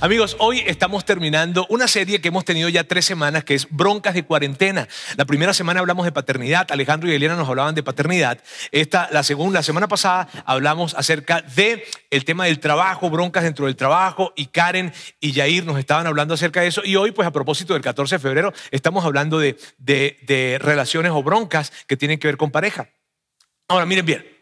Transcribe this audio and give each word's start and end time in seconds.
Amigos, 0.00 0.36
hoy 0.38 0.62
estamos 0.64 1.04
terminando 1.04 1.66
una 1.70 1.88
serie 1.88 2.20
que 2.20 2.28
hemos 2.28 2.44
tenido 2.44 2.68
ya 2.68 2.84
tres 2.84 3.04
semanas, 3.04 3.42
que 3.42 3.54
es 3.54 3.66
Broncas 3.68 4.14
de 4.14 4.22
Cuarentena. 4.22 4.86
La 5.16 5.24
primera 5.24 5.52
semana 5.52 5.80
hablamos 5.80 6.04
de 6.04 6.12
paternidad, 6.12 6.70
Alejandro 6.70 7.10
y 7.10 7.14
Elena 7.14 7.34
nos 7.34 7.48
hablaban 7.48 7.74
de 7.74 7.82
paternidad. 7.82 8.38
Esta, 8.70 9.08
la 9.10 9.24
segunda, 9.24 9.58
la 9.58 9.64
semana 9.64 9.88
pasada 9.88 10.28
hablamos 10.44 10.94
acerca 10.94 11.42
de 11.42 11.82
el 12.10 12.24
tema 12.24 12.44
del 12.44 12.60
trabajo, 12.60 13.10
broncas 13.10 13.42
dentro 13.42 13.66
del 13.66 13.74
trabajo, 13.74 14.32
y 14.36 14.46
Karen 14.46 14.92
y 15.18 15.32
Yair 15.32 15.66
nos 15.66 15.80
estaban 15.80 16.06
hablando 16.06 16.34
acerca 16.34 16.60
de 16.60 16.68
eso. 16.68 16.82
Y 16.84 16.94
hoy, 16.94 17.10
pues 17.10 17.26
a 17.26 17.32
propósito 17.32 17.72
del 17.72 17.82
14 17.82 18.14
de 18.14 18.18
febrero, 18.20 18.52
estamos 18.70 19.04
hablando 19.04 19.40
de, 19.40 19.58
de 19.78 20.58
relaciones 20.60 21.10
o 21.10 21.24
broncas 21.24 21.72
que 21.88 21.96
tienen 21.96 22.20
que 22.20 22.28
ver 22.28 22.36
con 22.36 22.52
pareja. 22.52 22.88
Ahora, 23.66 23.84
miren 23.84 24.06
bien. 24.06 24.37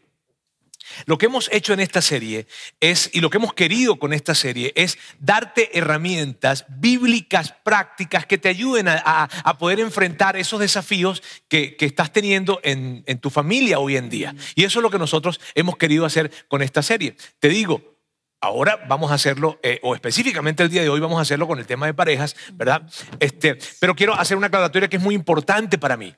Lo 1.05 1.19
que 1.19 1.27
hemos 1.27 1.51
hecho 1.53 1.73
en 1.73 1.81
esta 1.81 2.01
serie 2.01 2.47
es, 2.81 3.11
y 3.13 3.21
lo 3.21 3.31
que 3.31 3.37
hemos 3.37 3.53
querido 3.53 3.99
con 3.99 4.13
esta 4.13 4.35
serie 4.35 4.73
es 4.75 4.99
darte 5.19 5.79
herramientas 5.79 6.65
bíblicas 6.69 7.55
prácticas 7.63 8.27
que 8.27 8.39
te 8.39 8.49
ayuden 8.49 8.89
a, 8.89 9.29
poder 9.59 9.81
enfrentar 9.81 10.37
esos 10.37 10.61
desafíos 10.61 11.23
que, 11.49 11.77
estás 11.81 12.13
teniendo 12.13 12.61
en, 12.63 13.05
tu 13.21 13.31
familia 13.31 13.79
hoy 13.79 13.97
en 13.97 14.09
día. 14.09 14.35
Y 14.55 14.65
eso 14.65 14.79
es 14.79 14.83
lo 14.83 14.91
que 14.91 14.99
nosotros 14.99 15.41
hemos 15.55 15.77
querido 15.77 16.05
hacer 16.05 16.31
con 16.49 16.63
esta 16.63 16.83
serie. 16.83 17.17
Te 17.39 17.49
digo, 17.49 17.97
Ahora 18.39 18.85
vamos 18.87 19.11
a 19.11 19.15
hacerlo, 19.15 19.59
eh, 19.63 19.81
o 19.83 19.95
específicamente 19.95 20.63
el 20.63 20.69
día 20.69 20.83
de 20.83 20.91
hoy 20.91 21.01
vamos 21.01 21.19
a 21.19 21.23
hacerlo 21.23 21.47
con 21.49 21.59
el 21.59 21.67
tema 21.67 21.87
de 21.87 21.95
parejas, 21.95 22.37
¿verdad? 22.53 22.83
Este, 23.19 23.59
pero 23.81 23.97
quiero 23.97 24.15
hacer 24.15 24.37
una 24.37 24.49
aclaratoria 24.49 24.89
que 24.89 24.99
es 24.99 25.03
muy 25.03 25.15
importante 25.15 25.79
para 25.79 25.97
mí. 25.97 26.15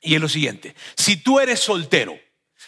Y 0.00 0.14
es 0.14 0.20
lo 0.20 0.28
siguiente, 0.28 0.76
si 0.96 1.16
tú 1.16 1.40
eres 1.40 1.60
soltero, 1.60 2.16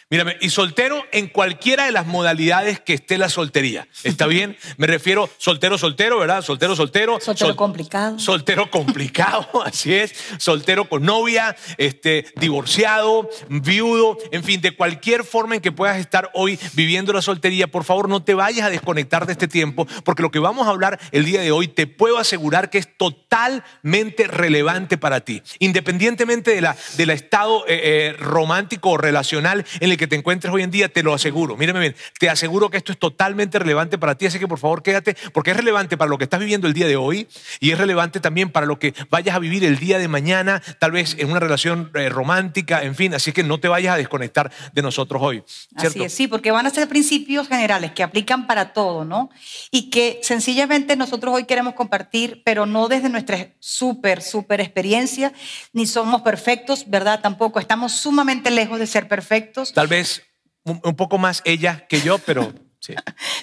Mírame, 0.09 0.37
y 0.41 0.51
soltero 0.51 1.03
en 1.11 1.27
cualquiera 1.27 1.87
de 1.87 1.91
las 1.91 2.07
modalidades 2.07 2.79
que 2.79 2.95
esté 2.95 3.19
la 3.19 3.29
soltería. 3.29 3.89
¿Está 4.05 4.27
bien? 4.29 4.57
Me 4.77 4.87
refiero 4.87 5.29
soltero, 5.39 5.79
soltero, 5.79 6.21
¿verdad? 6.21 6.43
Soltero, 6.43 6.77
soltero. 6.77 7.19
Soltero 7.19 7.57
complicado. 7.57 8.17
Soltero 8.17 8.71
complicado, 8.71 9.65
así 9.65 9.93
es. 9.93 10.15
Soltero 10.39 10.89
con 10.89 11.03
novia, 11.03 11.57
este, 11.77 12.25
divorciado, 12.37 13.29
viudo, 13.49 14.17
en 14.31 14.45
fin, 14.45 14.61
de 14.61 14.77
cualquier 14.77 15.25
forma 15.25 15.57
en 15.57 15.61
que 15.61 15.73
puedas 15.73 15.99
estar 15.99 16.31
hoy 16.34 16.57
viviendo 16.75 17.12
la 17.12 17.21
soltería, 17.21 17.67
por 17.67 17.83
favor 17.83 18.09
no 18.09 18.23
te 18.23 18.34
vayas 18.34 18.67
a 18.67 18.71
desconectar 18.71 19.27
de 19.27 19.33
este 19.33 19.49
tiempo, 19.49 19.89
porque 20.05 20.23
lo 20.23 20.31
que 20.31 20.39
vamos 20.39 20.69
a 20.69 20.71
hablar 20.71 21.01
el 21.11 21.25
día 21.25 21.41
de 21.41 21.51
hoy 21.51 21.67
te 21.67 21.89
puedo 21.89 22.19
asegurar 22.19 22.71
que 22.71 22.79
es 22.79 22.97
totalmente 22.97 24.29
relevante 24.29 24.99
para 24.99 25.23
ti, 25.23 25.43
independientemente 25.59 26.55
de 26.55 26.61
la, 26.61 26.77
del 26.97 27.11
estado 27.11 27.67
eh, 27.67 27.81
eh, 27.83 28.17
romántico 28.21 28.91
o 28.91 28.99
relacional 28.99 29.67
en 29.81 29.91
el 29.91 29.96
que 29.97 30.07
te 30.07 30.17
encuentres 30.17 30.53
hoy 30.53 30.63
en 30.63 30.71
día, 30.71 30.89
te 30.89 31.03
lo 31.03 31.15
aseguro. 31.15 31.57
Mírame 31.57 31.81
bien, 31.81 31.97
te 32.19 32.29
aseguro 32.29 32.71
que 32.71 32.77
esto 32.77 32.93
es 32.93 32.99
totalmente 32.99 33.59
relevante 33.59 33.99
para 33.99 34.17
ti, 34.17 34.27
así 34.27 34.39
que 34.39 34.49
por 34.49 34.59
favor 34.59 34.83
quédate, 34.83 35.17
porque 35.33 35.51
es 35.51 35.57
relevante 35.57 35.97
para 35.97 36.09
lo 36.09 36.19
que 36.19 36.25
estás 36.25 36.41
viviendo 36.41 36.67
el 36.67 36.75
día 36.75 36.87
de 36.87 36.97
hoy 36.97 37.29
y 37.61 37.71
es 37.71 37.79
relevante 37.79 38.21
también 38.21 38.51
para 38.51 38.67
lo 38.67 38.79
que 38.79 38.95
vayas 39.11 39.37
a 39.37 39.39
vivir 39.39 39.65
el 39.65 39.79
día 39.79 39.99
de 39.99 40.09
mañana, 40.09 40.63
tal 40.79 40.93
vez 40.93 41.17
en 41.19 41.31
una 41.31 41.41
relación 41.41 41.91
eh, 41.95 42.09
romántica, 42.09 42.83
en 42.83 42.95
fin, 42.95 43.15
así 43.15 43.33
que 43.33 43.43
no 43.43 43.59
te 43.59 43.69
vayas 43.69 43.95
a 43.95 43.97
desconectar 43.97 44.51
de 44.73 44.83
nosotros 44.83 45.23
hoy. 45.23 45.43
Así 45.75 46.03
es, 46.03 46.13
sí, 46.13 46.27
porque 46.27 46.51
van 46.51 46.67
a 46.67 46.71
ser 46.71 46.89
principios 46.89 47.49
generales 47.49 47.93
que 47.93 48.03
aplican 48.03 48.47
para 48.47 48.73
todo, 48.73 49.05
¿no? 49.05 49.31
Y 49.71 49.91
que 49.91 50.21
sencillamente 50.23 50.97
nosotros 50.97 51.35
hoy 51.35 51.45
queremos 51.45 51.75
compartir, 51.75 52.43
pero 52.45 52.67
no 52.67 52.89
desde 52.89 53.09
nuestra 53.09 53.37
súper, 53.59 54.23
súper 54.23 54.61
experiencia, 54.61 55.33
ni 55.73 55.87
somos 55.87 56.23
perfectos, 56.23 56.85
¿verdad? 56.89 57.21
Tampoco 57.21 57.61
estamos 57.61 57.93
sumamente 57.93 58.51
lejos 58.51 58.79
de 58.79 58.87
ser 58.87 59.09
perfectos. 59.09 59.73
Tal 59.73 59.86
vez 59.89 60.23
un, 60.65 60.81
poco 60.97 61.19
más 61.19 61.43
ella 61.45 61.87
que 61.89 62.01
yo, 62.01 62.19
pero 62.19 62.53
sí. 62.81 62.95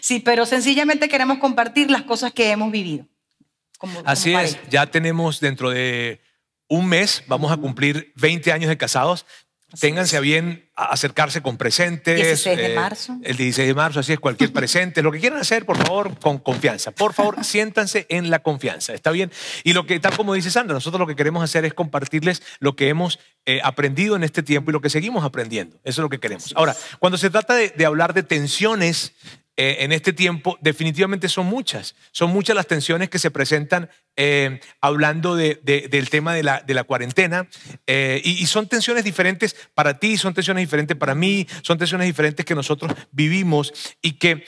sí, 0.02 0.20
pero 0.20 0.46
sencillamente 0.46 1.10
queremos 1.10 1.40
compartir 1.40 1.90
las 1.90 2.04
cosas 2.04 2.32
que 2.34 2.52
hemos 2.52 2.72
vivido. 2.72 3.06
Así 4.06 4.34
es, 4.34 4.58
ya 4.70 4.86
tenemos 4.88 5.40
dentro 5.40 5.70
de 5.70 6.22
un 6.70 6.88
mes, 6.88 7.24
vamos 7.28 7.52
a 7.52 7.58
cumplir 7.58 8.14
20 8.16 8.52
años 8.52 8.70
de 8.70 8.78
casados. 8.78 9.26
Ténganse 9.80 10.18
a 10.18 10.20
bien 10.20 10.70
acercarse 10.76 11.42
con 11.42 11.58
presentes. 11.58 12.16
16 12.16 12.58
de 12.58 12.72
eh, 12.74 12.76
marzo. 12.76 13.18
el 13.24 13.38
16 13.38 13.68
de 13.68 13.74
marzo, 13.74 14.00
así 14.00 14.14
es, 14.14 14.20
cualquier 14.20 14.52
presente. 14.54 15.02
Lo 15.02 15.12
que 15.12 15.20
quieran 15.20 15.40
hacer, 15.40 15.66
por 15.66 15.78
favor, 15.78 16.18
con 16.20 16.38
confianza. 16.40 16.92
Por 16.92 17.14
favor, 17.14 17.44
siéntanse 17.44 18.06
en 18.10 18.30
la 18.30 18.40
confianza. 18.40 18.94
¿Está 18.94 19.12
bien? 19.12 19.32
Y 19.64 19.74
lo 19.74 19.86
que, 19.86 20.00
tal 20.00 20.16
como 20.16 20.34
dice 20.34 20.52
Sandra, 20.52 20.74
nosotros 20.74 21.00
lo 21.00 21.08
que 21.08 21.16
queremos 21.16 21.44
hacer 21.44 21.66
es 21.66 21.74
compartirles 21.74 22.42
lo 22.60 22.76
que 22.76 22.90
hemos 22.90 23.20
eh, 23.46 23.60
aprendido 23.64 24.16
en 24.16 24.24
este 24.24 24.44
tiempo 24.44 24.72
y 24.72 24.74
lo 24.74 24.82
que 24.82 24.90
seguimos 24.90 25.24
aprendiendo. 25.24 25.78
Eso 25.84 26.02
es 26.02 26.04
lo 26.04 26.10
que 26.10 26.20
queremos. 26.20 26.54
Ahora, 26.56 26.76
cuando 27.00 27.18
se 27.18 27.30
trata 27.30 27.56
de 27.56 27.86
hablar 27.86 28.14
de 28.14 28.24
tensiones 28.24 29.14
eh, 29.56 29.78
en 29.82 29.92
este 29.92 30.14
tiempo 30.14 30.58
definitivamente 30.62 31.30
son 31.30 31.46
muchas. 31.46 31.96
Son 32.12 32.32
muchas 32.32 32.56
las 32.56 32.66
tensiones 32.66 33.10
que 33.10 33.20
se 33.20 33.30
presentan 33.30 33.90
eh, 34.16 34.60
hablando 34.82 35.36
del 35.36 36.10
tema 36.10 36.34
de 36.34 36.42
la, 36.42 36.62
de 36.62 36.74
la 36.74 36.84
cuarentena. 36.84 37.48
Eh, 37.86 38.22
y, 38.24 38.46
son 38.48 38.68
tensiones 38.68 39.04
diferentes 39.04 39.56
para 39.76 40.00
ti, 40.00 40.18
son 40.18 40.34
tensiones 40.34 40.64
diferentes 40.64 40.98
para 40.98 41.14
mí, 41.14 41.48
son 41.62 41.78
tensiones 41.78 42.08
diferentes 42.08 42.46
que 42.46 42.56
nosotros 42.56 42.94
vivimos 43.12 43.74
y 44.02 44.14
que 44.14 44.46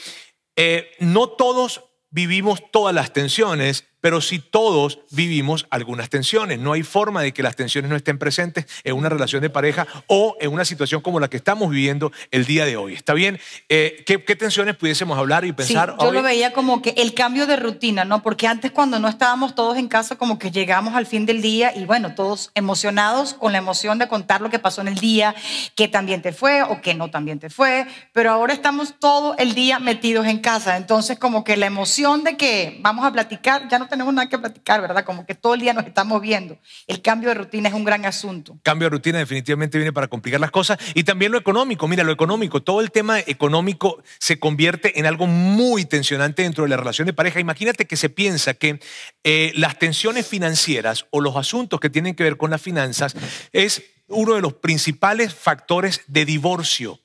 no 0.99 1.29
todos 1.29 1.83
vivimos 2.09 2.71
todas 2.71 2.95
las 2.95 3.11
tensiones, 3.11 3.85
pero 4.05 4.21
si 4.21 4.37
todos 4.37 4.99
vivimos 5.09 5.65
algunas 5.71 6.09
tensiones. 6.09 6.59
No 6.59 6.73
hay 6.73 6.83
forma 6.83 7.23
de 7.23 7.33
que 7.33 7.41
las 7.41 7.55
tensiones 7.55 7.89
no 7.89 7.95
estén 7.95 8.19
presentes 8.19 8.67
en 8.83 8.95
una 8.95 9.09
relación 9.09 9.41
de 9.41 9.49
pareja 9.49 9.87
o 10.07 10.35
en 10.39 10.53
una 10.53 10.63
situación 10.63 11.01
como 11.01 11.19
la 11.19 11.29
que 11.29 11.37
estamos 11.37 11.69
viviendo 11.71 12.11
el 12.31 12.45
día 12.45 12.65
de 12.65 12.77
hoy. 12.77 12.93
¿Está 12.93 13.13
bien? 13.13 13.39
Eh, 13.69 14.03
¿qué, 14.05 14.17
tensiones 14.35 14.75
pudiésemos 14.75 15.17
hablar 15.17 15.45
y 15.45 15.53
pensar? 15.53 15.95
yo 15.99 16.11
lo 16.11 16.21
veía 16.21 16.53
como 16.53 16.81
que 16.81 16.91
el 16.97 17.13
cambio 17.13 17.47
de 17.47 17.55
rutina, 17.55 18.05
¿no? 18.05 18.21
Porque 18.21 18.47
antes 18.47 18.71
cuando 18.71 18.99
no 18.99 19.07
estábamos 19.07 19.55
todos 19.55 19.77
en 19.77 19.87
casa, 19.87 20.17
como 20.17 20.37
que 20.37 20.51
llegamos 20.51 20.93
al 20.95 21.05
fin 21.05 21.25
del 21.25 21.41
día 21.41 21.75
y 21.75 21.85
bueno, 21.85 22.13
todos 22.13 22.51
emocionados 22.53 23.33
con 23.33 23.53
la 23.53 23.57
emoción 23.57 23.97
de 23.97 24.07
contar 24.07 24.41
lo 24.41 24.49
que 24.49 24.59
pasó 24.59 24.81
en 24.81 24.89
el 24.89 24.95
día, 24.95 25.33
que 25.75 25.87
también 25.87 26.21
te 26.21 26.31
fue 26.31 26.61
o 26.63 26.81
que 26.81 26.93
no 26.93 27.09
también 27.09 27.39
te 27.39 27.49
fue, 27.49 27.87
pero 28.13 28.31
ahora 28.31 28.53
estamos 28.53 28.95
todo 28.99 29.35
el 29.37 29.55
día 29.55 29.79
metidos 29.79 30.27
en 30.27 30.39
casa. 30.39 30.77
Entonces 30.77 31.17
como 31.17 31.43
que 31.43 31.57
la 31.57 31.65
emoción 31.65 32.23
de 32.23 32.37
que 32.37 32.77
vamos 32.81 33.05
a 33.05 33.11
platicar 33.11 33.67
ya 33.69 33.79
no 33.79 33.87
tenemos 33.95 34.13
nada 34.13 34.29
que 34.29 34.37
platicar, 34.37 34.81
¿verdad? 34.81 35.05
Como 35.05 35.25
que 35.25 35.35
todo 35.35 35.53
el 35.53 35.61
día 35.61 35.73
nos 35.73 35.85
estamos 35.85 36.21
viendo. 36.21 36.59
El 36.85 37.01
cambio 37.01 37.29
de 37.29 37.35
rutina 37.35 37.69
es 37.69 37.75
un 37.75 37.85
gran 37.85 38.05
asunto. 38.05 38.59
Cambio 38.61 38.87
de 38.87 38.89
rutina 38.89 39.19
definitivamente 39.19 39.77
viene 39.77 39.93
para 39.93 40.09
complicar 40.09 40.41
las 40.41 40.51
cosas. 40.51 40.77
Y 40.93 41.05
también 41.05 41.31
lo 41.31 41.37
económico. 41.37 41.87
Mira, 41.87 42.03
lo 42.03 42.11
económico, 42.11 42.61
todo 42.61 42.81
el 42.81 42.91
tema 42.91 43.19
económico 43.19 44.03
se 44.19 44.37
convierte 44.37 44.99
en 44.99 45.05
algo 45.05 45.27
muy 45.27 45.85
tensionante 45.85 46.43
dentro 46.43 46.65
de 46.65 46.69
la 46.69 46.77
relación 46.77 47.05
de 47.05 47.13
pareja. 47.13 47.39
Imagínate 47.39 47.85
que 47.85 47.95
se 47.95 48.09
piensa 48.09 48.53
que 48.53 48.81
eh, 49.23 49.53
las 49.55 49.79
tensiones 49.79 50.27
financieras 50.27 51.05
o 51.11 51.21
los 51.21 51.37
asuntos 51.37 51.79
que 51.79 51.89
tienen 51.89 52.15
que 52.15 52.23
ver 52.23 52.35
con 52.35 52.51
las 52.51 52.61
finanzas 52.61 53.15
es 53.53 53.81
uno 54.07 54.35
de 54.35 54.41
los 54.41 54.55
principales 54.55 55.33
factores 55.33 56.01
de 56.07 56.25
divorcio 56.25 56.99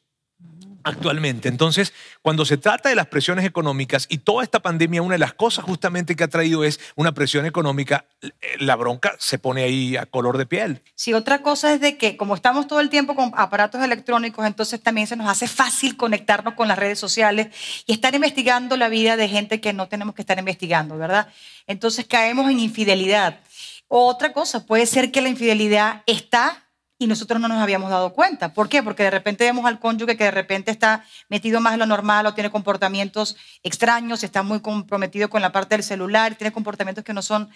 actualmente. 0.85 1.49
Entonces, 1.49 1.93
cuando 2.23 2.45
se 2.45 2.57
trata 2.57 2.89
de 2.89 2.95
las 2.95 3.07
presiones 3.07 3.45
económicas 3.45 4.07
y 4.09 4.19
toda 4.19 4.43
esta 4.43 4.61
pandemia, 4.61 5.03
una 5.03 5.15
de 5.15 5.19
las 5.19 5.35
cosas 5.35 5.65
justamente 5.65 6.17
que 6.17 6.25
ha 6.25 6.29
traído 6.29 6.65
es 6.65 6.81
una 6.97 7.13
presión 7.13 7.47
económica, 7.47 8.07
eh, 8.23 8.31
la 8.59 8.77
bronca 8.77 9.15
se 9.19 9.39
pone 9.39 9.63
ahí 9.63 9.97
a 9.97 10.07
color 10.07 10.39
de 10.39 10.47
piel. 10.47 10.83
Sí, 10.95 11.13
otra 11.13 11.43
cosa 11.43 11.73
es 11.73 11.81
de 11.81 11.97
que 11.97 12.17
como 12.17 12.35
estamos 12.35 12.67
todo 12.67 12.81
el 12.81 12.91
tiempo 12.91 13.15
con 13.15 13.33
aparatos 13.37 13.83
electrónicos, 13.83 14.47
entonces 14.47 14.83
también 14.83 15.07
se 15.07 15.17
nos 15.17 15.29
hace 15.29 15.49
fácil 15.49 15.97
conectarnos 15.97 16.55
con 16.55 16.69
las 16.69 16.79
redes 16.79 16.99
sociales 16.99 17.49
y 17.87 17.93
estar 17.93 18.15
investigando 18.15 18.77
la 18.77 18.89
vida 18.89 19.17
de 19.17 19.29
gente 19.29 19.61
que 19.61 19.73
no 19.73 19.89
tenemos 19.89 20.15
que 20.15 20.23
estar 20.23 20.39
investigando, 20.39 20.97
¿verdad? 20.97 21.29
Entonces 21.67 22.07
caemos 22.07 22.51
en 22.51 22.61
infidelidad. 22.61 23.41
Otra 23.89 24.33
cosa, 24.33 24.67
puede 24.67 24.87
ser 24.87 25.11
que 25.11 25.21
la 25.21 25.29
infidelidad 25.29 26.03
está 26.07 26.70
y 27.01 27.07
nosotros 27.07 27.41
no 27.41 27.49
nos 27.49 27.59
habíamos 27.59 27.89
dado 27.89 28.13
cuenta. 28.13 28.53
¿Por 28.53 28.69
qué? 28.69 28.83
Porque 28.83 29.05
de 29.05 29.11
repente 29.11 29.45
vemos 29.45 29.65
al 29.65 29.81
cónyuge 29.81 30.19
que 30.19 30.25
de 30.25 30.31
repente 30.31 30.71
está 30.71 31.03
metido 31.31 31.59
más 31.59 31.73
en 31.73 31.79
lo 31.79 31.87
normal 31.87 32.27
o 32.27 32.35
tiene 32.35 32.51
comportamientos 32.51 33.37
extraños, 33.63 34.23
está 34.23 34.43
muy 34.43 34.61
comprometido 34.61 35.31
con 35.31 35.41
la 35.41 35.51
parte 35.51 35.77
del 35.77 35.83
celular, 35.83 36.35
tiene 36.35 36.53
comportamientos 36.53 37.03
que 37.03 37.15
no 37.15 37.23
son 37.23 37.49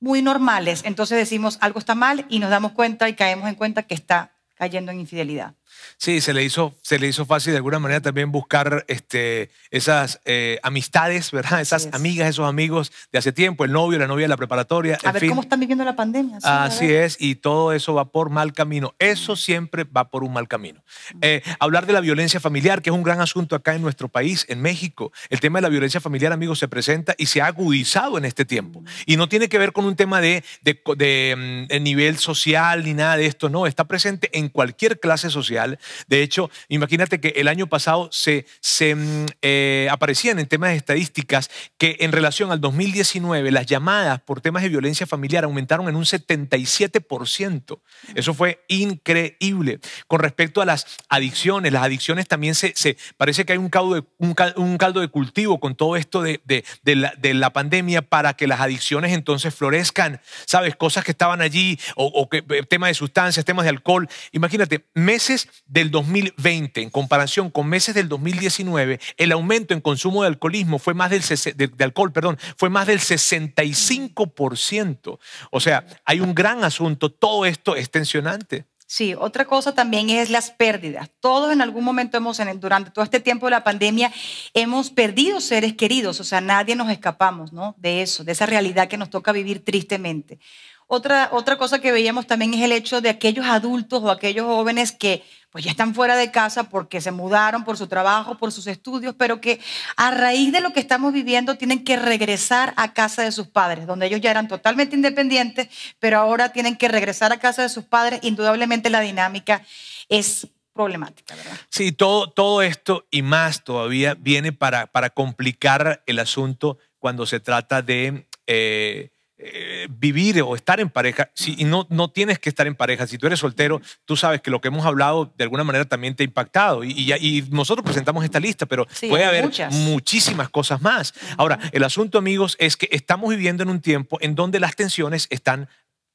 muy 0.00 0.20
normales. 0.20 0.82
Entonces 0.84 1.16
decimos 1.16 1.56
algo 1.62 1.78
está 1.78 1.94
mal 1.94 2.26
y 2.28 2.40
nos 2.40 2.50
damos 2.50 2.72
cuenta 2.72 3.08
y 3.08 3.14
caemos 3.14 3.48
en 3.48 3.54
cuenta 3.54 3.84
que 3.84 3.94
está 3.94 4.32
cayendo 4.54 4.92
en 4.92 5.00
infidelidad. 5.00 5.54
Sí, 5.96 6.20
se 6.20 6.32
le 6.32 6.42
hizo, 6.44 6.74
se 6.82 6.98
le 6.98 7.08
hizo 7.08 7.26
fácil 7.26 7.52
de 7.52 7.58
alguna 7.58 7.78
manera 7.78 8.00
también 8.00 8.32
buscar 8.32 8.84
este, 8.88 9.50
esas 9.70 10.20
eh, 10.24 10.58
amistades, 10.62 11.30
¿verdad? 11.30 11.60
Esas 11.60 11.88
amigas, 11.92 12.28
esos 12.28 12.48
amigos 12.48 12.92
de 13.12 13.18
hace 13.18 13.32
tiempo, 13.32 13.64
el 13.64 13.72
novio, 13.72 13.98
la 13.98 14.06
novia 14.06 14.24
de 14.24 14.28
la 14.28 14.36
preparatoria. 14.36 14.98
A 15.04 15.12
ver 15.12 15.28
cómo 15.28 15.42
están 15.42 15.60
viviendo 15.60 15.84
la 15.84 15.96
pandemia. 15.96 16.38
Así 16.42 16.92
es, 16.92 17.16
y 17.20 17.36
todo 17.36 17.72
eso 17.72 17.94
va 17.94 18.06
por 18.06 18.30
mal 18.30 18.52
camino. 18.52 18.94
Eso 18.98 19.36
siempre 19.36 19.84
va 19.84 20.10
por 20.10 20.24
un 20.24 20.32
mal 20.32 20.48
camino. 20.48 20.82
Eh, 21.20 21.42
hablar 21.58 21.86
de 21.86 21.92
la 21.92 22.00
violencia 22.00 22.40
familiar, 22.40 22.82
que 22.82 22.90
es 22.90 22.96
un 22.96 23.02
gran 23.02 23.20
asunto 23.20 23.56
acá 23.56 23.74
en 23.74 23.82
nuestro 23.82 24.08
país, 24.08 24.46
en 24.48 24.60
México. 24.60 25.12
El 25.28 25.40
tema 25.40 25.58
de 25.58 25.62
la 25.62 25.68
violencia 25.68 26.00
familiar, 26.00 26.32
amigos, 26.32 26.58
se 26.58 26.68
presenta 26.68 27.14
y 27.18 27.26
se 27.26 27.40
ha 27.40 27.46
agudizado 27.46 28.18
en 28.18 28.24
este 28.24 28.44
tiempo. 28.44 28.82
Y 29.06 29.16
no 29.16 29.28
tiene 29.28 29.48
que 29.48 29.58
ver 29.58 29.72
con 29.72 29.84
un 29.84 29.96
tema 29.96 30.20
de, 30.20 30.44
de, 30.62 30.80
de, 30.96 31.66
de 31.68 31.80
mm, 31.80 31.82
nivel 31.82 32.18
social 32.18 32.84
ni 32.84 32.94
nada 32.94 33.16
de 33.16 33.26
esto, 33.26 33.48
no, 33.48 33.66
está 33.66 33.84
presente 33.84 34.30
en 34.32 34.48
cualquier 34.48 35.00
clase 35.00 35.30
social 35.30 35.69
de 36.08 36.22
hecho, 36.22 36.50
imagínate 36.68 37.20
que 37.20 37.34
el 37.36 37.48
año 37.48 37.66
pasado 37.66 38.08
se, 38.12 38.46
se 38.60 38.94
mm, 38.94 39.26
eh, 39.42 39.88
aparecían 39.90 40.38
en 40.38 40.46
temas 40.46 40.70
de 40.70 40.76
estadísticas 40.76 41.50
que 41.78 41.96
en 42.00 42.12
relación 42.12 42.52
al 42.52 42.60
2019 42.60 43.50
las 43.50 43.66
llamadas 43.66 44.20
por 44.20 44.40
temas 44.40 44.62
de 44.62 44.68
violencia 44.68 45.06
familiar 45.06 45.44
aumentaron 45.44 45.88
en 45.88 45.96
un 45.96 46.04
77%. 46.04 47.80
Eso 48.14 48.34
fue 48.34 48.64
increíble. 48.68 49.80
Con 50.06 50.20
respecto 50.20 50.60
a 50.60 50.64
las 50.64 50.86
adicciones, 51.08 51.72
las 51.72 51.82
adicciones 51.82 52.26
también 52.26 52.54
se, 52.54 52.72
se 52.76 52.96
parece 53.16 53.44
que 53.44 53.52
hay 53.52 53.58
un 53.58 53.68
caldo, 53.68 53.94
de, 53.94 54.04
un, 54.18 54.76
caldo 54.78 55.00
de 55.00 55.08
cultivo 55.08 55.60
con 55.60 55.74
todo 55.74 55.96
esto 55.96 56.22
de, 56.22 56.40
de, 56.44 56.64
la, 56.96 57.12
de, 57.18 57.34
la, 57.34 57.50
pandemia 57.50 58.02
para 58.02 58.34
que 58.34 58.46
las 58.46 58.60
adicciones 58.60 59.12
entonces 59.12 59.54
florezcan, 59.54 60.20
¿sabes? 60.46 60.76
Cosas 60.76 61.04
que 61.04 61.10
estaban 61.10 61.40
allí 61.40 61.78
o, 61.96 62.06
o 62.06 62.28
que, 62.28 62.44
eh, 62.48 62.62
temas 62.68 62.90
de 62.90 62.94
sustancias, 62.94 63.44
temas 63.44 63.64
de 63.64 63.70
alcohol. 63.70 64.08
Imagínate, 64.32 64.86
meses 64.94 65.48
del 65.66 65.90
2020 65.90 66.82
en 66.82 66.90
comparación 66.90 67.50
con 67.50 67.68
meses 67.68 67.94
del 67.94 68.08
2019, 68.08 69.00
el 69.16 69.32
aumento 69.32 69.74
en 69.74 69.80
consumo 69.80 70.22
de 70.22 70.28
alcoholismo 70.28 70.78
fue 70.78 70.94
más 70.94 71.10
del 71.10 71.22
de, 71.56 71.84
alcohol, 71.84 72.12
perdón, 72.12 72.38
fue 72.56 72.70
más 72.70 72.86
del 72.86 73.00
65%. 73.00 75.18
O 75.50 75.60
sea, 75.60 75.84
hay 76.04 76.20
un 76.20 76.34
gran 76.34 76.64
asunto, 76.64 77.10
todo 77.10 77.46
esto 77.46 77.76
es 77.76 77.90
tensionante. 77.90 78.66
Sí, 78.90 79.14
otra 79.16 79.44
cosa 79.44 79.72
también 79.72 80.10
es 80.10 80.30
las 80.30 80.50
pérdidas. 80.50 81.08
Todos 81.20 81.52
en 81.52 81.60
algún 81.60 81.84
momento 81.84 82.16
hemos, 82.16 82.40
durante 82.56 82.90
todo 82.90 83.04
este 83.04 83.20
tiempo 83.20 83.46
de 83.46 83.52
la 83.52 83.62
pandemia, 83.62 84.12
hemos 84.52 84.90
perdido 84.90 85.40
seres 85.40 85.74
queridos, 85.74 86.18
o 86.18 86.24
sea, 86.24 86.40
nadie 86.40 86.74
nos 86.74 86.90
escapamos, 86.90 87.52
¿no? 87.52 87.76
De 87.78 88.02
eso, 88.02 88.24
de 88.24 88.32
esa 88.32 88.46
realidad 88.46 88.88
que 88.88 88.96
nos 88.96 89.08
toca 89.08 89.30
vivir 89.30 89.64
tristemente. 89.64 90.40
Otra, 90.88 91.28
otra 91.30 91.56
cosa 91.56 91.80
que 91.80 91.92
veíamos 91.92 92.26
también 92.26 92.52
es 92.52 92.62
el 92.62 92.72
hecho 92.72 93.00
de 93.00 93.10
aquellos 93.10 93.46
adultos 93.46 94.02
o 94.02 94.10
aquellos 94.10 94.46
jóvenes 94.46 94.90
que 94.90 95.22
pues 95.50 95.64
ya 95.64 95.72
están 95.72 95.94
fuera 95.94 96.16
de 96.16 96.30
casa 96.30 96.64
porque 96.64 97.00
se 97.00 97.10
mudaron 97.10 97.64
por 97.64 97.76
su 97.76 97.88
trabajo, 97.88 98.38
por 98.38 98.52
sus 98.52 98.66
estudios, 98.66 99.14
pero 99.18 99.40
que 99.40 99.60
a 99.96 100.10
raíz 100.12 100.52
de 100.52 100.60
lo 100.60 100.72
que 100.72 100.80
estamos 100.80 101.12
viviendo 101.12 101.56
tienen 101.56 101.84
que 101.84 101.96
regresar 101.96 102.72
a 102.76 102.92
casa 102.92 103.22
de 103.22 103.32
sus 103.32 103.48
padres, 103.48 103.86
donde 103.86 104.06
ellos 104.06 104.20
ya 104.20 104.30
eran 104.30 104.48
totalmente 104.48 104.94
independientes, 104.94 105.68
pero 105.98 106.18
ahora 106.18 106.52
tienen 106.52 106.76
que 106.76 106.88
regresar 106.88 107.32
a 107.32 107.40
casa 107.40 107.62
de 107.62 107.68
sus 107.68 107.84
padres. 107.84 108.20
Indudablemente 108.22 108.90
la 108.90 109.00
dinámica 109.00 109.62
es 110.08 110.46
problemática, 110.72 111.34
¿verdad? 111.34 111.58
Sí, 111.68 111.92
todo, 111.92 112.30
todo 112.30 112.62
esto 112.62 113.06
y 113.10 113.22
más 113.22 113.64
todavía 113.64 114.14
viene 114.14 114.52
para, 114.52 114.86
para 114.86 115.10
complicar 115.10 116.02
el 116.06 116.20
asunto 116.20 116.78
cuando 116.98 117.26
se 117.26 117.40
trata 117.40 117.82
de... 117.82 118.26
Eh, 118.46 119.10
eh, 119.42 119.88
vivir 119.90 120.42
o 120.42 120.54
estar 120.54 120.80
en 120.80 120.90
pareja, 120.90 121.30
si, 121.34 121.54
y 121.58 121.64
no, 121.64 121.86
no 121.88 122.10
tienes 122.10 122.38
que 122.38 122.50
estar 122.50 122.66
en 122.66 122.74
pareja, 122.74 123.06
si 123.06 123.16
tú 123.16 123.26
eres 123.26 123.38
soltero, 123.38 123.80
tú 124.04 124.14
sabes 124.14 124.42
que 124.42 124.50
lo 124.50 124.60
que 124.60 124.68
hemos 124.68 124.84
hablado 124.84 125.32
de 125.36 125.44
alguna 125.44 125.64
manera 125.64 125.86
también 125.86 126.14
te 126.14 126.22
ha 126.22 126.26
impactado 126.26 126.84
y, 126.84 126.90
y, 126.92 127.48
nosotros 127.50 127.82
presentamos 127.82 128.22
esta 128.22 128.38
lista, 128.38 128.66
pero 128.66 128.86
puede 129.08 129.24
haber 129.24 129.50
muchísimas 129.70 130.50
cosas 130.50 130.82
más. 130.82 131.14
Ahora, 131.38 131.58
el 131.72 131.84
asunto 131.84 132.18
amigos 132.18 132.54
es 132.58 132.76
que 132.76 132.88
estamos 132.92 133.30
viviendo 133.30 133.62
en 133.62 133.70
un 133.70 133.80
tiempo 133.80 134.18
en 134.20 134.34
donde 134.34 134.60
las 134.60 134.76
tensiones 134.76 135.26
están 135.30 135.68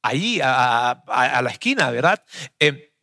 ahí 0.03 0.39
a, 0.43 0.91
a, 0.91 1.41
la 1.41 1.49
esquina, 1.49 1.89
¿verdad? 1.89 2.23
Eh, 2.59 2.93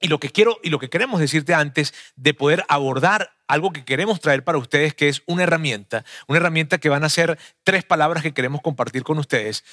y 0.00 0.08
lo 0.08 0.20
que 0.20 0.30
quiero 0.30 0.58
y 0.62 0.70
lo 0.70 0.78
que 0.78 0.90
queremos 0.90 1.20
decirte 1.20 1.54
antes 1.54 1.94
de 2.16 2.34
poder 2.34 2.64
abordar 2.68 3.32
algo 3.48 3.72
que 3.72 3.84
queremos 3.84 4.20
traer 4.20 4.44
para 4.44 4.58
ustedes, 4.58 4.94
que 4.94 5.08
es 5.08 5.22
una 5.26 5.44
herramienta, 5.44 6.04
una 6.26 6.38
herramienta 6.38 6.78
que 6.78 6.88
van 6.88 7.04
a 7.04 7.08
ser 7.08 7.38
tres 7.64 7.84
palabras 7.84 8.22
que 8.22 8.34
queremos 8.34 8.60
compartir 8.62 9.04
con 9.04 9.18
ustedes. 9.18 9.64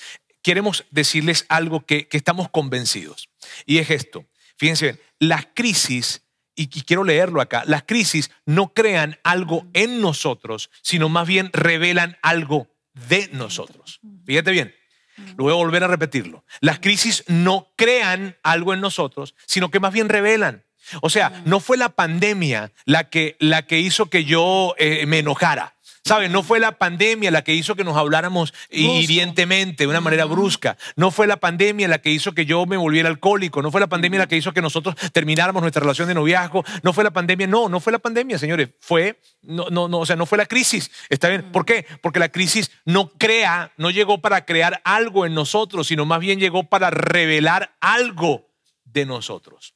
Queremos 0.42 0.86
decirles 0.92 1.46
algo 1.50 1.86
que, 1.86 2.08
estamos 2.12 2.50
convencidos. 2.50 3.30
Y 3.66 3.80
es 3.80 3.90
esto. 3.90 4.26
Fíjense 4.58 4.86
bien, 4.86 5.00
las 5.20 5.48
crisis, 5.54 6.24
y, 6.56 6.64
y 6.64 6.84
quiero 6.84 7.04
leerlo 7.04 7.42
acá, 7.42 7.64
las 7.66 7.84
crisis 7.84 8.30
no 8.46 8.74
crean 8.74 9.18
algo 9.24 9.66
en 9.74 10.02
nosotros, 10.02 10.70
sino 10.82 11.10
más 11.10 11.28
bien 11.28 11.50
revelan 11.54 12.18
algo 12.22 12.68
de 12.94 13.30
nosotros. 13.34 14.00
Fíjate 14.26 14.52
bien, 14.52 14.76
lo 15.38 15.44
voy 15.44 15.54
a 15.54 15.58
volver 15.58 15.84
a 15.84 15.88
repetirlo. 15.88 16.44
Las 16.60 16.80
crisis 16.80 17.24
no 17.28 17.68
crean 17.76 18.38
algo 18.44 18.74
en 18.74 18.82
nosotros, 18.82 19.36
sino 19.46 19.70
que 19.70 19.80
más 19.80 19.94
bien 19.94 20.10
revelan. 20.10 20.64
O 21.02 21.10
sea, 21.10 21.42
no 21.46 21.60
fue 21.60 21.78
la 21.78 21.90
pandemia 21.90 22.72
la 22.86 23.10
que, 23.10 23.36
la 23.40 23.66
que 23.66 23.80
hizo 23.80 24.08
que 24.10 24.26
yo 24.26 24.76
eh, 24.78 25.06
me 25.06 25.20
enojara. 25.20 25.76
¿Sabes? 26.06 26.30
No 26.30 26.44
fue 26.44 26.60
la 26.60 26.74
pandemia 26.74 27.32
la 27.32 27.44
que 27.44 27.54
hizo 27.54 27.76
que 27.76 27.86
nos 27.86 27.96
habláramos 27.96 28.54
hirientemente, 28.70 29.86
de 29.86 29.88
una 29.88 30.02
manera 30.02 30.26
brusca. 30.26 30.78
No 30.98 31.12
fue 31.12 31.28
la 31.28 31.38
pandemia 31.38 31.88
la 31.88 32.00
que 32.00 32.10
hizo 32.10 32.34
que 32.34 32.46
yo 32.46 32.66
me 32.66 32.76
volviera 32.76 33.08
alcohólico. 33.08 33.62
No 33.62 33.72
fue 33.72 33.80
la 33.80 33.88
pandemia 33.88 34.20
la 34.20 34.28
que 34.28 34.36
hizo 34.36 34.52
que 34.52 34.62
nosotros 34.62 34.96
termináramos 35.14 35.62
nuestra 35.62 35.80
relación 35.80 36.10
de 36.10 36.14
noviazgo. 36.14 36.66
No 36.82 36.92
fue 36.92 37.06
la 37.06 37.12
pandemia. 37.12 37.48
No, 37.48 37.70
no 37.70 37.80
fue 37.80 37.94
la 37.94 38.00
pandemia, 38.00 38.38
señores. 38.38 38.72
Fue, 38.82 39.22
no, 39.44 39.70
no, 39.70 39.88
no, 39.88 40.00
o 40.00 40.06
sea, 40.06 40.18
no 40.18 40.26
fue 40.26 40.38
la 40.38 40.46
crisis. 40.46 40.92
¿Está 41.08 41.30
bien? 41.30 41.52
¿Por 41.54 41.66
qué? 41.66 41.86
Porque 42.02 42.20
la 42.20 42.28
crisis 42.28 42.70
no 42.84 43.10
crea, 43.12 43.72
no 43.78 43.90
llegó 43.90 44.20
para 44.20 44.44
crear 44.44 44.82
algo 44.84 45.26
en 45.26 45.34
nosotros, 45.34 45.88
sino 45.88 46.06
más 46.06 46.20
bien 46.20 46.38
llegó 46.38 46.66
para 46.66 46.90
revelar 46.90 47.78
algo 47.80 48.50
de 48.84 49.06
nosotros. 49.06 49.74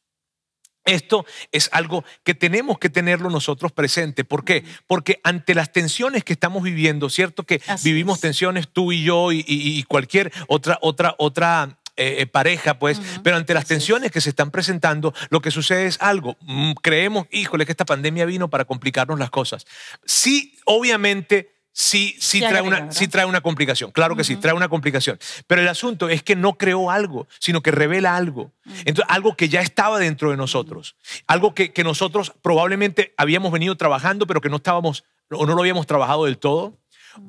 Esto 0.87 1.25
es 1.51 1.69
algo 1.73 2.03
que 2.23 2.33
tenemos 2.33 2.79
que 2.79 2.89
tenerlo 2.89 3.29
nosotros 3.29 3.71
presente. 3.73 4.23
¿Por 4.23 4.45
qué? 4.45 4.63
Porque 4.87 5.19
ante 5.23 5.53
las 5.53 5.71
tensiones 5.71 6.23
que 6.23 6.33
estamos 6.33 6.63
viviendo, 6.63 7.09
¿cierto? 7.09 7.43
Que 7.43 7.61
vivimos 7.83 8.21
tensiones 8.21 8.69
tú 8.69 8.91
y 8.91 9.03
yo 9.03 9.31
y, 9.31 9.83
cualquier 9.83 10.31
otra, 10.47 10.79
otra, 10.81 11.13
otra 11.17 11.77
eh, 11.97 12.17
eh, 12.19 12.25
pareja, 12.25 12.79
pues, 12.79 13.01
pero 13.21 13.35
ante 13.35 13.53
las 13.53 13.65
tensiones 13.65 14.11
que 14.11 14.21
se 14.21 14.29
están 14.29 14.49
presentando, 14.49 15.13
lo 15.29 15.41
que 15.41 15.51
sucede 15.51 15.87
es 15.87 15.97
algo. 15.99 16.37
Mm, 16.41 16.73
creemos, 16.81 17.27
híjole, 17.31 17.65
que 17.65 17.73
esta 17.73 17.85
pandemia 17.85 18.25
vino 18.25 18.49
para 18.49 18.65
complicarnos 18.65 19.19
las 19.19 19.29
cosas. 19.29 19.65
Sí, 20.05 20.55
obviamente 20.65 21.56
sí, 21.77 22.15
sí, 22.19 22.39
trae 22.39 22.61
una, 22.61 22.91
sí 22.91 23.07
trae 23.07 23.25
una 23.25 23.41
complicación. 23.41 23.91
Claro 23.91 24.15
que 24.15 24.23
sí, 24.23 24.35
trae 24.35 24.53
una 24.53 24.67
complicación. 24.67 25.19
Pero 25.45 25.61
el 25.61 25.67
asunto 25.67 26.09
es 26.09 26.23
que 26.23 26.35
no 26.35 26.57
creó 26.57 26.89
algo, 26.89 27.27
sino 27.39 27.61
que 27.61 27.69
revela 27.69 28.17
algo. 28.17 28.51
Entonces, 28.85 29.05
algo 29.09 29.35
que 29.35 29.47
ya 29.47 29.61
estaba 29.61 29.99
dentro 29.99 30.31
de 30.31 30.37
nosotros. 30.37 30.95
Algo 31.27 31.53
que, 31.53 31.71
que 31.73 31.83
nosotros 31.83 32.33
probablemente 32.41 33.13
habíamos 33.15 33.51
venido 33.51 33.77
trabajando, 33.77 34.25
pero 34.25 34.41
que 34.41 34.49
no 34.49 34.55
estábamos 34.55 35.03
o 35.29 35.45
no 35.45 35.53
lo 35.53 35.61
habíamos 35.61 35.85
trabajado 35.85 36.25
del 36.25 36.39
todo. 36.39 36.79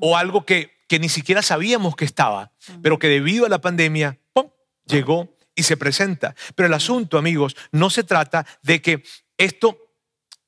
O 0.00 0.16
algo 0.16 0.46
que, 0.46 0.70
que 0.88 0.98
ni 0.98 1.10
siquiera 1.10 1.42
sabíamos 1.42 1.94
que 1.94 2.06
estaba, 2.06 2.52
pero 2.82 2.98
que 2.98 3.08
debido 3.08 3.44
a 3.44 3.50
la 3.50 3.60
pandemia, 3.60 4.18
¡pum! 4.32 4.48
llegó 4.86 5.36
y 5.54 5.64
se 5.64 5.76
presenta. 5.76 6.34
Pero 6.54 6.68
el 6.68 6.74
asunto, 6.74 7.18
amigos, 7.18 7.54
no 7.70 7.90
se 7.90 8.02
trata 8.02 8.46
de 8.62 8.80
que 8.80 9.02
esto 9.36 9.87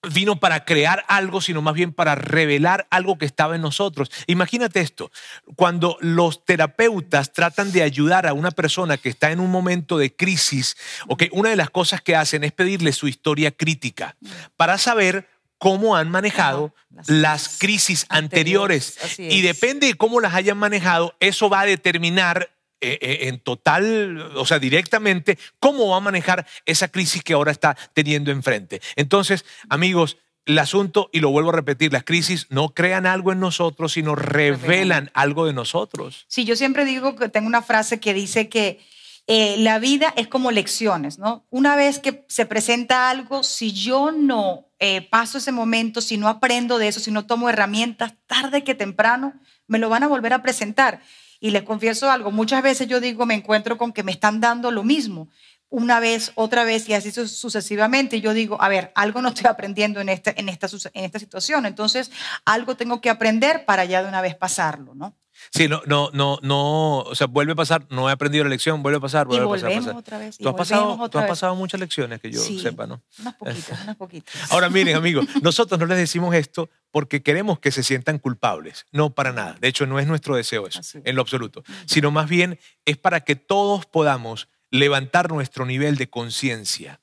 vino 0.09 0.41
para 0.41 0.65
crear 0.65 1.05
algo, 1.09 1.41
sino 1.41 1.63
más 1.63 1.75
bien 1.75 1.93
para 1.93 2.15
revelar 2.15 2.87
algo 2.91 3.19
que 3.19 3.27
estaba 3.27 3.55
en 3.55 3.63
nosotros. 3.63 4.11
Imagínate 4.27 4.81
esto, 4.81 5.11
cuando 5.57 5.99
los 6.01 6.45
terapeutas 6.45 7.33
tratan 7.33 7.73
de 7.73 7.83
ayudar 7.83 8.27
a 8.27 8.33
una 8.33 8.51
persona 8.51 8.97
que 8.97 9.11
está 9.11 9.31
en 9.31 9.41
un 9.41 9.51
momento 9.51 9.99
de 9.99 10.15
crisis, 10.15 10.77
okay, 11.09 11.29
una 11.33 11.51
de 11.51 11.57
las 11.57 11.71
cosas 11.71 12.01
que 12.01 12.17
hacen 12.17 12.45
es 12.45 12.53
pedirle 12.53 12.93
su 12.93 13.09
historia 13.09 13.51
crítica 13.51 14.17
para 14.57 14.79
saber 14.79 15.29
cómo 15.59 15.95
han 15.95 16.11
manejado 16.11 16.75
las 17.07 17.59
crisis 17.59 18.07
anteriores. 18.09 19.19
Y 19.19 19.43
depende 19.43 19.89
de 19.89 19.95
cómo 19.95 20.21
las 20.21 20.35
hayan 20.35 20.57
manejado, 20.57 21.15
eso 21.21 21.51
va 21.51 21.61
a 21.61 21.67
determinar 21.67 22.51
eh, 22.83 22.99
eh, 23.03 23.29
en 23.29 23.41
total, 23.41 24.33
o 24.37 24.47
sea, 24.47 24.59
directamente, 24.59 25.39
cómo 25.59 25.89
va 25.89 25.99
a 25.99 26.01
manejar 26.01 26.47
esa 26.65 26.89
crisis 26.89 27.23
que 27.23 27.35
ahora 27.35 27.53
está 27.53 27.77
teniendo 27.93 28.31
enfrente. 28.31 28.81
Entonces, 28.97 29.45
amigos, 29.69 30.17
el 30.47 30.59
asunto, 30.59 31.11
y 31.13 31.21
lo 31.21 31.31
vuelvo 31.31 31.51
a 31.51 31.53
repetir, 31.53 31.93
las 31.93 32.05
crisis 32.05 32.47
no 32.49 32.71
crean 32.71 33.05
algo 33.05 33.33
en 33.33 33.41
nosotros, 33.41 33.93
sino 33.93 34.15
revelan 34.15 35.11
algo 35.13 35.45
de 35.45 35.53
nosotros. 35.53 36.25
Sí, 36.29 36.47
yo 36.47 36.57
siempre 36.57 36.87
digo 36.87 37.17
que 37.17 37.29
tengo 37.29 37.47
una 37.47 37.61
frase 37.61 38.01
que 38.01 38.15
dice 38.15 38.49
que 38.49 38.81
eh, 39.27 39.57
la 39.59 39.79
vida 39.79 40.15
es 40.17 40.27
como 40.27 40.51
lecciones, 40.51 41.19
¿no? 41.19 41.45
Una 41.51 41.77
vez 41.77 41.99
que 41.99 42.25
se 42.29 42.47
presenta 42.47 43.11
algo, 43.11 43.43
si 43.43 43.73
yo 43.73 44.11
no 44.11 44.69
paso 45.11 45.37
ese 45.37 45.53
momento, 45.53 46.01
si 46.01 46.17
no 46.17 46.29
aprendo 46.29 46.79
de 46.79 46.89
eso, 46.89 47.01
si 47.01 47.11
no 47.11 47.27
tomo 47.27 47.51
herramientas, 47.51 48.15
tarde 48.27 48.65
que 48.65 48.75
temprano, 48.75 49.35
me 49.67 49.79
lo 49.79 49.91
van 49.91 50.03
a 50.03 50.09
volver 50.09 50.33
a 50.33 50.41
presentar. 50.41 51.03
Y 51.41 51.51
les 51.51 51.63
confieso 51.63 52.11
algo, 52.11 52.31
muchas 52.31 52.63
veces 52.63 52.87
yo 52.87 53.01
digo, 53.01 53.27
me 53.27 53.35
encuentro 53.35 53.79
con 53.79 53.93
que 53.93 54.03
me 54.03 54.13
están 54.13 54.41
dando 54.41 54.71
lo 54.71 54.83
mismo, 54.85 55.29
una 55.71 56.01
vez, 56.01 56.33
otra 56.35 56.65
vez 56.65 56.89
y 56.89 56.95
así 56.95 57.11
su- 57.13 57.27
sucesivamente. 57.29 58.17
Y 58.17 58.21
Yo 58.21 58.35
digo, 58.35 58.61
a 58.61 58.69
ver, 58.69 58.93
algo 58.95 59.23
no 59.23 59.29
estoy 59.31 59.47
aprendiendo 59.47 60.01
en 60.01 60.09
esta, 60.11 60.33
en, 60.37 60.49
esta, 60.49 60.69
en 60.93 61.05
esta 61.05 61.19
situación, 61.19 61.65
entonces 61.67 62.11
algo 62.45 62.77
tengo 62.77 63.01
que 63.01 63.09
aprender 63.11 63.65
para 63.65 63.85
ya 63.85 64.03
de 64.03 64.09
una 64.09 64.21
vez 64.21 64.35
pasarlo, 64.37 64.95
¿no? 64.95 65.17
Sí, 65.53 65.69
no, 65.69 65.83
no, 65.87 66.11
no, 66.13 66.39
no, 66.43 66.99
o 66.99 67.15
sea, 67.15 67.27
vuelve 67.27 67.53
a 67.53 67.57
pasar, 67.57 67.87
no 67.91 68.09
he 68.09 68.13
aprendido 68.13 68.45
la 68.45 68.51
lección, 68.51 68.83
vuelve 68.83 68.99
a 68.99 69.01
pasar, 69.01 69.27
Y 69.31 69.39
vuelve 69.39 69.47
a 69.47 69.49
pasar. 69.51 69.63
volvemos 69.69 69.85
pasar. 69.87 69.99
otra 69.99 70.19
vez, 70.19 70.37
y 70.39 70.43
Tú 70.43 70.49
has 70.49 70.55
pasado, 70.55 70.81
volvemos 70.83 70.99
tú 70.99 71.05
otra 71.07 71.21
has 71.21 71.25
vez. 71.25 71.31
pasado 71.31 71.55
muchas 71.57 71.81
lecciones 71.81 72.21
que 72.21 72.31
yo 72.31 72.41
Sí, 72.41 72.61
sepa, 72.61 72.87
¿no? 72.87 73.03
Unas 73.19 73.35
poquitas, 73.35 73.83
unas 73.83 73.97
poquitas. 73.97 74.35
Ahora 74.53 74.69
miren, 74.69 74.97
amigos, 74.97 75.27
nosotros 75.43 75.79
no 75.81 75.87
les 75.87 75.99
decimos 75.99 76.35
esto 76.35 76.69
porque 76.91 77.23
queremos 77.23 77.59
que 77.59 77.71
se 77.73 77.83
sientan 77.83 78.19
culpables. 78.19 78.87
No, 78.93 79.11
para 79.11 79.33
nada. 79.33 79.57
De 79.61 79.69
hecho, 79.69 79.87
no 79.87 79.99
es 79.99 80.07
nuestro 80.07 80.37
deseo 80.37 80.67
eso, 80.67 80.81
Así 80.81 81.01
en 81.05 81.17
lo 81.17 81.23
absoluto. 81.23 81.63
Sino 81.87 82.11
más 82.11 82.29
bien 82.29 82.59
es 82.85 82.97
para 82.97 83.21
que 83.21 83.37
todos 83.37 83.87
podamos 83.87 84.49
levantar 84.71 85.31
nuestro 85.33 85.67
nivel 85.67 85.97
de 85.97 86.09
conciencia 86.11 87.01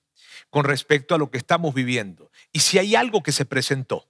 con 0.49 0.63
respecto 0.63 1.13
a 1.13 1.17
lo 1.17 1.29
que 1.31 1.37
estamos 1.37 1.73
viviendo. 1.73 2.31
Y 2.53 2.59
si 2.59 2.79
hay 2.79 2.95
algo 2.95 3.21
que 3.23 3.31
se 3.33 3.45
presentó 3.45 4.07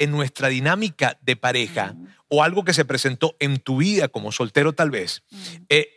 en 0.00 0.10
nuestra 0.10 0.48
dinámica 0.48 1.16
de 1.22 1.36
pareja 1.36 1.94
o 2.26 2.42
algo 2.42 2.64
que 2.64 2.74
se 2.74 2.84
presentó 2.84 3.36
en 3.38 3.58
tu 3.60 3.76
vida 3.76 4.08
como 4.08 4.32
soltero 4.32 4.72
tal 4.72 4.90
vez, 4.90 5.22
eh, 5.68 5.88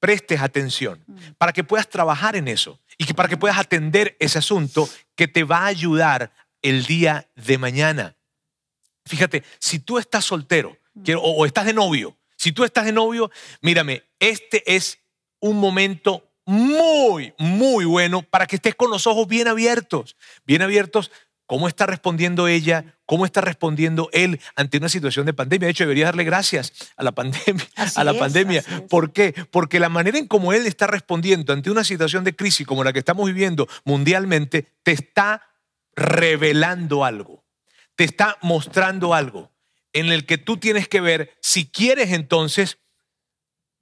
prestes 0.00 0.40
atención 0.40 1.04
para 1.38 1.52
que 1.52 1.62
puedas 1.62 1.88
trabajar 1.88 2.34
en 2.34 2.48
eso 2.48 2.80
y 2.98 3.04
que 3.04 3.14
para 3.14 3.28
que 3.28 3.36
puedas 3.36 3.58
atender 3.58 4.16
ese 4.18 4.38
asunto 4.38 4.88
que 5.14 5.28
te 5.28 5.44
va 5.44 5.58
a 5.58 5.66
ayudar 5.66 6.32
el 6.62 6.86
día 6.86 7.28
de 7.36 7.58
mañana. 7.58 8.16
Fíjate, 9.06 9.42
si 9.58 9.78
tú 9.78 9.98
estás 9.98 10.24
soltero 10.24 10.76
quiero- 11.04 11.22
o, 11.22 11.30
o 11.42 11.46
estás 11.46 11.66
de 11.66 11.72
novio, 11.74 12.16
si 12.36 12.52
tú 12.52 12.64
estás 12.64 12.84
de 12.84 12.92
novio, 12.92 13.30
mírame, 13.60 14.02
este 14.18 14.62
es 14.74 14.98
un 15.40 15.58
momento 15.58 16.28
muy, 16.44 17.32
muy 17.38 17.84
bueno 17.84 18.22
para 18.22 18.46
que 18.46 18.56
estés 18.56 18.74
con 18.74 18.90
los 18.90 19.06
ojos 19.06 19.26
bien 19.28 19.46
abiertos, 19.48 20.16
bien 20.44 20.62
abiertos. 20.62 21.10
¿Cómo 21.52 21.68
está 21.68 21.84
respondiendo 21.84 22.48
ella? 22.48 22.96
¿Cómo 23.04 23.26
está 23.26 23.42
respondiendo 23.42 24.08
él 24.14 24.40
ante 24.56 24.78
una 24.78 24.88
situación 24.88 25.26
de 25.26 25.34
pandemia? 25.34 25.66
De 25.66 25.72
hecho, 25.72 25.84
debería 25.84 26.06
darle 26.06 26.24
gracias 26.24 26.72
a 26.96 27.04
la 27.04 27.12
pandemia. 27.12 27.68
Así 27.76 28.00
a 28.00 28.04
la 28.04 28.12
es, 28.12 28.16
pandemia. 28.16 28.64
¿Por 28.88 29.12
qué? 29.12 29.34
Porque 29.50 29.78
la 29.78 29.90
manera 29.90 30.16
en 30.16 30.28
cómo 30.28 30.54
él 30.54 30.66
está 30.66 30.86
respondiendo 30.86 31.52
ante 31.52 31.70
una 31.70 31.84
situación 31.84 32.24
de 32.24 32.34
crisis 32.34 32.66
como 32.66 32.84
la 32.84 32.94
que 32.94 33.00
estamos 33.00 33.26
viviendo 33.26 33.68
mundialmente 33.84 34.66
te 34.82 34.92
está 34.92 35.42
revelando 35.94 37.04
algo, 37.04 37.44
te 37.96 38.04
está 38.04 38.38
mostrando 38.40 39.12
algo 39.12 39.52
en 39.92 40.06
el 40.06 40.24
que 40.24 40.38
tú 40.38 40.56
tienes 40.56 40.88
que 40.88 41.02
ver 41.02 41.36
si 41.42 41.66
quieres 41.66 42.12
entonces 42.12 42.78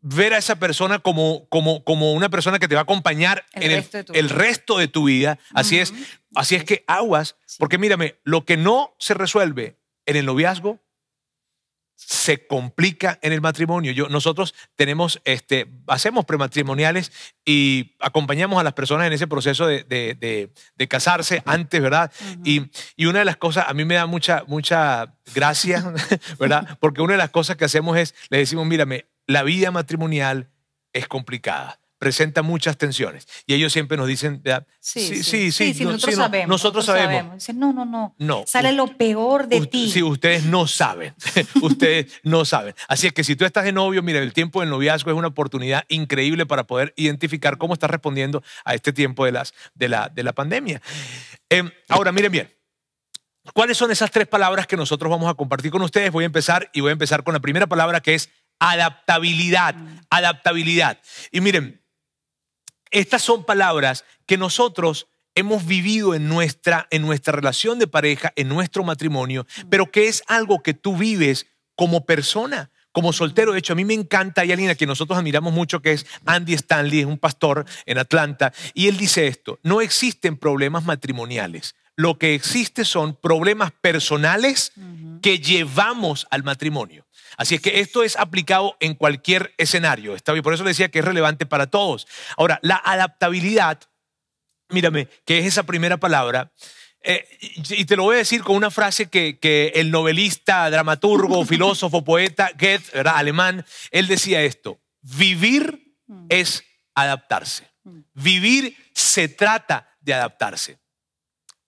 ver 0.00 0.35
a 0.35 0.38
esa 0.38 0.57
persona 0.59 0.99
como, 0.99 1.47
como, 1.49 1.85
como 1.85 2.12
una 2.12 2.28
persona 2.28 2.59
que 2.59 2.69
te 2.69 2.75
va 2.75 2.83
a 2.83 2.85
acompañar 2.85 3.45
El 3.52 3.64
en 3.64 3.71
el, 3.71 3.76
resto 3.78 3.99
de 3.99 4.04
tu 4.04 4.12
el 4.14 4.26
vida. 4.26 4.35
resto 4.37 4.78
de 4.78 4.88
tu 4.88 5.04
vida. 5.04 5.38
Así 5.54 5.78
es, 5.78 5.92
así 6.35 6.57
es 6.57 6.64
que 6.64 6.85
aguas, 6.87 7.37
porque 7.59 7.78
mírame, 7.78 8.16
lo 8.25 8.45
que 8.45 8.57
no 8.57 8.95
se 8.99 9.14
resuelve 9.14 9.76
en 10.07 10.16
el 10.16 10.26
noviazgo 10.26 10.80
se 12.02 12.47
complica 12.47 13.19
en 13.23 13.33
el 13.33 13.40
matrimonio. 13.40 13.92
Yo, 13.92 14.09
nosotros 14.09 14.54
tenemos, 14.75 15.21
este, 15.25 15.66
hacemos 15.87 16.25
prematrimoniales 16.25 17.12
y 17.45 17.95
acompañamos 18.00 18.59
a 18.59 18.64
las 18.64 18.73
personas 18.73 19.07
en 19.07 19.12
ese 19.12 19.26
proceso 19.26 19.66
de, 19.66 19.85
de- 19.85 20.14
de- 20.14 20.52
de 20.75 20.88
casarse 20.88 21.42
antes, 21.45 21.80
¿verdad? 21.80 22.11
y, 22.45 22.71
y 22.97 23.07
una 23.07 23.21
de 23.21 23.25
las 23.26 23.37
cosas, 23.37 23.66
a 23.69 23.75
mí 23.75 23.85
me 23.85 23.95
da 23.97 24.07
mucha, 24.07 24.45
mucha 24.47 25.14
gracia, 25.35 25.92
¿verdad? 26.40 26.78
Porque 26.80 27.02
una 27.02 27.12
de 27.12 27.19
las 27.19 27.30
cosas 27.30 27.57
que 27.57 27.64
hacemos 27.66 27.97
es, 27.99 28.14
le 28.30 28.38
decimos, 28.38 28.66
mírame, 28.66 29.07
la 29.26 29.42
vida 29.42 29.71
matrimonial 29.71 30.50
es 30.92 31.07
complicada. 31.07 31.78
Presenta 32.00 32.40
muchas 32.40 32.78
tensiones. 32.78 33.28
Y 33.47 33.52
ellos 33.52 33.75
siempre 33.75 33.99
nos 33.99 34.09
dicen, 34.09 34.40
¿verdad? 34.42 34.66
Sí, 34.80 35.23
sí, 35.23 35.52
sí, 35.52 35.85
no, 35.85 35.92
nosotros 35.92 36.14
sí, 36.14 36.16
no, 36.16 36.23
sabemos. 36.23 36.49
Nosotros 36.49 36.87
sabemos. 36.87 37.35
Dicen, 37.35 37.59
no, 37.59 37.75
no, 37.75 37.85
no. 37.85 38.14
No. 38.16 38.45
Sale 38.47 38.73
lo 38.73 38.87
peor 38.97 39.49
de 39.49 39.66
ti. 39.66 39.90
Sí, 39.90 40.02
ustedes 40.02 40.45
no 40.45 40.66
saben. 40.66 41.14
ustedes 41.61 42.11
no 42.23 42.47
saben. 42.47 42.75
Así 42.88 43.07
es 43.07 43.12
que 43.12 43.23
si 43.23 43.37
tú 43.37 43.45
estás 43.45 43.64
de 43.64 43.73
novio, 43.73 44.02
mira, 44.02 44.19
el 44.19 44.33
tiempo 44.33 44.61
del 44.61 44.71
noviazgo 44.71 45.11
es 45.11 45.16
una 45.19 45.28
oportunidad 45.28 45.85
increíble 45.88 46.47
para 46.47 46.64
poder 46.64 46.95
identificar 46.97 47.59
cómo 47.59 47.75
estás 47.75 47.90
respondiendo 47.90 48.42
a 48.64 48.75
este 48.75 48.95
tiempo 48.95 49.26
de, 49.26 49.33
las, 49.33 49.52
de, 49.75 49.90
la, 49.90 50.09
de 50.09 50.23
la 50.23 50.33
pandemia. 50.33 50.80
Em, 51.50 51.71
ahora, 51.90 52.12
miren 52.12 52.33
bien. 52.33 52.50
¿Cuáles 53.52 53.76
son 53.76 53.90
esas 53.90 54.11
tres 54.11 54.26
palabras 54.26 54.66
que 54.66 54.76
nosotros 54.76 55.11
vamos 55.11 55.30
a 55.30 55.35
compartir 55.35 55.71
con 55.71 55.83
ustedes? 55.83 56.11
Voy 56.12 56.25
a 56.25 56.26
empezar 56.26 56.71
y 56.73 56.80
voy 56.80 56.90
a 56.90 56.92
empezar 56.92 57.25
con 57.25 57.35
la 57.35 57.40
primera 57.40 57.66
palabra 57.66 58.00
que 58.00 58.14
es 58.14 58.30
adaptabilidad. 58.59 59.75
Adaptabilidad. 60.11 60.99
Y 61.33 61.40
miren, 61.40 61.80
estas 62.90 63.23
son 63.23 63.44
palabras 63.44 64.04
que 64.26 64.37
nosotros 64.37 65.09
hemos 65.35 65.66
vivido 65.66 66.14
en 66.14 66.28
nuestra, 66.28 66.87
en 66.90 67.02
nuestra 67.02 67.32
relación 67.32 67.78
de 67.78 67.87
pareja, 67.87 68.32
en 68.37 68.49
nuestro 68.49 68.85
matrimonio, 68.85 69.47
pero 69.68 69.90
que 69.90 70.09
es 70.09 70.23
algo 70.26 70.62
que 70.62 70.75
tú 70.75 70.97
vives 70.97 71.47
como 71.76 72.04
persona. 72.04 72.70
Como 72.92 73.12
soltero, 73.12 73.52
de 73.52 73.61
hecho, 73.61 73.75
a 73.75 73.76
mí 73.76 73.85
me 73.85 73.94
encanta, 73.94 74.40
hay 74.40 74.50
alguien 74.50 74.70
a 74.70 74.75
quien 74.75 74.88
nosotros 74.88 75.16
admiramos 75.16 75.52
mucho, 75.52 75.80
que 75.80 75.92
es 75.92 76.06
Andy 76.26 76.54
Stanley, 76.54 77.00
es 77.00 77.06
un 77.06 77.18
pastor 77.18 77.64
en 77.87 77.99
Atlanta, 77.99 78.52
y 78.75 78.88
él 78.88 78.97
dice 78.97 79.28
esto, 79.28 79.61
no 79.62 79.80
existen 79.80 80.37
problemas 80.37 80.85
matrimoniales, 80.85 81.76
lo 81.94 82.18
que 82.18 82.35
existe 82.35 82.85
son 82.85 83.14
problemas 83.14 83.70
personales 83.73 84.73
que 85.23 85.38
llevamos 85.38 86.26
al 86.30 86.42
matrimonio. 86.42 87.06
Así 87.40 87.54
es 87.54 87.62
que 87.62 87.80
esto 87.80 88.02
es 88.02 88.18
aplicado 88.18 88.76
en 88.80 88.94
cualquier 88.94 89.54
escenario. 89.56 90.14
Está 90.14 90.32
bien, 90.32 90.42
por 90.42 90.52
eso 90.52 90.62
le 90.62 90.73
decía 90.73 90.90
que 90.90 90.99
es 90.99 91.04
relevante 91.06 91.47
para 91.47 91.68
todos. 91.68 92.06
Ahora, 92.37 92.59
la 92.61 92.76
adaptabilidad, 92.85 93.80
mírame, 94.68 95.09
que 95.25 95.38
es 95.38 95.47
esa 95.47 95.62
primera 95.62 95.97
palabra, 95.97 96.52
eh, 97.02 97.26
y 97.40 97.87
te 97.87 97.97
lo 97.97 98.02
voy 98.02 98.16
a 98.16 98.18
decir 98.18 98.42
con 98.42 98.56
una 98.56 98.70
frase 98.70 99.09
que, 99.09 99.38
que 99.38 99.73
el 99.76 99.90
novelista, 99.90 100.68
dramaturgo, 100.68 101.42
filósofo, 101.47 102.04
poeta 102.04 102.50
Goethe, 102.59 102.90
¿verdad? 102.92 103.14
alemán, 103.16 103.64
él 103.90 104.06
decía 104.06 104.42
esto, 104.42 104.78
vivir 105.00 105.97
es 106.28 106.62
adaptarse. 106.94 107.66
Vivir 108.12 108.76
se 108.92 109.28
trata 109.28 109.97
de 110.02 110.12
adaptarse. 110.12 110.78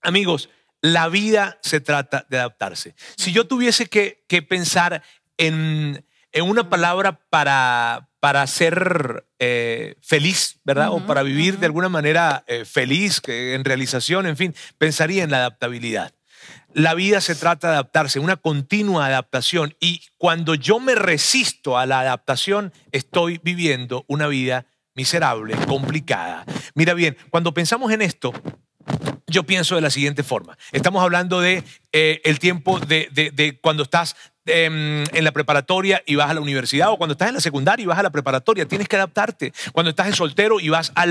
Amigos, 0.03 0.51
la 0.83 1.09
vida 1.09 1.59
se 1.63 1.81
trata 1.81 2.27
de 2.29 2.37
adaptarse. 2.37 2.95
Si 3.17 3.33
yo 3.33 3.47
tuviese 3.47 3.87
que, 3.87 4.27
que 4.29 4.43
pensar 4.43 5.03
en, 5.47 6.05
en 6.33 6.45
una 6.45 6.69
palabra 6.69 7.21
para, 7.31 8.09
para 8.21 8.47
ser 8.47 9.27
eh, 9.39 9.97
feliz, 10.03 10.61
¿verdad? 10.65 10.91
o 10.91 11.07
para 11.07 11.23
vivir 11.23 11.59
de 11.59 11.67
alguna 11.67 11.89
manera 11.89 12.45
eh, 12.47 12.65
feliz, 12.65 13.21
que 13.21 13.55
en 13.55 13.65
realización, 13.65 14.27
en 14.27 14.37
fin, 14.37 14.55
pensaría 14.79 15.25
en 15.25 15.31
la 15.31 15.39
adaptabilidad. 15.39 16.13
La 16.75 16.95
vida 16.95 17.21
se 17.21 17.35
trata 17.35 17.69
de 17.69 17.75
adaptarse, 17.75 18.19
una 18.19 18.37
continua 18.37 19.07
adaptación. 19.07 19.75
Y 19.79 20.01
cuando 20.17 20.55
yo 20.55 20.81
me 20.81 20.95
resisto 20.95 21.77
a 21.77 21.85
la 21.87 22.01
adaptación, 22.01 22.73
estoy 22.93 23.39
viviendo 23.45 24.05
una 24.09 24.27
vida 24.27 24.65
miserable, 24.95 25.55
complicada. 25.67 26.45
Mira 26.75 26.95
bien, 26.95 27.17
cuando 27.31 27.53
pensamos 27.53 27.93
en 27.93 28.01
esto, 28.01 28.33
yo 29.27 29.45
pienso 29.45 29.75
de 29.75 29.81
la 29.83 29.91
siguiente 29.91 30.23
forma. 30.23 30.57
Estamos 30.73 31.03
hablando 31.03 31.41
de 31.41 31.63
eh, 31.93 32.21
el 32.25 32.39
tiempo 32.39 32.81
de, 32.81 33.09
de- 33.13 33.31
de 33.31 33.59
cuando 33.61 33.83
estás 33.83 34.17
em, 34.47 35.05
en 35.13 35.25
la 35.25 35.33
preparatoria 35.33 36.03
y 36.07 36.17
vas 36.17 36.31
a 36.31 36.35
la 36.35 36.41
universidad 36.41 36.91
o 36.91 36.97
cuando 36.97 37.13
estás 37.13 37.29
en 37.29 37.35
la 37.35 37.41
secundaria 37.41 37.85
y 37.85 37.87
vas 37.87 37.99
a 37.99 38.03
la 38.03 38.11
preparatoria, 38.11 38.67
tienes 38.67 38.89
que 38.89 38.97
adaptarte. 38.97 39.53
Cuando 39.73 39.91
estás 39.91 40.07
en 40.07 40.15
soltero 40.15 40.61
y 40.61 40.69
vas 40.69 40.93
a, 40.95 41.07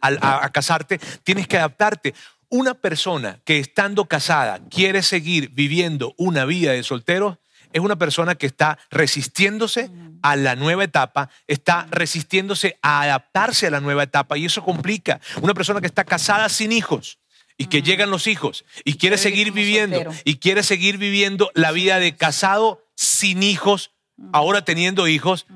a 0.00 0.48
casarte, 0.50 0.98
tienes 1.24 1.46
que 1.48 1.58
adaptarte. 1.58 2.14
Una 2.48 2.74
persona 2.74 3.40
que 3.44 3.58
estando 3.58 4.04
casada 4.04 4.60
quiere 4.70 5.02
seguir 5.02 5.50
viviendo 5.50 6.14
una 6.16 6.44
vida 6.44 6.72
de 6.72 6.82
soltero 6.82 7.40
es 7.72 7.80
una 7.80 7.96
persona 7.96 8.36
que 8.36 8.46
está 8.46 8.78
resistiéndose 8.90 9.90
a 10.22 10.36
la 10.36 10.56
nueva 10.56 10.84
etapa, 10.84 11.28
está 11.46 11.86
resistiéndose 11.90 12.78
a 12.80 13.02
adaptarse 13.02 13.66
a 13.66 13.70
la 13.70 13.80
nueva 13.80 14.04
etapa 14.04 14.38
y 14.38 14.46
eso 14.46 14.64
complica. 14.64 15.20
Una 15.42 15.54
persona 15.54 15.80
que 15.80 15.86
está 15.86 16.04
casada 16.04 16.48
sin 16.48 16.72
hijos 16.72 17.18
y 17.58 17.66
que 17.66 17.82
llegan 17.82 18.10
los 18.10 18.26
hijos 18.26 18.64
y 18.84 18.98
quiere 18.98 19.18
seguir 19.18 19.52
viviendo 19.52 20.04
y 20.24 20.36
quiere 20.36 20.62
seguir 20.62 20.98
viviendo 20.98 21.50
la 21.54 21.72
vida 21.72 21.98
de 21.98 22.16
casado 22.16 22.84
sin 22.94 23.42
hijos, 23.42 23.92
ahora 24.32 24.64
teniendo 24.64 25.08
hijos, 25.08 25.46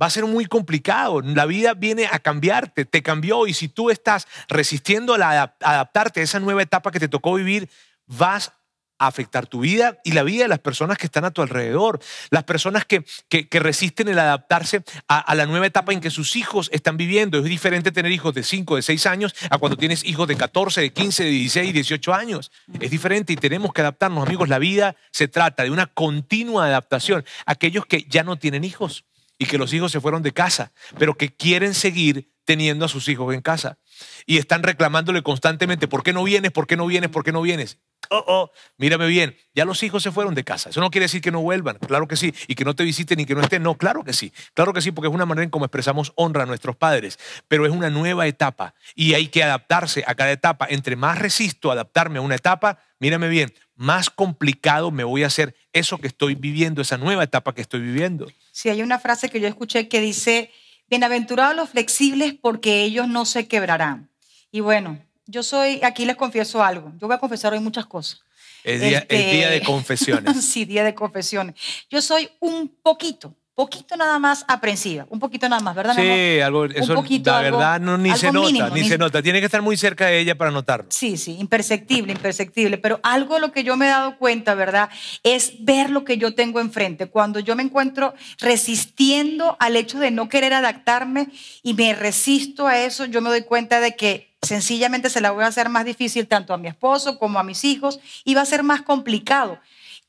va 0.00 0.06
a 0.06 0.10
ser 0.10 0.26
muy 0.26 0.46
complicado. 0.46 1.20
La 1.20 1.46
vida 1.46 1.74
viene 1.74 2.06
a 2.10 2.18
cambiarte, 2.18 2.84
te 2.84 3.02
cambió 3.02 3.46
y 3.46 3.54
si 3.54 3.68
tú 3.68 3.90
estás 3.90 4.26
resistiendo 4.48 5.14
a 5.14 5.18
la 5.18 5.56
adaptarte 5.60 6.20
a 6.20 6.24
esa 6.24 6.40
nueva 6.40 6.62
etapa 6.62 6.90
que 6.90 7.00
te 7.00 7.08
tocó 7.08 7.34
vivir, 7.34 7.68
vas 8.06 8.52
a 8.98 9.06
afectar 9.06 9.46
tu 9.46 9.60
vida 9.60 9.98
y 10.04 10.12
la 10.12 10.22
vida 10.22 10.42
de 10.44 10.48
las 10.48 10.58
personas 10.58 10.98
que 10.98 11.06
están 11.06 11.24
a 11.24 11.30
tu 11.30 11.42
alrededor, 11.42 12.00
las 12.30 12.44
personas 12.44 12.84
que, 12.84 13.04
que, 13.28 13.60
resisten 13.60 14.08
el 14.08 14.18
adaptarse 14.18 14.82
a, 15.08 15.18
a 15.18 15.34
la 15.34 15.46
nueva 15.46 15.66
etapa 15.66 15.92
en 15.92 16.00
que 16.00 16.10
sus 16.10 16.36
hijos 16.36 16.70
están 16.72 16.96
viviendo. 16.96 17.38
Es 17.38 17.44
diferente 17.44 17.92
tener 17.92 18.12
hijos 18.12 18.34
de 18.34 18.42
5, 18.42 18.76
de 18.76 18.82
6 18.82 19.06
años 19.06 19.34
a 19.50 19.58
cuando 19.58 19.76
tienes 19.76 20.04
hijos 20.04 20.28
de 20.28 20.36
14, 20.36 20.80
de 20.80 20.92
15, 20.92 21.24
de 21.24 21.30
16, 21.30 21.72
18 21.74 22.14
años. 22.14 22.50
Es 22.80 22.90
diferente 22.90 23.32
y 23.32 23.36
tenemos 23.36 23.72
que 23.72 23.80
adaptarnos, 23.80 24.26
amigos. 24.26 24.48
La 24.48 24.58
vida 24.58 24.96
se 25.10 25.28
trata 25.28 25.64
de 25.64 25.70
una 25.70 25.86
continua 25.86 26.66
adaptación. 26.66 27.24
Aquellos 27.46 27.86
que 27.86 28.04
ya 28.08 28.22
no 28.22 28.36
tienen 28.36 28.64
hijos 28.64 29.04
y 29.38 29.46
que 29.46 29.58
los 29.58 29.72
hijos 29.72 29.92
se 29.92 30.00
fueron 30.00 30.22
de 30.22 30.32
casa, 30.32 30.72
pero 30.98 31.16
que 31.16 31.34
quieren 31.34 31.74
seguir 31.74 32.32
teniendo 32.44 32.84
a 32.84 32.88
sus 32.88 33.08
hijos 33.08 33.34
en 33.34 33.40
casa. 33.40 33.78
y 34.26 34.38
están 34.38 34.62
reclamándole 34.62 35.22
constantemente, 35.22 35.88
¿por 35.88 36.02
qué 36.02 36.12
no 36.12 36.24
vienes? 36.24 36.50
¿Por 36.52 36.66
qué 36.66 36.76
no 36.76 36.86
vienes? 36.86 37.10
¿Por 37.10 37.24
qué 37.24 37.32
no 37.32 37.42
vienes? 37.42 37.78
Oh, 38.10 38.24
oh, 38.26 38.50
mírame 38.76 39.06
bien, 39.06 39.36
ya 39.54 39.64
los 39.64 39.82
hijos 39.82 40.02
se 40.02 40.10
fueron 40.10 40.34
de 40.34 40.44
casa. 40.44 40.70
Eso 40.70 40.80
no 40.80 40.90
quiere 40.90 41.04
decir 41.04 41.20
que 41.20 41.30
no 41.30 41.40
vuelvan, 41.40 41.76
claro 41.78 42.08
que 42.08 42.16
sí, 42.16 42.34
y 42.46 42.54
que 42.54 42.64
no 42.64 42.74
te 42.74 42.84
visiten 42.84 43.20
y 43.20 43.26
que 43.26 43.34
no 43.34 43.40
estén, 43.40 43.62
no, 43.62 43.76
claro 43.76 44.04
que 44.04 44.12
sí, 44.12 44.32
claro 44.54 44.72
que 44.72 44.80
sí, 44.80 44.92
porque 44.92 45.08
es 45.08 45.14
una 45.14 45.26
manera 45.26 45.44
en 45.44 45.50
cómo 45.50 45.64
expresamos 45.64 46.12
honra 46.16 46.44
a 46.44 46.46
nuestros 46.46 46.76
padres, 46.76 47.18
pero 47.48 47.66
es 47.66 47.72
una 47.72 47.90
nueva 47.90 48.26
etapa 48.26 48.74
y 48.94 49.14
hay 49.14 49.28
que 49.28 49.42
adaptarse 49.42 50.04
a 50.06 50.14
cada 50.14 50.32
etapa. 50.32 50.66
Entre 50.70 50.96
más 50.96 51.18
resisto 51.18 51.70
adaptarme 51.70 52.18
a 52.18 52.22
una 52.22 52.34
etapa, 52.34 52.78
mírame 52.98 53.28
bien, 53.28 53.52
más 53.76 54.10
complicado 54.10 54.90
me 54.90 55.04
voy 55.04 55.22
a 55.22 55.28
hacer 55.28 55.54
eso 55.72 55.98
que 55.98 56.08
estoy 56.08 56.34
viviendo, 56.34 56.82
esa 56.82 56.98
nueva 56.98 57.24
etapa 57.24 57.54
que 57.54 57.62
estoy 57.62 57.80
viviendo. 57.80 58.28
Sí, 58.52 58.68
hay 58.68 58.82
una 58.82 58.98
frase 58.98 59.30
que 59.30 59.40
yo 59.40 59.48
escuché 59.48 59.88
que 59.88 60.00
dice, 60.00 60.50
bienaventurados 60.88 61.54
los 61.54 61.70
flexibles 61.70 62.34
porque 62.34 62.82
ellos 62.82 63.08
no 63.08 63.24
se 63.24 63.46
quebrarán. 63.46 64.10
Y 64.50 64.60
bueno, 64.60 64.98
yo 65.28 65.42
soy, 65.42 65.78
aquí 65.84 66.04
les 66.06 66.16
confieso 66.16 66.62
algo, 66.64 66.90
yo 66.98 67.06
voy 67.06 67.14
a 67.14 67.18
confesar 67.20 67.52
hoy 67.52 67.60
muchas 67.60 67.86
cosas. 67.86 68.20
Es 68.64 68.80
día, 68.80 69.06
es 69.08 69.30
día 69.30 69.48
de 69.50 69.56
Este, 69.58 69.66
confesiones. 69.66 70.44
sí, 70.44 70.64
día 70.64 70.82
de 70.82 70.94
confesiones. 70.94 71.54
Yo 71.88 72.02
soy 72.02 72.28
un 72.40 72.68
poquito, 72.82 73.34
poquito 73.54 73.96
nada 73.96 74.18
más 74.18 74.44
aprensiva, 74.48 75.06
un 75.10 75.18
poquito 75.20 75.48
nada 75.48 75.62
más, 75.62 75.74
¿verdad? 75.76 75.94
mi 75.96 76.02
amor? 76.02 76.16
Sí, 76.16 76.40
algo, 76.40 76.64
eso 76.64 76.94
poquito, 76.94 77.30
la 77.30 77.38
algo- 77.38 77.58
verdad 77.58 77.80
no, 77.80 77.96
ni 77.98 78.14
se 78.16 78.30
nota, 78.32 78.46
mínimo, 78.46 78.68
ni 78.70 78.82
ni- 78.82 78.88
se 78.88 78.98
nota. 78.98 79.22
Tiene 79.22 79.38
que 79.40 79.46
estar 79.46 79.62
muy 79.62 79.76
cerca 79.76 80.06
de 80.06 80.18
ella 80.20 80.36
para 80.36 80.50
notarlo. 80.50 80.86
Sí, 80.90 81.16
sí, 81.16 81.36
imperceptible, 81.38 82.12
imperceptible. 82.12 82.78
Pero 82.78 82.98
algo 83.02 83.34
de 83.34 83.40
lo 83.40 83.52
que 83.52 83.64
yo 83.64 83.76
me 83.76 83.86
he 83.86 83.90
dado 83.90 84.16
cuenta, 84.18 84.54
¿verdad? 84.54 84.90
Es 85.22 85.52
ver 85.64 85.90
lo 85.90 86.04
que 86.04 86.18
yo 86.18 86.34
tengo 86.34 86.60
enfrente. 86.60 87.06
Cuando 87.06 87.38
yo 87.40 87.54
me 87.56 87.62
encuentro 87.62 88.14
resistiendo 88.38 89.56
al 89.60 89.76
hecho 89.76 89.98
de 89.98 90.10
no 90.10 90.28
querer 90.28 90.52
adaptarme 90.52 91.28
y 91.62 91.74
me 91.74 91.94
resisto 91.94 92.66
a 92.66 92.78
eso, 92.78 93.06
yo 93.06 93.20
me 93.20 93.30
doy 93.30 93.42
cuenta 93.42 93.80
de 93.80 93.96
que 93.96 94.27
sencillamente 94.42 95.10
se 95.10 95.20
la 95.20 95.30
voy 95.30 95.44
a 95.44 95.48
hacer 95.48 95.68
más 95.68 95.84
difícil 95.84 96.26
tanto 96.28 96.54
a 96.54 96.58
mi 96.58 96.68
esposo 96.68 97.18
como 97.18 97.38
a 97.38 97.44
mis 97.44 97.64
hijos 97.64 98.00
y 98.24 98.34
va 98.34 98.42
a 98.42 98.46
ser 98.46 98.62
más 98.62 98.82
complicado. 98.82 99.58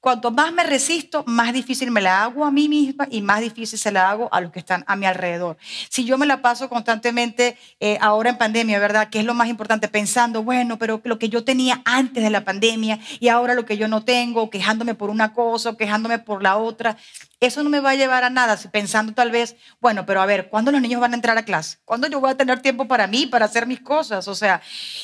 Cuanto 0.02 0.32
más 0.32 0.54
me 0.54 0.64
resisto, 0.64 1.26
más 1.28 1.52
difícil 1.52 1.92
me 1.92 2.00
la 2.00 2.24
hago 2.24 2.46
a 2.46 2.52
mí 2.52 2.70
misma 2.70 3.06
y 3.12 3.22
más 3.22 3.42
difícil 3.42 3.78
se 3.78 3.92
la 3.92 4.10
hago 4.10 4.30
a 4.34 4.40
los 4.40 4.50
que 4.50 4.60
están 4.60 4.86
a 4.88 4.96
mi 4.96 5.06
alrededor. 5.06 5.58
Si 5.90 6.06
yo 6.06 6.18
me 6.18 6.26
la 6.26 6.42
paso 6.42 6.70
constantemente 6.70 7.58
eh, 7.82 7.98
ahora 8.00 8.30
en 8.30 8.38
pandemia, 8.38 8.80
¿verdad? 8.80 9.10
Que 9.10 9.20
es 9.20 9.26
lo 9.26 9.34
más 9.34 9.50
importante, 9.50 9.90
pensando, 9.90 10.42
bueno, 10.42 10.80
pero 10.80 11.02
lo 11.04 11.20
que 11.20 11.28
yo 11.28 11.44
tenía 11.44 11.82
antes 11.84 12.24
de 12.24 12.30
la 12.30 12.46
pandemia 12.46 12.98
y 13.20 13.28
ahora 13.28 13.56
lo 13.56 13.66
que 13.66 13.76
yo 13.76 13.90
no 13.90 14.06
tengo, 14.06 14.50
quejándome 14.50 14.96
por 14.96 15.10
una 15.10 15.34
cosa 15.34 15.76
quejándome 15.76 16.20
por 16.20 16.42
la 16.42 16.56
otra, 16.56 16.98
eso 17.40 17.64
no 17.64 17.70
me 17.70 17.80
va 17.80 17.92
a 17.92 17.96
llevar 17.96 18.24
a 18.24 18.30
nada. 18.30 18.58
Pensando 18.72 19.14
tal 19.14 19.32
vez, 19.32 19.56
bueno, 19.80 20.06
pero 20.06 20.22
a 20.22 20.26
ver, 20.26 20.50
¿cuándo 20.50 20.72
los 20.72 20.82
niños 20.82 21.00
van 21.00 21.14
a 21.14 21.16
entrar 21.16 21.38
a 21.38 21.44
clase? 21.44 21.78
¿Cuándo 21.86 22.08
yo 22.08 22.20
voy 22.20 22.32
a 22.32 22.36
tener 22.36 22.62
tiempo 22.62 22.88
para 22.88 23.08
mí, 23.08 23.28
para 23.28 23.46
hacer 23.46 23.66
mis 23.66 23.80
cosas? 23.80 24.28
O 24.28 24.36
sea, 24.36 24.62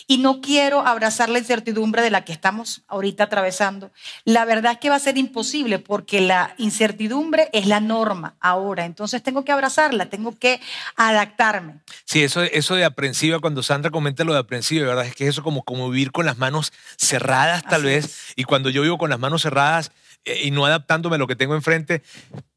y 0.08 0.18
no 0.18 0.42
quiero 0.42 0.86
abrazar 0.86 1.30
la 1.30 1.40
incertidumbre 1.40 2.02
de 2.02 2.10
la 2.10 2.26
que 2.26 2.34
estamos 2.34 2.84
ahorita 2.88 3.26
atravesando. 3.26 3.92
La 4.26 4.44
verdad 4.46 4.74
es 4.74 4.80
que 4.80 4.90
va 4.90 4.96
a 4.96 5.00
ser 5.00 5.18
imposible 5.18 5.80
porque 5.80 6.22
la 6.22 6.54
incertidumbre 6.58 7.50
es 7.54 7.68
la 7.68 7.80
norma 7.80 8.36
ahora. 8.40 8.86
Entonces 8.86 9.24
tengo 9.24 9.46
que 9.46 9.52
abrazarla, 9.52 10.08
tengo 10.08 10.38
que 10.38 10.60
adaptarme. 10.96 11.76
Sí, 12.04 12.24
eso, 12.24 12.44
eso 12.44 12.76
de 12.76 12.84
aprensiva, 12.84 13.40
cuando 13.40 13.64
Sandra 13.64 13.92
comenta 13.92 14.24
lo 14.24 14.34
de 14.34 14.40
aprensiva, 14.40 14.86
¿verdad? 14.88 15.06
Es 15.06 15.16
que 15.16 15.28
eso 15.28 15.42
como, 15.42 15.64
como 15.64 15.90
vivir 15.90 16.12
con 16.12 16.26
las 16.26 16.38
manos 16.38 16.74
cerradas 16.98 17.64
tal 17.64 17.82
Así 17.82 17.86
vez. 17.86 18.34
Y 18.36 18.44
cuando 18.44 18.70
yo 18.70 18.82
vivo 18.82 18.98
con 18.98 19.10
las 19.10 19.20
manos 19.20 19.44
cerradas 19.44 19.92
y 20.26 20.52
no 20.52 20.66
adaptándome 20.66 21.16
a 21.16 21.20
lo 21.20 21.28
que 21.28 21.36
tengo 21.36 21.56
enfrente, 21.56 22.02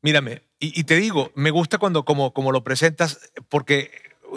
mírame, 0.03 0.43
y, 0.61 0.79
y 0.79 0.85
te 0.85 0.97
digo, 0.97 1.31
me 1.35 1.51
gusta 1.51 1.79
cuando 1.79 2.05
como, 2.05 2.33
como 2.33 2.51
lo 2.53 2.65
presentas, 2.65 3.21
porque 3.49 3.91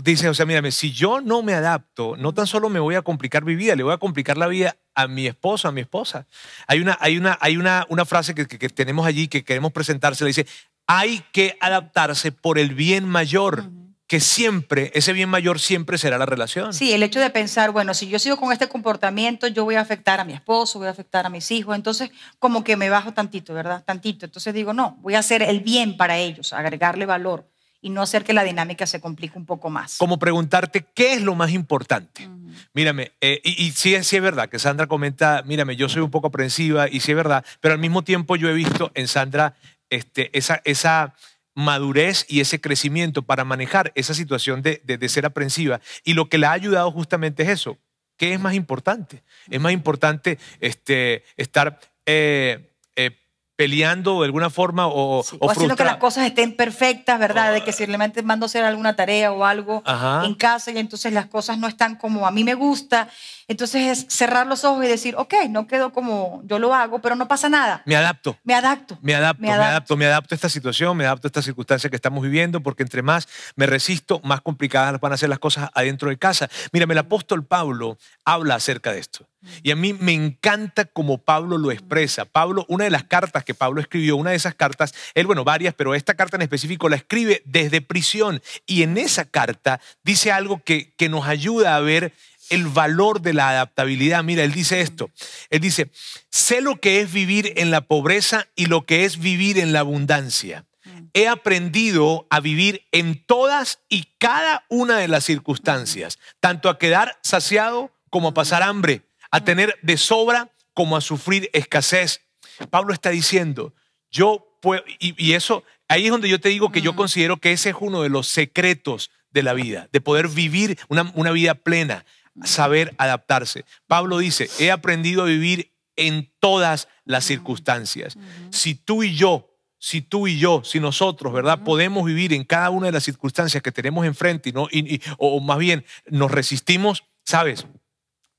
dices, 0.03 0.27
o 0.29 0.33
sea, 0.33 0.45
mírame, 0.45 0.71
si 0.71 0.91
yo 0.91 1.21
no 1.21 1.41
me 1.43 1.53
adapto, 1.53 2.15
no 2.17 2.33
tan 2.33 2.47
solo 2.47 2.69
me 2.69 2.79
voy 2.79 2.95
a 2.95 3.01
complicar 3.01 3.43
mi 3.43 3.55
vida, 3.55 3.75
le 3.75 3.83
voy 3.83 3.93
a 3.93 3.97
complicar 3.97 4.37
la 4.37 4.47
vida 4.47 4.77
a 4.95 5.07
mi 5.07 5.27
esposo, 5.27 5.67
a 5.67 5.71
mi 5.71 5.81
esposa. 5.81 6.27
Hay 6.67 6.79
una, 6.79 6.97
hay 7.01 7.17
una, 7.17 7.37
hay 7.41 7.57
una, 7.57 7.85
una 7.89 8.05
frase 8.05 8.33
que, 8.35 8.47
que- 8.47 8.57
que 8.59 8.69
tenemos 8.69 9.05
allí 9.05 9.27
que 9.27 9.43
queremos 9.43 9.71
presentarse, 9.71 10.23
le 10.23 10.29
dice, 10.29 10.45
hay 10.87 11.23
que 11.31 11.57
adaptarse 11.61 12.31
por 12.31 12.57
el 12.59 12.73
bien 12.75 13.05
mayor, 13.07 13.65
que 14.11 14.19
siempre, 14.19 14.91
ese 14.93 15.13
bien 15.13 15.29
mayor 15.29 15.57
siempre 15.57 15.97
será 15.97 16.17
la 16.17 16.25
relación. 16.25 16.73
Sí, 16.73 16.91
el 16.91 17.01
hecho 17.01 17.21
de 17.21 17.29
pensar, 17.29 17.71
bueno, 17.71 17.93
si 17.93 18.09
yo 18.09 18.19
sigo 18.19 18.35
con 18.35 18.51
este 18.51 18.67
comportamiento, 18.67 19.47
yo 19.47 19.63
voy 19.63 19.75
a 19.75 19.79
afectar 19.79 20.19
a 20.19 20.25
mi 20.25 20.33
esposo, 20.33 20.79
voy 20.79 20.89
a 20.89 20.91
afectar 20.91 21.25
a 21.25 21.29
mis 21.29 21.49
hijos, 21.49 21.77
entonces 21.77 22.11
como 22.37 22.61
que 22.65 22.75
me 22.75 22.89
bajo 22.89 23.13
tantito, 23.13 23.53
¿verdad? 23.53 23.85
Tantito. 23.85 24.25
Entonces 24.25 24.53
digo, 24.53 24.73
no, 24.73 24.97
voy 25.01 25.15
a 25.15 25.19
hacer 25.19 25.41
el 25.41 25.61
bien 25.61 25.95
para 25.95 26.17
ellos, 26.17 26.51
agregarle 26.51 27.05
valor 27.05 27.47
y 27.81 27.89
no 27.89 28.01
hacer 28.01 28.25
que 28.25 28.33
la 28.33 28.43
dinámica 28.43 28.85
se 28.85 28.99
complique 28.99 29.37
un 29.37 29.45
poco 29.45 29.69
más. 29.69 29.95
Como 29.95 30.19
preguntarte 30.19 30.85
qué 30.93 31.13
es 31.13 31.21
lo 31.21 31.33
más 31.33 31.51
importante. 31.51 32.27
Mírame, 32.73 33.13
eh, 33.21 33.39
y, 33.45 33.63
y 33.65 33.71
sí, 33.71 33.95
es- 33.95 34.07
sí 34.07 34.17
es 34.17 34.21
verdad 34.21 34.49
que 34.49 34.59
Sandra 34.59 34.87
comenta, 34.87 35.41
mírame, 35.45 35.77
yo 35.77 35.87
soy 35.87 36.01
un 36.01 36.11
poco 36.11 36.27
aprensiva 36.27 36.89
y 36.89 36.99
sí 36.99 37.11
es 37.11 37.15
verdad, 37.15 37.45
pero 37.61 37.75
al 37.75 37.79
mismo 37.79 38.01
tiempo 38.03 38.35
yo 38.35 38.49
he 38.49 38.53
visto 38.53 38.91
en 38.93 39.07
Sandra 39.07 39.53
este, 39.89 40.37
esa, 40.37 40.61
esa 40.65 41.15
madurez 41.53 42.25
y 42.29 42.39
ese 42.39 42.61
crecimiento 42.61 43.23
para 43.23 43.43
manejar 43.43 43.91
esa 43.95 44.13
situación 44.13 44.61
de, 44.61 44.81
de- 44.85 44.97
de 44.97 45.09
ser 45.09 45.25
aprensiva. 45.25 45.81
Y 46.03 46.13
lo 46.13 46.29
que 46.29 46.37
le 46.37 46.45
ha 46.47 46.51
ayudado 46.51 46.91
justamente 46.91 47.43
es 47.43 47.49
eso. 47.49 47.77
¿Qué 48.17 48.33
es 48.33 48.39
más 48.39 48.53
importante? 48.53 49.23
Es 49.49 49.59
más 49.59 49.71
importante 49.73 50.37
este, 50.59 51.23
estar 51.37 51.79
eh, 52.05 52.69
eh, 52.95 53.11
peleando 53.55 54.19
de 54.21 54.25
alguna 54.25 54.49
forma 54.49 54.87
o, 54.87 55.23
Sí, 55.23 55.37
o 55.39 55.47
o 55.47 55.51
haciendo 55.51 55.75
que 55.75 55.83
las 55.83 55.97
cosas 55.97 56.25
estén 56.25 56.55
perfectas, 56.55 57.19
¿verdad? 57.19 57.51
De 57.53 57.63
que 57.63 57.71
si 57.73 57.85
realmente 57.85 58.21
mando 58.23 58.45
a 58.45 58.47
hacer 58.47 58.63
alguna 58.63 58.95
tarea 58.95 59.31
o 59.31 59.43
algo 59.43 59.81
Ajá. 59.85 60.25
en 60.25 60.35
casa 60.35 60.71
y 60.71 60.77
entonces 60.77 61.11
las 61.13 61.25
cosas 61.27 61.57
no 61.57 61.67
están 61.67 61.95
como 61.95 62.25
a 62.27 62.31
mí 62.31 62.43
me 62.43 62.53
gusta, 62.53 63.09
entonces 63.51 63.99
es 63.99 64.05
cerrar 64.13 64.47
los 64.47 64.63
ojos 64.63 64.83
y 64.85 64.87
decir, 64.87 65.15
ok, 65.17 65.33
no 65.49 65.67
quedó 65.67 65.91
como 65.91 66.41
yo 66.45 66.59
lo 66.59 66.73
hago, 66.73 66.99
pero 67.01 67.15
no 67.15 67.27
pasa 67.27 67.49
nada, 67.49 67.83
Me 67.85 67.95
adapto. 67.95 68.37
me 68.43 68.53
adapto. 68.53 68.97
Me 69.01 69.13
adapto, 69.15 69.41
Me 69.41 69.47
me 69.47 69.53
adapto. 69.53 69.97
me 69.97 70.05
adapto 70.05 70.33
a 70.33 70.37
esta 70.37 70.49
situación, 70.49 70.97
me 70.97 71.05
adapto 71.05 71.27
a 71.27 71.29
esta 71.29 71.41
circunstancia 71.41 71.89
que 71.89 71.95
estamos 71.95 72.23
viviendo, 72.23 72.61
porque 72.61 72.83
entre 72.83 73.01
más 73.01 73.27
me 73.55 73.65
resisto, 73.65 74.19
más 74.23 74.41
complicadas 74.41 74.99
van 74.99 75.13
a 75.13 75.17
ser 75.17 75.29
las 75.29 75.39
cosas 75.39 75.69
adentro 75.73 76.09
de 76.09 76.17
casa. 76.17 76.49
Mírame, 76.71 76.93
el 76.93 76.99
apóstol 76.99 77.45
Pablo 77.45 77.97
habla 78.25 78.55
acerca 78.55 78.91
de 78.93 78.99
esto. 78.99 79.27
Y 79.63 79.71
a 79.71 79.75
mí 79.75 79.93
me 79.93 80.13
encanta 80.13 80.85
cómo 80.85 81.17
Pablo 81.17 81.57
lo 81.57 81.71
expresa. 81.71 82.25
Pablo, 82.25 82.63
una 82.69 82.83
de 82.83 82.91
las 82.91 83.05
cartas 83.05 83.43
que 83.43 83.55
Pablo 83.55 83.81
escribió, 83.81 84.15
una 84.15 84.29
de 84.29 84.35
esas 84.35 84.53
cartas, 84.53 84.93
él, 85.15 85.25
bueno, 85.25 85.43
varias, 85.43 85.73
pero 85.73 85.95
esta 85.95 86.13
carta 86.13 86.35
en 86.35 86.43
específico 86.43 86.89
la 86.89 86.95
escribe 86.97 87.41
desde 87.45 87.81
prisión. 87.81 88.41
Y 88.67 88.83
en 88.83 88.97
esa 88.99 89.25
carta 89.25 89.81
dice 90.03 90.31
algo 90.31 90.61
que, 90.63 90.93
que 90.95 91.09
nos 91.09 91.25
ayuda 91.25 91.75
a 91.75 91.79
ver 91.79 92.13
el 92.51 92.67
valor 92.67 93.21
de 93.21 93.33
la 93.33 93.49
adaptabilidad. 93.49 94.23
Mira, 94.23 94.43
él 94.43 94.51
dice 94.51 94.81
esto. 94.81 95.09
Él 95.49 95.61
dice, 95.61 95.89
sé 96.29 96.61
lo 96.61 96.79
que 96.79 97.01
es 97.01 97.11
vivir 97.11 97.53
en 97.55 97.71
la 97.71 97.81
pobreza 97.81 98.47
y 98.55 98.67
lo 98.67 98.85
que 98.85 99.05
es 99.05 99.17
vivir 99.17 99.57
en 99.57 99.73
la 99.73 99.79
abundancia. 99.79 100.65
He 101.13 101.27
aprendido 101.27 102.27
a 102.29 102.39
vivir 102.39 102.85
en 102.91 103.23
todas 103.25 103.79
y 103.89 104.07
cada 104.17 104.65
una 104.69 104.97
de 104.97 105.07
las 105.07 105.23
circunstancias, 105.23 106.19
tanto 106.39 106.69
a 106.69 106.77
quedar 106.77 107.17
saciado 107.23 107.91
como 108.09 108.29
a 108.29 108.33
pasar 108.33 108.63
hambre, 108.63 109.01
a 109.31 109.43
tener 109.43 109.77
de 109.81 109.97
sobra 109.97 110.51
como 110.73 110.95
a 110.95 111.01
sufrir 111.01 111.49
escasez. 111.53 112.21
Pablo 112.69 112.93
está 112.93 113.09
diciendo, 113.09 113.73
yo 114.11 114.57
puedo, 114.61 114.83
y, 114.99 115.15
y 115.17 115.33
eso, 115.33 115.63
ahí 115.87 116.05
es 116.05 116.11
donde 116.11 116.29
yo 116.29 116.39
te 116.39 116.49
digo 116.49 116.71
que 116.71 116.81
yo 116.81 116.95
considero 116.95 117.37
que 117.37 117.51
ese 117.53 117.69
es 117.69 117.75
uno 117.79 118.03
de 118.03 118.09
los 118.09 118.27
secretos 118.27 119.09
de 119.31 119.43
la 119.43 119.53
vida, 119.53 119.87
de 119.91 120.01
poder 120.01 120.27
vivir 120.27 120.77
una, 120.89 121.11
una 121.15 121.31
vida 121.31 121.55
plena, 121.55 122.05
saber 122.43 122.93
adaptarse. 122.97 123.65
Pablo 123.87 124.17
dice, 124.19 124.49
he 124.59 124.71
aprendido 124.71 125.23
a 125.23 125.25
vivir 125.25 125.73
en 125.95 126.31
todas 126.39 126.87
las 127.05 127.25
circunstancias. 127.25 128.17
Si 128.49 128.75
tú 128.75 129.03
y 129.03 129.15
yo, 129.15 129.47
si 129.77 130.01
tú 130.01 130.27
y 130.27 130.37
yo, 130.37 130.63
si 130.63 130.79
nosotros, 130.79 131.33
¿verdad? 131.33 131.63
Podemos 131.63 132.05
vivir 132.05 132.33
en 132.33 132.43
cada 132.43 132.69
una 132.69 132.85
de 132.87 132.91
las 132.93 133.03
circunstancias 133.03 133.61
que 133.63 133.71
tenemos 133.71 134.05
enfrente 134.05 134.49
y 134.49 134.53
no, 134.53 134.67
y- 134.71 134.95
y- 134.95 135.01
o, 135.17 135.35
o 135.37 135.39
más 135.41 135.57
bien 135.57 135.83
nos 136.07 136.31
resistimos, 136.31 137.03
¿sabes? 137.25 137.65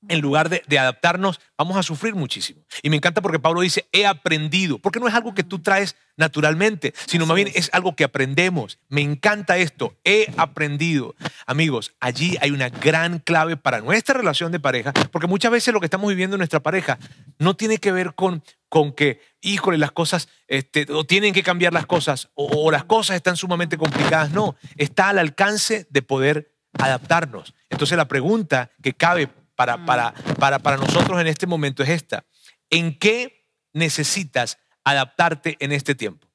En 0.09 0.21
lugar 0.21 0.49
de, 0.49 0.63
de 0.67 0.79
adaptarnos, 0.79 1.41
vamos 1.57 1.77
a 1.77 1.83
sufrir 1.83 2.15
muchísimo. 2.15 2.63
Y 2.83 2.91
me 2.91 2.97
encanta 2.97 3.23
porque 3.23 3.39
Pablo 3.39 3.61
dice, 3.61 3.87
he 3.93 4.05
aprendido, 4.05 4.79
porque 4.79 4.99
no 4.99 5.07
es 5.07 5.15
algo 5.15 5.35
que 5.35 5.45
tú 5.45 5.61
traes 5.61 5.97
naturalmente, 6.17 6.93
sino 7.07 7.27
más 7.27 7.37
bien 7.37 7.51
es 7.55 7.71
algo 7.73 7.95
que 7.97 8.05
aprendemos. 8.05 8.79
Me 8.89 9.01
encanta 9.01 9.57
esto, 9.59 9.97
he 10.05 10.27
aprendido. 10.37 11.15
Amigos, 11.47 11.95
allí 12.01 12.37
hay 12.41 12.51
una 12.51 12.69
gran 12.69 13.19
clave 13.19 13.57
para 13.57 13.81
nuestra 13.81 14.15
relación 14.15 14.53
de 14.53 14.61
pareja, 14.61 14.93
porque 15.11 15.27
muchas 15.27 15.53
veces 15.53 15.73
lo 15.73 15.81
que 15.81 15.87
estamos 15.87 16.09
viviendo 16.09 16.37
en 16.37 16.41
nuestra 16.41 16.61
pareja 16.61 16.99
no 17.39 17.55
tiene 17.55 17.79
que 17.79 17.93
ver 17.93 18.15
con, 18.15 18.43
con 18.69 18.93
que, 18.93 19.21
híjole, 19.41 19.79
las 19.79 19.93
cosas, 19.93 20.29
este, 20.49 20.87
o 20.91 21.05
tienen 21.05 21.33
que 21.33 21.43
cambiar 21.43 21.73
las 21.73 21.87
cosas, 21.87 22.31
o, 22.35 22.47
o 22.47 22.71
las 22.71 22.85
cosas 22.85 23.17
están 23.17 23.37
sumamente 23.37 23.79
complicadas. 23.79 24.33
No, 24.33 24.57
está 24.77 25.09
al 25.11 25.19
alcance 25.19 25.87
de 25.91 26.03
poder 26.03 26.53
adaptarnos. 26.79 27.55
Entonces 27.71 27.97
la 27.97 28.09
pregunta 28.09 28.71
que 28.83 28.95
cabe 28.95 29.29
para, 29.55 29.85
para, 29.85 30.13
para, 30.39 30.59
para 30.59 30.77
nosotros 30.77 31.21
en 31.21 31.27
este 31.27 31.47
momento 31.47 31.83
es 31.83 31.89
esta. 31.89 32.25
¿En 32.71 32.99
qué 32.99 33.47
necesitas 33.73 34.59
adaptarte 34.85 35.57
en 35.61 35.73
este 35.73 35.95
tiempo? 35.95 36.29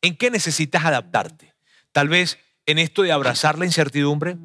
¿En 0.00 0.16
qué 0.16 0.30
necesitas 0.30 0.84
adaptarte? 0.84 1.54
Tal 1.92 2.08
vez 2.08 2.38
en 2.66 2.78
esto 2.78 3.02
de 3.02 3.12
abrazar 3.12 3.58
la 3.58 3.66
incertidumbre, 3.66 4.36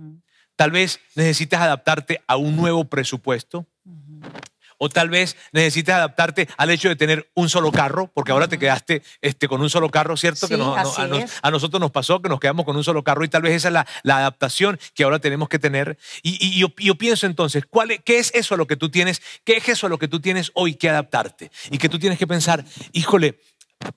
Tal 0.57 0.71
vez 0.71 0.99
necesitas 1.13 1.61
adaptarte 1.61 2.23
a 2.27 2.35
un 2.35 2.55
nuevo 2.55 2.83
presupuesto. 2.85 3.67
O 4.77 4.89
tal 4.89 5.09
vez 5.09 5.35
necesites 5.53 5.95
adaptarte 5.95 6.47
al 6.57 6.69
hecho 6.69 6.87
de 6.89 6.95
tener 6.95 7.29
un 7.33 7.49
solo 7.49 7.71
carro, 7.71 8.11
porque 8.13 8.31
ahora 8.31 8.47
te 8.47 8.59
quedaste 8.59 9.01
este, 9.21 9.47
con 9.47 9.61
un 9.61 9.69
solo 9.69 9.89
carro, 9.89 10.15
¿cierto? 10.17 10.47
Sí, 10.47 10.53
que 10.53 10.57
no- 10.57 10.75
a, 10.75 10.83
nos- 10.83 11.23
es. 11.23 11.31
a 11.41 11.49
nosotros 11.51 11.79
nos 11.79 11.91
pasó 11.91 12.21
que 12.21 12.29
nos 12.29 12.39
quedamos 12.39 12.65
con 12.65 12.75
un 12.77 12.83
solo 12.83 13.03
carro 13.03 13.23
y 13.23 13.27
tal 13.27 13.41
vez 13.41 13.53
esa 13.53 13.69
es 13.69 13.73
la, 13.73 13.87
la 14.03 14.17
adaptación 14.17 14.79
que 14.93 15.03
ahora 15.03 15.19
tenemos 15.19 15.49
que 15.49 15.59
tener. 15.59 15.97
Y, 16.23 16.37
y 16.45 16.59
yo, 16.59 16.67
yo 16.77 16.95
pienso 16.95 17.25
entonces, 17.25 17.63
¿cuál 17.69 17.91
es- 17.91 18.01
¿qué 18.05 18.19
es 18.19 18.31
eso 18.35 18.53
a 18.53 18.57
lo 18.57 18.67
que 18.67 18.75
tú 18.77 18.89
tienes? 18.89 19.21
¿Qué 19.43 19.57
es 19.57 19.67
eso 19.69 19.87
a 19.87 19.89
lo 19.89 19.97
que 19.97 20.07
tú 20.07 20.19
tienes 20.19 20.51
hoy 20.53 20.75
que 20.75 20.89
adaptarte? 20.89 21.51
Y 21.71 21.77
que 21.79 21.89
tú 21.89 21.97
tienes 21.99 22.19
que 22.19 22.27
pensar, 22.27 22.63
híjole, 22.93 23.39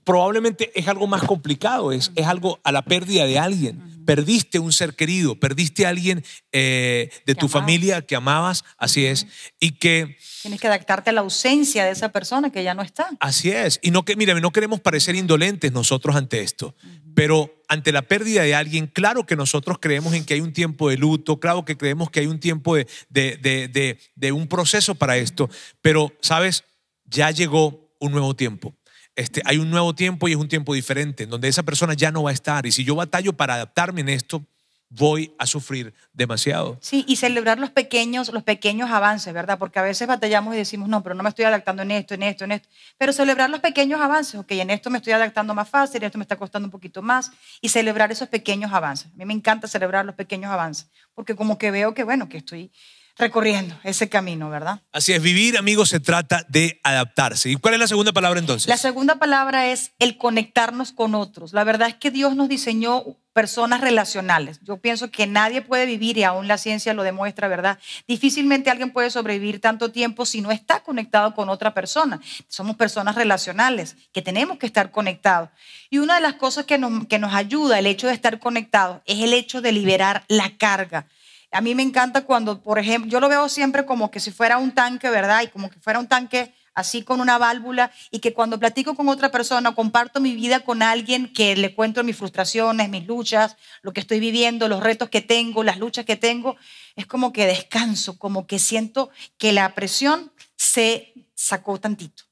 probablemente 0.04 0.70
es 0.74 0.88
algo 0.88 1.06
más 1.06 1.22
complicado, 1.22 1.92
es, 1.92 2.12
es 2.14 2.26
algo 2.26 2.60
a 2.64 2.72
la 2.72 2.82
pérdida 2.82 3.24
de 3.26 3.38
alguien. 3.38 3.99
Perdiste 4.06 4.58
un 4.58 4.72
ser 4.72 4.94
querido, 4.96 5.38
perdiste 5.38 5.86
a 5.86 5.90
alguien 5.90 6.24
eh, 6.52 7.10
de 7.26 7.34
Que 7.34 7.34
tu 7.34 7.46
amabas. 7.46 7.52
familia 7.62 8.02
que 8.02 8.16
amabas, 8.16 8.64
así 8.78 9.06
es, 9.06 9.26
y 9.58 9.72
que 9.72 10.16
Tienes 10.42 10.60
que 10.60 10.66
adaptarte 10.68 11.10
a 11.10 11.12
la 11.12 11.20
ausencia 11.20 11.84
de 11.84 11.90
esa 11.90 12.10
persona 12.10 12.50
que 12.50 12.64
ya 12.64 12.74
no 12.74 12.82
está. 12.82 13.08
así 13.20 13.50
es. 13.50 13.78
Y 13.82 13.90
no 13.90 14.04
que, 14.04 14.16
mira, 14.16 14.32
no 14.40 14.50
queremos 14.52 14.80
parecer 14.80 15.14
indolentes 15.14 15.70
nosotros 15.72 16.16
ante 16.16 16.40
esto, 16.40 16.74
pero 17.14 17.54
ante 17.68 17.92
la 17.92 18.02
pérdida 18.02 18.42
de 18.42 18.54
alguien, 18.54 18.86
claro 18.86 19.26
que 19.26 19.36
nosotros 19.36 19.78
creemos 19.80 20.14
en 20.14 20.24
que 20.24 20.34
hay 20.34 20.40
un 20.40 20.52
tiempo 20.52 20.88
de 20.88 20.96
luto, 20.96 21.38
claro 21.38 21.64
que 21.64 21.76
creemos 21.76 22.10
que 22.10 22.20
hay 22.20 22.26
un 22.26 22.40
tiempo 22.40 22.74
de, 22.76 22.86
de- 23.10 23.36
de- 23.68 23.98
de 24.14 24.32
un 24.32 24.48
proceso 24.48 24.94
para 24.94 25.16
esto, 25.18 25.48
pero, 25.82 26.12
¿sabes? 26.20 26.64
Ya 27.04 27.30
llegó 27.30 27.90
un 27.98 28.12
nuevo 28.12 28.34
tiempo. 28.34 28.74
Este, 29.16 29.42
hay 29.44 29.58
un 29.58 29.70
nuevo 29.70 29.94
tiempo 29.94 30.28
y 30.28 30.32
es 30.32 30.38
un 30.38 30.48
tiempo 30.48 30.74
diferente, 30.74 31.24
en 31.24 31.30
donde 31.30 31.48
esa 31.48 31.62
persona 31.62 31.94
ya 31.94 32.10
no 32.10 32.22
va 32.22 32.30
a 32.30 32.32
estar. 32.32 32.66
Y 32.66 32.72
si 32.72 32.84
yo 32.84 32.94
batallo 32.94 33.32
para 33.32 33.54
adaptarme 33.54 34.00
en 34.00 34.08
esto, 34.08 34.44
voy 34.90 35.32
a 35.38 35.46
sufrir 35.46 35.94
demasiado. 36.12 36.76
Sí, 36.80 37.04
y 37.06 37.16
celebrar 37.16 37.58
los 37.60 37.70
pequeños, 37.70 38.32
los 38.32 38.42
pequeños 38.42 38.90
avances, 38.90 39.32
¿verdad? 39.32 39.58
Porque 39.58 39.78
a 39.78 39.82
veces 39.82 40.08
batallamos 40.08 40.54
y 40.54 40.58
decimos, 40.58 40.88
no, 40.88 41.02
pero 41.02 41.14
no 41.14 41.22
me 41.22 41.28
estoy 41.28 41.44
adaptando 41.44 41.82
en 41.82 41.92
esto, 41.92 42.14
en 42.14 42.24
esto, 42.24 42.44
en 42.44 42.52
esto. 42.52 42.68
Pero 42.98 43.12
celebrar 43.12 43.50
los 43.50 43.60
pequeños 43.60 44.00
avances, 44.00 44.34
ok, 44.34 44.50
en 44.52 44.70
esto 44.70 44.90
me 44.90 44.98
estoy 44.98 45.12
adaptando 45.12 45.54
más 45.54 45.68
fácil, 45.68 45.98
en 46.02 46.06
esto 46.06 46.18
me 46.18 46.24
está 46.24 46.36
costando 46.36 46.66
un 46.66 46.72
poquito 46.72 47.02
más, 47.02 47.30
y 47.60 47.68
celebrar 47.68 48.10
esos 48.10 48.28
pequeños 48.28 48.72
avances. 48.72 49.12
A 49.12 49.16
mí 49.16 49.24
me 49.24 49.32
encanta 49.32 49.68
celebrar 49.68 50.04
los 50.04 50.16
pequeños 50.16 50.50
avances, 50.50 50.88
porque 51.14 51.36
como 51.36 51.56
que 51.56 51.70
veo 51.70 51.94
que, 51.94 52.02
bueno, 52.02 52.28
que 52.28 52.38
estoy 52.38 52.72
recorriendo 53.20 53.78
ese 53.84 54.08
camino, 54.08 54.50
¿verdad? 54.50 54.80
Así 54.92 55.12
es, 55.12 55.22
vivir, 55.22 55.56
amigos, 55.56 55.90
se 55.90 56.00
trata 56.00 56.44
de 56.48 56.80
adaptarse. 56.82 57.50
¿Y 57.50 57.56
cuál 57.56 57.74
es 57.74 57.80
la 57.80 57.86
segunda 57.86 58.12
palabra 58.12 58.40
entonces? 58.40 58.68
La 58.68 58.76
segunda 58.76 59.16
palabra 59.16 59.68
es 59.68 59.92
el 59.98 60.16
conectarnos 60.16 60.92
con 60.92 61.14
otros. 61.14 61.52
La 61.52 61.64
verdad 61.64 61.88
es 61.88 61.94
que 61.94 62.10
Dios 62.10 62.34
nos 62.34 62.48
diseñó 62.48 63.04
personas 63.32 63.80
relacionales. 63.80 64.60
Yo 64.62 64.78
pienso 64.78 65.10
que 65.10 65.26
nadie 65.26 65.62
puede 65.62 65.86
vivir, 65.86 66.18
y 66.18 66.24
aún 66.24 66.48
la 66.48 66.58
ciencia 66.58 66.94
lo 66.94 67.02
demuestra, 67.02 67.48
¿verdad? 67.48 67.78
Difícilmente 68.08 68.70
alguien 68.70 68.90
puede 68.90 69.10
sobrevivir 69.10 69.60
tanto 69.60 69.92
tiempo 69.92 70.26
si 70.26 70.40
no 70.40 70.50
está 70.50 70.80
conectado 70.80 71.34
con 71.34 71.48
otra 71.48 71.72
persona. 71.72 72.20
Somos 72.48 72.76
personas 72.76 73.14
relacionales, 73.14 73.96
que 74.12 74.22
tenemos 74.22 74.58
que 74.58 74.66
estar 74.66 74.90
conectados. 74.90 75.50
Y 75.90 75.98
una 75.98 76.16
de 76.16 76.22
las 76.22 76.34
cosas 76.34 76.64
que 76.64 76.78
nos, 76.78 77.06
que 77.06 77.18
nos 77.18 77.32
ayuda 77.32 77.78
el 77.78 77.86
hecho 77.86 78.08
de 78.08 78.14
estar 78.14 78.40
conectados 78.40 79.00
es 79.06 79.20
el 79.20 79.32
hecho 79.32 79.62
de 79.62 79.72
liberar 79.72 80.24
la 80.28 80.56
carga. 80.56 81.06
A 81.52 81.60
mí 81.60 81.74
me 81.74 81.82
encanta 81.82 82.24
cuando, 82.24 82.62
por 82.62 82.78
ejemplo, 82.78 83.10
yo 83.10 83.18
lo 83.18 83.28
veo 83.28 83.48
siempre 83.48 83.84
como 83.84 84.10
que 84.10 84.20
si 84.20 84.30
fuera 84.30 84.58
un 84.58 84.72
tanque, 84.72 85.10
¿verdad? 85.10 85.42
Y 85.42 85.48
como 85.48 85.68
que 85.68 85.80
fuera 85.80 85.98
un 85.98 86.06
tanque 86.06 86.54
así 86.74 87.02
con 87.02 87.20
una 87.20 87.38
válvula 87.38 87.90
y 88.12 88.20
que 88.20 88.32
cuando 88.32 88.58
platico 88.58 88.94
con 88.94 89.08
otra 89.08 89.30
persona, 89.30 89.74
comparto 89.74 90.20
mi 90.20 90.36
vida 90.36 90.60
con 90.60 90.82
alguien 90.82 91.32
que 91.32 91.56
le 91.56 91.74
cuento 91.74 92.04
mis 92.04 92.16
frustraciones, 92.16 92.88
mis 92.88 93.06
luchas, 93.06 93.56
lo 93.82 93.92
que 93.92 94.00
estoy 94.00 94.20
viviendo, 94.20 94.68
los 94.68 94.80
retos 94.80 95.08
que 95.08 95.20
tengo, 95.20 95.64
las 95.64 95.78
luchas 95.78 96.04
que 96.04 96.16
tengo, 96.16 96.56
es 96.94 97.06
como 97.06 97.32
que 97.32 97.46
descanso, 97.46 98.16
como 98.18 98.46
que 98.46 98.60
siento 98.60 99.10
que 99.36 99.52
la 99.52 99.74
presión 99.74 100.32
se 100.56 101.14
sacó 101.34 101.80
tantito. 101.80 102.29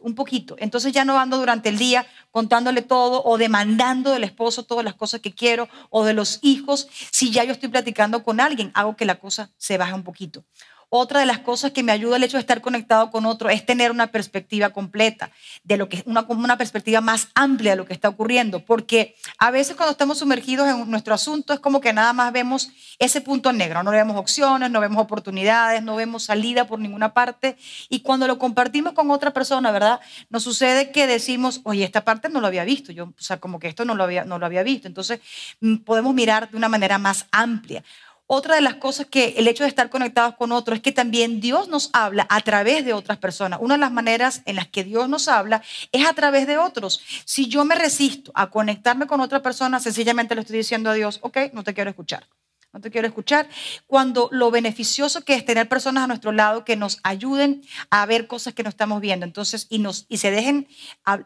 Un 0.00 0.14
poquito. 0.14 0.56
Entonces 0.58 0.92
ya 0.92 1.04
no 1.04 1.18
ando 1.18 1.38
durante 1.38 1.68
el 1.68 1.78
día 1.78 2.06
contándole 2.30 2.82
todo 2.82 3.22
o 3.24 3.38
demandando 3.38 4.10
del 4.12 4.24
esposo 4.24 4.64
todas 4.64 4.84
las 4.84 4.94
cosas 4.94 5.20
que 5.20 5.32
quiero 5.32 5.68
o 5.90 6.04
de 6.04 6.12
los 6.12 6.40
hijos. 6.42 6.88
Si 7.12 7.30
ya 7.30 7.44
yo 7.44 7.52
estoy 7.52 7.68
platicando 7.68 8.24
con 8.24 8.40
alguien, 8.40 8.72
hago 8.74 8.96
que 8.96 9.04
la 9.04 9.20
cosa 9.20 9.52
se 9.56 9.78
baje 9.78 9.94
un 9.94 10.02
poquito. 10.02 10.44
Otra 10.92 11.20
de 11.20 11.26
las 11.26 11.38
cosas 11.38 11.70
que 11.70 11.84
me 11.84 11.92
ayuda 11.92 12.16
el 12.16 12.24
hecho 12.24 12.36
de 12.36 12.40
estar 12.40 12.60
conectado 12.60 13.12
con 13.12 13.24
otro 13.24 13.48
es 13.48 13.64
tener 13.64 13.92
una 13.92 14.08
perspectiva 14.08 14.70
completa, 14.70 15.30
de 15.62 15.76
lo 15.76 15.88
que 15.88 16.02
una, 16.04 16.26
una 16.28 16.58
perspectiva 16.58 17.00
más 17.00 17.28
amplia 17.34 17.70
de 17.70 17.76
lo 17.76 17.86
que 17.86 17.92
está 17.92 18.08
ocurriendo, 18.08 18.64
porque 18.64 19.14
a 19.38 19.52
veces 19.52 19.76
cuando 19.76 19.92
estamos 19.92 20.18
sumergidos 20.18 20.68
en 20.68 20.90
nuestro 20.90 21.14
asunto 21.14 21.52
es 21.52 21.60
como 21.60 21.80
que 21.80 21.92
nada 21.92 22.12
más 22.12 22.32
vemos 22.32 22.70
ese 22.98 23.20
punto 23.20 23.52
negro, 23.52 23.84
no 23.84 23.92
vemos 23.92 24.16
opciones, 24.16 24.68
no 24.68 24.80
vemos 24.80 25.00
oportunidades, 25.00 25.80
no 25.80 25.94
vemos 25.94 26.24
salida 26.24 26.66
por 26.66 26.80
ninguna 26.80 27.14
parte, 27.14 27.56
y 27.88 28.00
cuando 28.00 28.26
lo 28.26 28.40
compartimos 28.40 28.92
con 28.92 29.12
otra 29.12 29.32
persona, 29.32 29.70
¿verdad? 29.70 30.00
Nos 30.28 30.42
sucede 30.42 30.90
que 30.90 31.06
decimos, 31.06 31.60
oye, 31.62 31.84
esta 31.84 32.04
parte 32.04 32.28
no 32.28 32.40
lo 32.40 32.48
había 32.48 32.64
visto, 32.64 32.90
yo, 32.90 33.04
o 33.04 33.22
sea, 33.22 33.38
como 33.38 33.60
que 33.60 33.68
esto 33.68 33.84
no 33.84 33.94
lo 33.94 34.02
había, 34.02 34.24
no 34.24 34.40
lo 34.40 34.46
había 34.46 34.64
visto, 34.64 34.88
entonces 34.88 35.20
mm, 35.60 35.76
podemos 35.76 36.14
mirar 36.14 36.50
de 36.50 36.56
una 36.56 36.68
manera 36.68 36.98
más 36.98 37.26
amplia. 37.30 37.84
Otra 38.32 38.54
de 38.54 38.60
las 38.60 38.76
cosas 38.76 39.06
que 39.06 39.34
el 39.38 39.48
hecho 39.48 39.64
de 39.64 39.68
estar 39.68 39.90
conectados 39.90 40.36
con 40.36 40.52
otros 40.52 40.76
es 40.76 40.82
que 40.82 40.92
también 40.92 41.40
Dios 41.40 41.66
nos 41.66 41.90
habla 41.92 42.28
a 42.30 42.40
través 42.42 42.84
de 42.84 42.92
otras 42.92 43.18
personas. 43.18 43.58
Una 43.60 43.74
de 43.74 43.80
las 43.80 43.90
maneras 43.90 44.42
en 44.44 44.54
las 44.54 44.68
que 44.68 44.84
Dios 44.84 45.08
nos 45.08 45.26
habla 45.26 45.62
es 45.90 46.06
a 46.06 46.12
través 46.12 46.46
de 46.46 46.56
otros. 46.56 47.02
Si 47.24 47.48
yo 47.48 47.64
me 47.64 47.74
resisto 47.74 48.30
a 48.36 48.48
conectarme 48.48 49.08
con 49.08 49.20
otra 49.20 49.42
persona, 49.42 49.80
sencillamente 49.80 50.36
le 50.36 50.42
estoy 50.42 50.58
diciendo 50.58 50.90
a 50.90 50.94
Dios, 50.94 51.18
ok, 51.22 51.38
no 51.54 51.64
te 51.64 51.74
quiero 51.74 51.90
escuchar. 51.90 52.28
No 52.72 52.80
te 52.80 52.92
quiero 52.92 53.08
escuchar. 53.08 53.48
Cuando 53.88 54.28
lo 54.30 54.52
beneficioso 54.52 55.22
que 55.24 55.34
es 55.34 55.44
tener 55.44 55.68
personas 55.68 56.04
a 56.04 56.06
nuestro 56.06 56.30
lado 56.30 56.64
que 56.64 56.76
nos 56.76 57.00
ayuden 57.02 57.62
a 57.90 58.06
ver 58.06 58.28
cosas 58.28 58.54
que 58.54 58.62
no 58.62 58.68
estamos 58.68 59.00
viendo. 59.00 59.26
Entonces, 59.26 59.66
y, 59.70 59.80
nos, 59.80 60.06
y 60.08 60.18
se 60.18 60.30
dejen, 60.30 60.68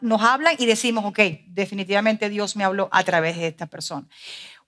nos 0.01 0.23
hablan 0.23 0.57
y 0.59 0.65
decimos, 0.65 1.05
ok, 1.05 1.21
definitivamente 1.49 2.31
Dios 2.31 2.57
me 2.57 2.65
habló 2.65 2.89
a 2.93 3.05
través 3.05 3.37
de 3.37 3.49
esta 3.49 3.67
persona. 3.67 4.09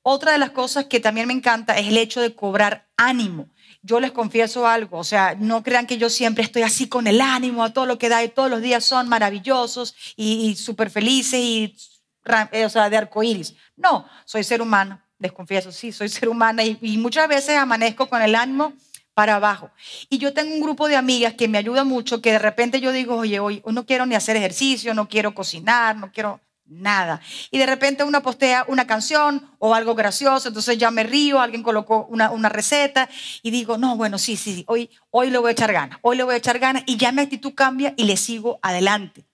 Otra 0.08 0.30
de 0.30 0.38
las 0.38 0.50
cosas 0.50 0.84
que 0.84 1.00
también 1.00 1.26
me 1.26 1.32
encanta 1.32 1.76
es 1.76 1.88
el 1.88 1.96
hecho 1.96 2.20
de 2.20 2.32
cobrar 2.32 2.86
ánimo. 2.96 3.48
Yo 3.82 3.98
les 3.98 4.12
confieso 4.12 4.68
algo, 4.68 4.98
o 4.98 5.02
sea, 5.02 5.34
no 5.36 5.64
crean 5.64 5.88
que 5.88 5.98
yo 5.98 6.10
siempre 6.10 6.44
estoy 6.44 6.62
así 6.62 6.88
con 6.88 7.08
el 7.08 7.20
ánimo 7.20 7.64
a 7.64 7.72
todo 7.72 7.86
lo 7.86 7.98
que 7.98 8.08
da 8.08 8.22
y 8.22 8.28
todos 8.28 8.48
los 8.48 8.62
días 8.62 8.84
son 8.84 9.08
maravillosos 9.08 9.96
y, 10.14 10.46
y 10.46 10.54
súper 10.54 10.90
felices 10.90 11.40
y, 11.40 11.76
o 12.64 12.68
sea, 12.68 12.88
de 12.88 12.96
arcoíris. 12.96 13.56
No, 13.74 14.06
soy 14.24 14.44
ser 14.44 14.62
humano, 14.62 15.02
les 15.18 15.32
confieso, 15.32 15.72
sí, 15.72 15.90
soy 15.90 16.08
ser 16.08 16.28
humana 16.28 16.62
y, 16.62 16.78
y 16.82 16.98
muchas 16.98 17.26
veces 17.26 17.56
amanezco 17.56 18.08
con 18.08 18.22
el 18.22 18.36
ánimo 18.36 18.74
para 19.12 19.34
abajo. 19.34 19.72
Y 20.08 20.18
yo 20.18 20.32
tengo 20.32 20.54
un 20.54 20.60
grupo 20.60 20.86
de 20.86 20.94
amigas 20.94 21.34
que 21.34 21.48
me 21.48 21.58
ayuda 21.58 21.82
mucho, 21.82 22.22
que 22.22 22.30
de 22.30 22.38
repente 22.38 22.80
yo 22.80 22.92
digo, 22.92 23.16
oye, 23.16 23.40
hoy 23.40 23.60
no 23.72 23.84
quiero 23.86 24.06
ni 24.06 24.14
hacer 24.14 24.36
ejercicio, 24.36 24.94
no 24.94 25.08
quiero 25.08 25.34
cocinar, 25.34 25.96
no 25.96 26.12
quiero 26.12 26.40
nada. 26.68 27.20
Y 27.50 27.58
de 27.58 27.66
repente 27.66 28.04
una 28.04 28.22
postea 28.22 28.64
una 28.68 28.86
canción 28.86 29.50
o 29.58 29.74
algo 29.74 29.94
gracioso, 29.94 30.48
entonces 30.48 30.78
ya 30.78 30.90
me 30.90 31.02
río, 31.02 31.40
alguien 31.40 31.62
colocó 31.62 32.06
una, 32.10 32.30
una 32.30 32.48
receta 32.48 33.08
y 33.42 33.50
digo, 33.50 33.78
no, 33.78 33.96
bueno, 33.96 34.18
sí, 34.18 34.36
sí, 34.36 34.54
sí, 34.54 34.64
hoy, 34.68 34.90
hoy 35.10 35.30
le 35.30 35.38
voy 35.38 35.50
a 35.50 35.52
echar 35.52 35.72
ganas, 35.72 35.98
hoy 36.02 36.16
le 36.16 36.24
voy 36.24 36.34
a 36.34 36.38
echar 36.38 36.58
ganas 36.58 36.82
y 36.86 36.96
ya 36.96 37.12
mi 37.12 37.22
actitud 37.22 37.54
cambia 37.54 37.94
y 37.96 38.04
le 38.04 38.16
sigo 38.16 38.58
adelante. 38.62 39.24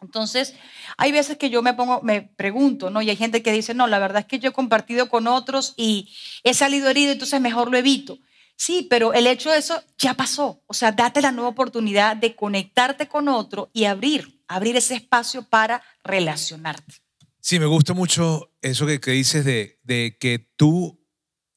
Entonces, 0.00 0.54
hay 0.96 1.10
veces 1.10 1.38
que 1.38 1.50
yo 1.50 1.60
me 1.60 1.74
pongo, 1.74 2.00
me 2.02 2.22
pregunto, 2.22 2.88
¿no? 2.88 3.02
Y 3.02 3.10
hay 3.10 3.16
gente 3.16 3.42
que 3.42 3.50
dice, 3.50 3.74
no, 3.74 3.88
la 3.88 3.98
verdad 3.98 4.20
es 4.20 4.26
que 4.26 4.38
yo 4.38 4.50
he 4.50 4.52
compartido 4.52 5.08
con 5.08 5.26
otros 5.26 5.74
y 5.76 6.14
he 6.44 6.54
salido 6.54 6.88
herido, 6.88 7.12
entonces 7.12 7.40
mejor 7.40 7.70
lo 7.70 7.78
evito. 7.78 8.18
Sí, 8.58 8.88
pero 8.90 9.14
el 9.14 9.28
hecho 9.28 9.52
de 9.52 9.58
eso 9.58 9.80
ya 9.98 10.14
pasó. 10.14 10.64
O 10.66 10.74
sea, 10.74 10.90
date 10.90 11.22
la 11.22 11.30
nueva 11.30 11.48
oportunidad 11.48 12.16
de 12.16 12.34
conectarte 12.34 13.06
con 13.06 13.28
otro 13.28 13.70
y 13.72 13.84
abrir, 13.84 14.42
abrir 14.48 14.76
ese 14.76 14.96
espacio 14.96 15.44
para 15.44 15.80
relacionarte. 16.02 16.94
Sí, 17.40 17.60
me 17.60 17.66
gusta 17.66 17.94
mucho 17.94 18.50
eso 18.60 18.84
que, 18.84 18.98
que 18.98 19.12
dices 19.12 19.44
de, 19.44 19.78
de, 19.84 20.16
que 20.18 20.50
tú, 20.56 21.00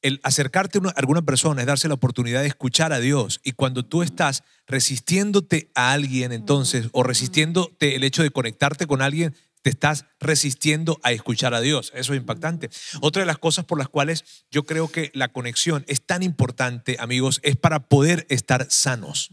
el 0.00 0.20
acercarte 0.22 0.78
a 0.78 0.90
alguna 0.90 1.22
persona 1.22 1.62
es 1.62 1.66
darse 1.66 1.88
la 1.88 1.94
oportunidad 1.94 2.42
de 2.42 2.46
escuchar 2.46 2.92
a 2.92 3.00
Dios. 3.00 3.40
Y 3.42 3.52
cuando 3.52 3.84
tú 3.84 4.04
estás 4.04 4.44
resistiéndote 4.68 5.72
a 5.74 5.92
alguien, 5.92 6.30
entonces, 6.30 6.88
o 6.92 7.02
resistiéndote 7.02 7.96
el 7.96 8.04
hecho 8.04 8.22
de 8.22 8.30
conectarte 8.30 8.86
con 8.86 9.02
alguien, 9.02 9.34
te 9.62 9.70
estás 9.70 10.06
resistiendo 10.20 11.00
a 11.02 11.12
escuchar 11.12 11.54
a 11.54 11.60
Dios. 11.60 11.92
Eso 11.94 12.12
es 12.12 12.18
impactante. 12.20 12.68
Otra 13.00 13.20
de 13.20 13.26
las 13.26 13.38
cosas 13.38 13.64
por 13.64 13.78
las 13.78 13.88
cuales 13.88 14.24
yo 14.50 14.64
creo 14.64 14.88
que 14.88 15.10
la 15.14 15.32
conexión 15.32 15.84
es 15.88 16.04
tan 16.04 16.22
importante, 16.22 16.96
amigos, 16.98 17.40
es 17.42 17.56
para 17.56 17.88
poder 17.88 18.26
estar 18.28 18.66
sanos. 18.70 19.30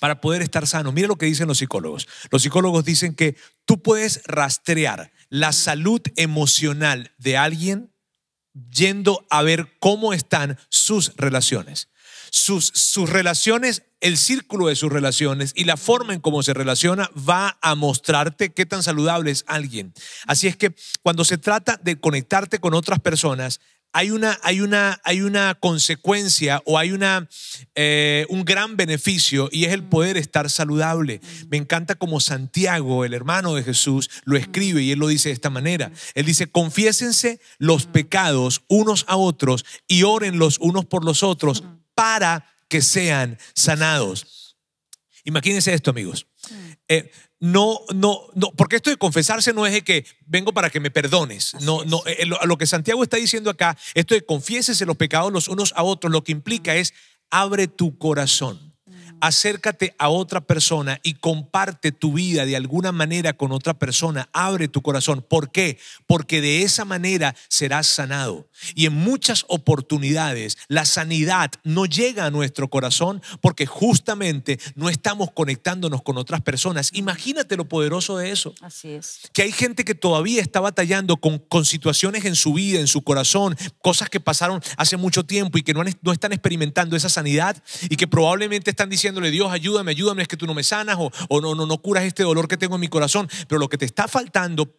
Para 0.00 0.20
poder 0.20 0.42
estar 0.42 0.66
sanos. 0.66 0.92
Mira 0.94 1.08
lo 1.08 1.16
que 1.16 1.26
dicen 1.26 1.48
los 1.48 1.58
psicólogos. 1.58 2.08
Los 2.30 2.42
psicólogos 2.42 2.84
dicen 2.84 3.14
que 3.14 3.36
tú 3.64 3.82
puedes 3.82 4.22
rastrear 4.24 5.12
la 5.28 5.52
salud 5.52 6.00
emocional 6.16 7.12
de 7.18 7.36
alguien 7.36 7.92
yendo 8.70 9.26
a 9.30 9.42
ver 9.42 9.76
cómo 9.78 10.12
están 10.12 10.58
sus 10.68 11.14
relaciones. 11.16 11.88
Sus, 12.30 12.66
sus 12.66 13.08
relaciones 13.08 13.82
el 14.00 14.16
círculo 14.16 14.68
de 14.68 14.76
sus 14.76 14.92
relaciones 14.92 15.52
y 15.56 15.64
la 15.64 15.76
forma 15.76 16.14
en 16.14 16.20
cómo 16.20 16.42
se 16.42 16.54
relaciona 16.54 17.10
va 17.28 17.58
a 17.60 17.74
mostrarte 17.74 18.52
qué 18.52 18.66
tan 18.66 18.82
saludable 18.82 19.30
es 19.30 19.44
alguien. 19.46 19.92
Así 20.26 20.46
es 20.46 20.56
que 20.56 20.74
cuando 21.02 21.24
se 21.24 21.38
trata 21.38 21.78
de 21.82 21.98
conectarte 21.98 22.58
con 22.58 22.74
otras 22.74 23.00
personas, 23.00 23.60
hay 23.92 24.10
una, 24.10 24.38
hay 24.42 24.60
una, 24.60 25.00
hay 25.02 25.22
una 25.22 25.54
consecuencia 25.54 26.62
o 26.66 26.78
hay 26.78 26.92
una, 26.92 27.28
eh, 27.74 28.26
un 28.28 28.44
gran 28.44 28.76
beneficio 28.76 29.48
y 29.50 29.64
es 29.64 29.72
el 29.72 29.82
poder 29.82 30.16
estar 30.18 30.50
saludable. 30.50 31.20
Me 31.48 31.56
encanta 31.56 31.94
como 31.94 32.20
Santiago, 32.20 33.04
el 33.04 33.14
hermano 33.14 33.54
de 33.54 33.62
Jesús, 33.62 34.10
lo 34.24 34.36
escribe 34.36 34.82
y 34.82 34.92
él 34.92 34.98
lo 34.98 35.08
dice 35.08 35.30
de 35.30 35.34
esta 35.34 35.50
manera. 35.50 35.90
Él 36.14 36.26
dice, 36.26 36.50
confiésense 36.50 37.40
los 37.58 37.86
pecados 37.86 38.62
unos 38.68 39.04
a 39.08 39.16
otros 39.16 39.64
y 39.88 40.02
oren 40.02 40.38
los 40.38 40.58
unos 40.58 40.84
por 40.84 41.04
los 41.04 41.22
otros 41.22 41.64
para 41.94 42.44
que 42.68 42.82
sean 42.82 43.38
sanados. 43.54 44.56
Imagínense 45.24 45.74
esto, 45.74 45.90
amigos. 45.90 46.26
Eh, 46.88 47.10
no, 47.40 47.80
no, 47.94 48.28
no, 48.34 48.50
porque 48.52 48.76
esto 48.76 48.90
de 48.90 48.96
confesarse 48.96 49.52
no 49.52 49.66
es 49.66 49.72
de 49.72 49.82
que 49.82 50.04
vengo 50.26 50.52
para 50.52 50.70
que 50.70 50.80
me 50.80 50.90
perdones. 50.90 51.54
no, 51.60 51.84
no, 51.84 52.02
eh, 52.06 52.26
lo, 52.26 52.38
lo, 52.44 52.58
que 52.58 52.66
Santiago 52.66 53.02
está 53.02 53.16
diciendo 53.16 53.50
acá, 53.50 53.76
esto 53.94 54.14
de 54.14 54.24
confiésese 54.24 54.86
los 54.86 54.96
pecados 54.96 55.32
los 55.32 55.48
unos 55.48 55.72
a 55.76 55.82
otros, 55.82 56.12
lo 56.12 56.24
que 56.24 56.32
implica 56.32 56.74
es 56.76 56.94
abre 57.30 57.68
tu 57.68 57.98
corazón 57.98 58.68
acércate 59.20 59.94
a 59.98 60.08
otra 60.08 60.40
persona 60.40 61.00
y 61.02 61.14
comparte 61.14 61.92
tu 61.92 62.14
vida 62.14 62.46
de 62.46 62.56
alguna 62.56 62.92
manera 62.92 63.32
con 63.32 63.52
otra 63.52 63.74
persona. 63.74 64.28
Abre 64.32 64.68
tu 64.68 64.82
corazón. 64.82 65.24
¿Por 65.28 65.50
qué? 65.50 65.78
Porque 66.06 66.40
de 66.40 66.62
esa 66.62 66.84
manera 66.84 67.34
serás 67.48 67.86
sanado. 67.86 68.48
Y 68.74 68.86
en 68.86 68.94
muchas 68.94 69.44
oportunidades 69.48 70.58
la 70.68 70.84
sanidad 70.84 71.50
no 71.64 71.86
llega 71.86 72.26
a 72.26 72.30
nuestro 72.30 72.68
corazón 72.68 73.22
porque 73.40 73.66
justamente 73.66 74.58
no 74.74 74.88
estamos 74.88 75.30
conectándonos 75.32 76.02
con 76.02 76.18
otras 76.18 76.40
personas. 76.42 76.90
Imagínate 76.92 77.56
lo 77.56 77.68
poderoso 77.68 78.16
de 78.18 78.30
eso. 78.30 78.54
Así 78.60 78.90
es. 78.90 79.20
Que 79.32 79.42
hay 79.42 79.52
gente 79.52 79.84
que 79.84 79.94
todavía 79.94 80.42
está 80.42 80.60
batallando 80.60 81.16
con, 81.16 81.38
con 81.38 81.64
situaciones 81.64 82.24
en 82.24 82.34
su 82.34 82.52
vida, 82.52 82.80
en 82.80 82.86
su 82.86 83.02
corazón, 83.02 83.56
cosas 83.82 84.08
que 84.10 84.20
pasaron 84.20 84.62
hace 84.76 84.96
mucho 84.96 85.24
tiempo 85.24 85.58
y 85.58 85.62
que 85.62 85.74
no, 85.74 85.82
no 86.02 86.12
están 86.12 86.32
experimentando 86.32 86.96
esa 86.96 87.08
sanidad 87.08 87.62
y 87.88 87.96
que 87.96 88.06
probablemente 88.06 88.70
están 88.70 88.90
diciéndole, 88.90 89.30
Dios, 89.30 89.50
ayúdame, 89.52 89.90
ayúdame, 89.92 90.22
es 90.22 90.28
que 90.28 90.36
tú 90.36 90.46
no 90.46 90.54
me 90.54 90.62
sanas 90.62 90.96
o, 90.98 91.10
o 91.28 91.40
no, 91.40 91.54
no, 91.54 91.66
no 91.66 91.78
curas 91.78 92.04
este 92.04 92.22
dolor 92.22 92.48
que 92.48 92.56
tengo 92.56 92.74
en 92.76 92.80
mi 92.80 92.88
corazón. 92.88 93.28
Pero 93.48 93.58
lo 93.58 93.68
que 93.68 93.78
te 93.78 93.84
está 93.84 94.08
faltando 94.08 94.74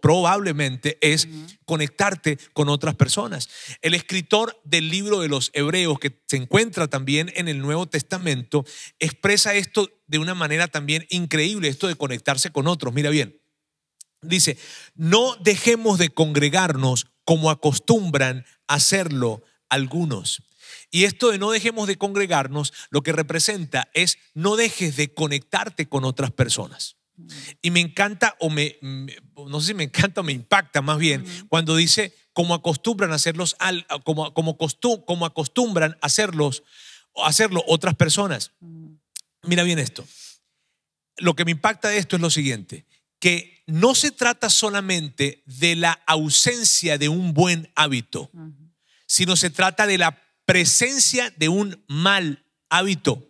probablemente 0.00 0.98
es 1.00 1.28
conectarte 1.64 2.38
con 2.52 2.68
otras 2.68 2.94
personas. 2.94 3.48
El 3.82 3.94
escritor 3.94 4.60
del 4.64 4.88
libro 4.88 5.20
de 5.20 5.28
los 5.28 5.50
Hebreos, 5.52 5.98
que 5.98 6.20
se 6.26 6.36
encuentra 6.36 6.88
también 6.88 7.32
en 7.34 7.48
el 7.48 7.58
Nuevo 7.58 7.86
Testamento, 7.86 8.64
expresa 8.98 9.54
esto 9.54 9.90
de 10.06 10.18
una 10.18 10.34
manera 10.34 10.68
también 10.68 11.06
increíble, 11.10 11.68
esto 11.68 11.88
de 11.88 11.96
conectarse 11.96 12.50
con 12.50 12.66
otros. 12.66 12.94
Mira 12.94 13.10
bien, 13.10 13.40
dice, 14.22 14.58
no 14.94 15.36
dejemos 15.36 15.98
de 15.98 16.10
congregarnos 16.10 17.06
como 17.24 17.50
acostumbran 17.50 18.44
hacerlo 18.66 19.42
algunos 19.68 20.42
y 20.90 21.04
esto 21.04 21.30
de 21.30 21.38
no 21.38 21.50
dejemos 21.50 21.86
de 21.86 21.96
congregarnos, 21.96 22.72
lo 22.90 23.02
que 23.02 23.12
representa 23.12 23.90
es 23.92 24.18
no 24.34 24.56
dejes 24.56 24.96
de 24.96 25.12
conectarte 25.12 25.86
con 25.86 26.04
otras 26.04 26.30
personas. 26.30 26.97
Y 27.62 27.70
me 27.70 27.80
encanta, 27.80 28.36
o 28.40 28.50
me, 28.50 28.78
no 28.82 29.60
sé 29.60 29.68
si 29.68 29.74
me 29.74 29.84
encanta 29.84 30.20
o 30.20 30.24
me 30.24 30.32
impacta 30.32 30.82
más 30.82 30.98
bien, 30.98 31.24
cuando 31.48 31.76
dice 31.76 32.14
como 32.32 32.54
acostumbran 32.54 33.10
a 33.10 33.16
hacerlos, 33.16 33.56
como, 34.04 34.32
como, 34.32 34.56
como 35.04 35.26
acostumbran 35.26 35.98
hacerlos, 36.00 36.62
hacerlo 37.16 37.64
otras 37.66 37.96
personas. 37.96 38.52
Mira 39.42 39.64
bien 39.64 39.78
esto. 39.78 40.06
Lo 41.16 41.34
que 41.34 41.44
me 41.44 41.50
impacta 41.50 41.88
de 41.88 41.98
esto 41.98 42.14
es 42.14 42.22
lo 42.22 42.30
siguiente, 42.30 42.86
que 43.18 43.64
no 43.66 43.94
se 43.94 44.12
trata 44.12 44.50
solamente 44.50 45.42
de 45.46 45.74
la 45.74 45.92
ausencia 46.06 46.96
de 46.96 47.08
un 47.08 47.34
buen 47.34 47.72
hábito, 47.74 48.30
sino 49.06 49.34
se 49.34 49.50
trata 49.50 49.86
de 49.86 49.98
la 49.98 50.22
presencia 50.44 51.30
de 51.36 51.48
un 51.48 51.84
mal 51.88 52.44
hábito. 52.70 53.27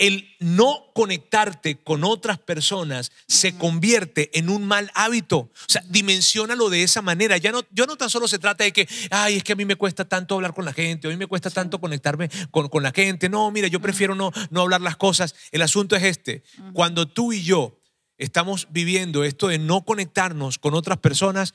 El 0.00 0.34
no 0.38 0.90
conectarte 0.94 1.76
con 1.76 2.04
otras 2.04 2.38
personas 2.38 3.12
se 3.28 3.54
convierte 3.54 4.30
en 4.38 4.48
un 4.48 4.64
mal 4.64 4.90
hábito. 4.94 5.36
O 5.38 5.50
sea, 5.66 5.84
dimensionalo 5.90 6.70
de 6.70 6.82
esa 6.82 7.02
manera. 7.02 7.36
Ya 7.36 7.52
no, 7.52 7.60
yo 7.70 7.84
no 7.84 7.96
tan 7.96 8.08
solo 8.08 8.26
se 8.26 8.38
trata 8.38 8.64
de 8.64 8.72
que, 8.72 8.88
ay, 9.10 9.36
es 9.36 9.44
que 9.44 9.52
a 9.52 9.56
mí 9.56 9.66
me 9.66 9.76
cuesta 9.76 10.06
tanto 10.06 10.36
hablar 10.36 10.54
con 10.54 10.64
la 10.64 10.72
gente, 10.72 11.06
a 11.06 11.10
mí 11.10 11.18
me 11.18 11.26
cuesta 11.26 11.50
tanto 11.50 11.82
conectarme 11.82 12.30
con, 12.50 12.70
con 12.70 12.82
la 12.82 12.92
gente. 12.92 13.28
No, 13.28 13.50
mira, 13.50 13.68
yo 13.68 13.78
prefiero 13.80 14.14
no, 14.14 14.32
no 14.48 14.62
hablar 14.62 14.80
las 14.80 14.96
cosas. 14.96 15.34
El 15.52 15.60
asunto 15.60 15.94
es 15.96 16.02
este. 16.02 16.44
Cuando 16.72 17.06
tú 17.06 17.34
y 17.34 17.42
yo 17.42 17.78
estamos 18.16 18.68
viviendo 18.70 19.22
esto 19.22 19.48
de 19.48 19.58
no 19.58 19.84
conectarnos 19.84 20.56
con 20.56 20.72
otras 20.72 20.96
personas, 20.96 21.52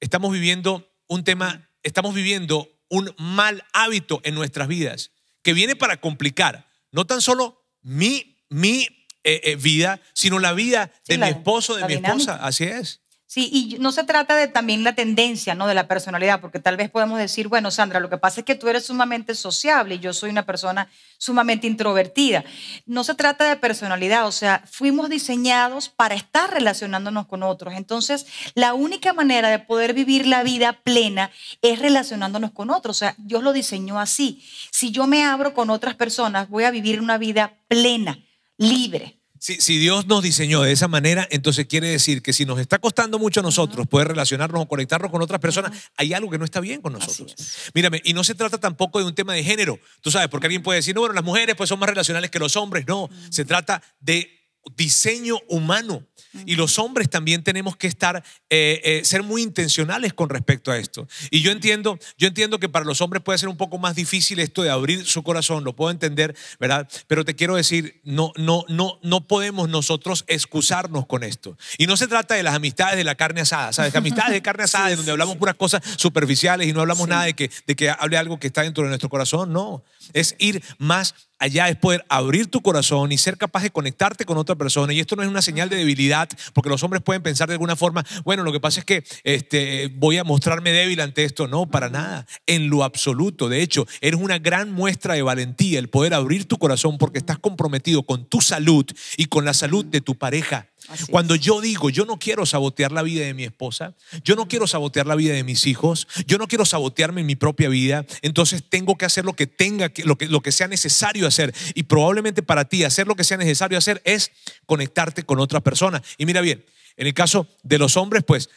estamos 0.00 0.32
viviendo 0.32 0.92
un 1.06 1.24
tema, 1.24 1.70
estamos 1.82 2.14
viviendo 2.14 2.68
un 2.90 3.14
mal 3.16 3.64
hábito 3.72 4.20
en 4.22 4.34
nuestras 4.34 4.68
vidas 4.68 5.12
que 5.40 5.54
viene 5.54 5.76
para 5.76 5.98
complicar 5.98 6.68
no 6.92 7.06
tan 7.06 7.20
solo 7.20 7.65
mi, 7.86 8.36
mi 8.50 8.82
eh, 9.22 9.40
eh, 9.44 9.56
vida, 9.56 10.00
sino 10.12 10.40
la 10.40 10.52
vida 10.52 10.92
de 11.06 11.18
mi 11.18 11.28
esposo, 11.28 11.76
de 11.76 11.86
mi 11.86 11.94
esposa. 11.94 12.36
Así 12.44 12.64
es. 12.64 13.00
Sí, 13.28 13.50
y 13.52 13.78
no 13.80 13.90
se 13.90 14.04
trata 14.04 14.36
de 14.36 14.46
también 14.46 14.84
la 14.84 14.94
tendencia, 14.94 15.56
¿no? 15.56 15.66
De 15.66 15.74
la 15.74 15.88
personalidad, 15.88 16.40
porque 16.40 16.60
tal 16.60 16.76
vez 16.76 16.90
podemos 16.90 17.18
decir, 17.18 17.48
bueno, 17.48 17.72
Sandra, 17.72 17.98
lo 17.98 18.08
que 18.08 18.18
pasa 18.18 18.40
es 18.40 18.46
que 18.46 18.54
tú 18.54 18.68
eres 18.68 18.86
sumamente 18.86 19.34
sociable 19.34 19.96
y 19.96 19.98
yo 19.98 20.12
soy 20.12 20.30
una 20.30 20.46
persona 20.46 20.88
sumamente 21.18 21.66
introvertida. 21.66 22.44
No 22.86 23.02
se 23.02 23.16
trata 23.16 23.48
de 23.48 23.56
personalidad, 23.56 24.28
o 24.28 24.32
sea, 24.32 24.62
fuimos 24.70 25.10
diseñados 25.10 25.88
para 25.88 26.14
estar 26.14 26.52
relacionándonos 26.52 27.26
con 27.26 27.42
otros. 27.42 27.74
Entonces, 27.74 28.26
la 28.54 28.74
única 28.74 29.12
manera 29.12 29.48
de 29.48 29.58
poder 29.58 29.92
vivir 29.92 30.28
la 30.28 30.44
vida 30.44 30.74
plena 30.84 31.32
es 31.62 31.80
relacionándonos 31.80 32.52
con 32.52 32.70
otros. 32.70 32.96
O 32.96 32.98
sea, 32.98 33.16
Dios 33.18 33.42
lo 33.42 33.52
diseñó 33.52 33.98
así. 33.98 34.44
Si 34.70 34.92
yo 34.92 35.08
me 35.08 35.24
abro 35.24 35.52
con 35.52 35.70
otras 35.70 35.96
personas, 35.96 36.48
voy 36.48 36.62
a 36.62 36.70
vivir 36.70 37.00
una 37.00 37.18
vida 37.18 37.58
plena, 37.66 38.20
libre. 38.56 39.18
Si, 39.46 39.78
Dios 39.78 40.08
nos 40.08 40.24
diseñó 40.24 40.62
de 40.62 40.72
esa 40.72 40.88
manera, 40.88 41.28
entonces 41.30 41.66
quiere 41.66 41.86
decir 41.86 42.20
que 42.20 42.32
si 42.32 42.44
nos 42.44 42.58
está 42.58 42.80
costando 42.80 43.16
mucho 43.20 43.38
a 43.38 43.42
nosotros 43.44 43.86
poder 43.86 44.08
relacionarnos 44.08 44.60
o 44.60 44.66
conectarnos 44.66 45.08
con 45.08 45.22
otras 45.22 45.38
personas, 45.38 45.70
hay 45.96 46.14
algo 46.14 46.28
que 46.28 46.36
no 46.36 46.44
está 46.44 46.58
bien 46.58 46.80
con 46.80 46.94
nosotros. 46.94 47.32
Mírame, 47.72 48.02
y 48.04 48.12
no 48.12 48.24
se 48.24 48.34
trata 48.34 48.58
tampoco 48.58 48.98
de 48.98 49.04
un 49.04 49.14
tema 49.14 49.34
de 49.34 49.44
género. 49.44 49.78
Tú 50.00 50.10
sabes, 50.10 50.26
porque 50.30 50.46
alguien 50.48 50.64
puede 50.64 50.78
decir, 50.78 50.96
no, 50.96 51.02
bueno, 51.02 51.14
las 51.14 51.22
mujeres 51.22 51.54
pues 51.54 51.68
son 51.68 51.78
más 51.78 51.88
relacionales 51.88 52.28
que 52.28 52.40
los 52.40 52.56
hombres. 52.56 52.86
No, 52.88 53.08
se 53.30 53.44
trata 53.44 53.82
de 54.00 54.45
diseño 54.76 55.38
humano. 55.48 56.02
Y 56.44 56.56
los 56.56 56.78
hombres 56.78 57.08
también 57.08 57.42
tenemos 57.42 57.76
que 57.76 57.86
estar, 57.86 58.22
eh, 58.50 58.80
eh, 58.84 59.04
ser 59.04 59.22
muy 59.22 59.42
intencionales 59.42 60.12
con 60.12 60.28
respecto 60.28 60.70
a 60.70 60.76
esto. 60.76 61.08
Y 61.30 61.40
yo 61.40 61.50
entiendo, 61.50 61.98
yo 62.18 62.28
entiendo 62.28 62.58
que 62.58 62.68
para 62.68 62.84
los 62.84 63.00
hombres 63.00 63.22
puede 63.22 63.38
ser 63.38 63.48
un 63.48 63.56
poco 63.56 63.78
más 63.78 63.94
difícil 63.94 64.38
esto 64.38 64.62
de 64.62 64.70
abrir 64.70 65.06
su 65.06 65.22
corazón, 65.22 65.64
lo 65.64 65.74
puedo 65.74 65.90
entender, 65.90 66.36
¿verdad? 66.60 66.88
Pero 67.06 67.24
te 67.24 67.34
quiero 67.34 67.56
decir, 67.56 68.00
no, 68.04 68.32
no, 68.36 68.64
no, 68.68 68.98
no 69.02 69.26
podemos 69.26 69.68
nosotros 69.68 70.24
excusarnos 70.26 71.06
con 71.06 71.22
esto. 71.22 71.56
Y 71.78 71.86
no 71.86 71.96
se 71.96 72.06
trata 72.06 72.34
de 72.34 72.42
las 72.42 72.54
amistades 72.54 72.96
de 72.96 73.04
la 73.04 73.14
carne 73.14 73.40
asada, 73.40 73.72
¿sabes? 73.72 73.94
amistades 73.94 74.32
de 74.32 74.42
carne 74.42 74.64
asada, 74.64 74.94
donde 74.94 75.12
hablamos 75.12 75.36
puras 75.36 75.54
cosas 75.54 75.82
superficiales 75.96 76.68
y 76.68 76.72
no 76.72 76.80
hablamos 76.80 77.08
nada 77.08 77.24
de 77.24 77.34
que, 77.34 77.50
de 77.66 77.76
que 77.76 77.90
hable 77.90 78.18
algo 78.18 78.38
que 78.38 78.48
está 78.48 78.62
dentro 78.62 78.82
de 78.84 78.88
nuestro 78.88 79.08
corazón, 79.08 79.52
no. 79.52 79.82
Es 80.12 80.34
ir 80.38 80.62
más 80.78 81.14
allá 81.38 81.68
es 81.68 81.76
poder 81.76 82.04
abrir 82.08 82.46
tu 82.48 82.62
corazón 82.62 83.12
y 83.12 83.18
ser 83.18 83.36
capaz 83.36 83.62
de 83.62 83.70
conectarte 83.70 84.24
con 84.24 84.38
otra 84.38 84.54
persona. 84.54 84.92
Y 84.92 85.00
esto 85.00 85.16
no 85.16 85.22
es 85.22 85.28
una 85.28 85.42
señal 85.42 85.68
de 85.68 85.76
debilidad, 85.76 86.28
porque 86.54 86.70
los 86.70 86.82
hombres 86.82 87.02
pueden 87.02 87.22
pensar 87.22 87.48
de 87.48 87.54
alguna 87.54 87.76
forma, 87.76 88.04
bueno, 88.24 88.42
lo 88.42 88.52
que 88.52 88.60
pasa 88.60 88.80
es 88.80 88.86
que 88.86 89.04
este, 89.24 89.88
voy 89.94 90.18
a 90.18 90.24
mostrarme 90.24 90.72
débil 90.72 91.00
ante 91.00 91.24
esto. 91.24 91.46
No, 91.46 91.66
para 91.66 91.88
nada, 91.88 92.26
en 92.46 92.68
lo 92.68 92.84
absoluto. 92.84 93.48
De 93.48 93.62
hecho, 93.62 93.86
eres 94.00 94.20
una 94.20 94.38
gran 94.38 94.72
muestra 94.72 95.14
de 95.14 95.22
valentía 95.22 95.78
el 95.78 95.88
poder 95.88 96.14
abrir 96.14 96.46
tu 96.46 96.58
corazón 96.58 96.98
porque 96.98 97.18
estás 97.18 97.38
comprometido 97.38 98.02
con 98.02 98.26
tu 98.26 98.40
salud 98.40 98.86
y 99.16 99.26
con 99.26 99.44
la 99.44 99.54
salud 99.54 99.84
de 99.84 100.00
tu 100.00 100.16
pareja. 100.16 100.68
Cuando 101.10 101.34
yo 101.34 101.60
digo, 101.60 101.90
yo 101.90 102.04
no 102.04 102.18
quiero 102.18 102.46
sabotear 102.46 102.92
la 102.92 103.02
vida 103.02 103.24
de 103.24 103.34
mi 103.34 103.44
esposa, 103.44 103.94
yo 104.24 104.36
no 104.36 104.46
quiero 104.46 104.66
sabotear 104.66 105.06
la 105.06 105.16
vida 105.16 105.34
de 105.34 105.42
mis 105.42 105.66
hijos, 105.66 106.06
yo 106.26 106.38
no 106.38 106.46
quiero 106.46 106.64
sabotearme 106.64 107.22
en 107.22 107.26
mi 107.26 107.34
propia 107.34 107.68
vida, 107.68 108.06
entonces 108.22 108.62
tengo 108.68 108.96
que 108.96 109.04
hacer 109.04 109.24
lo 109.24 109.32
que 109.32 109.46
tenga, 109.46 109.88
lo 110.04 110.16
que, 110.16 110.26
lo 110.28 110.40
que 110.40 110.52
sea 110.52 110.68
necesario 110.68 111.26
hacer. 111.26 111.54
Y 111.74 111.84
probablemente 111.84 112.42
para 112.42 112.64
ti 112.64 112.84
hacer 112.84 113.06
lo 113.06 113.16
que 113.16 113.24
sea 113.24 113.36
necesario 113.36 113.78
hacer 113.78 114.02
es 114.04 114.32
conectarte 114.66 115.22
con 115.22 115.40
otra 115.40 115.60
persona. 115.60 116.02
Y 116.18 116.26
mira 116.26 116.40
bien, 116.40 116.64
en 116.96 117.06
el 117.06 117.14
caso 117.14 117.46
de 117.62 117.78
los 117.78 117.96
hombres, 117.96 118.24
pues 118.26 118.50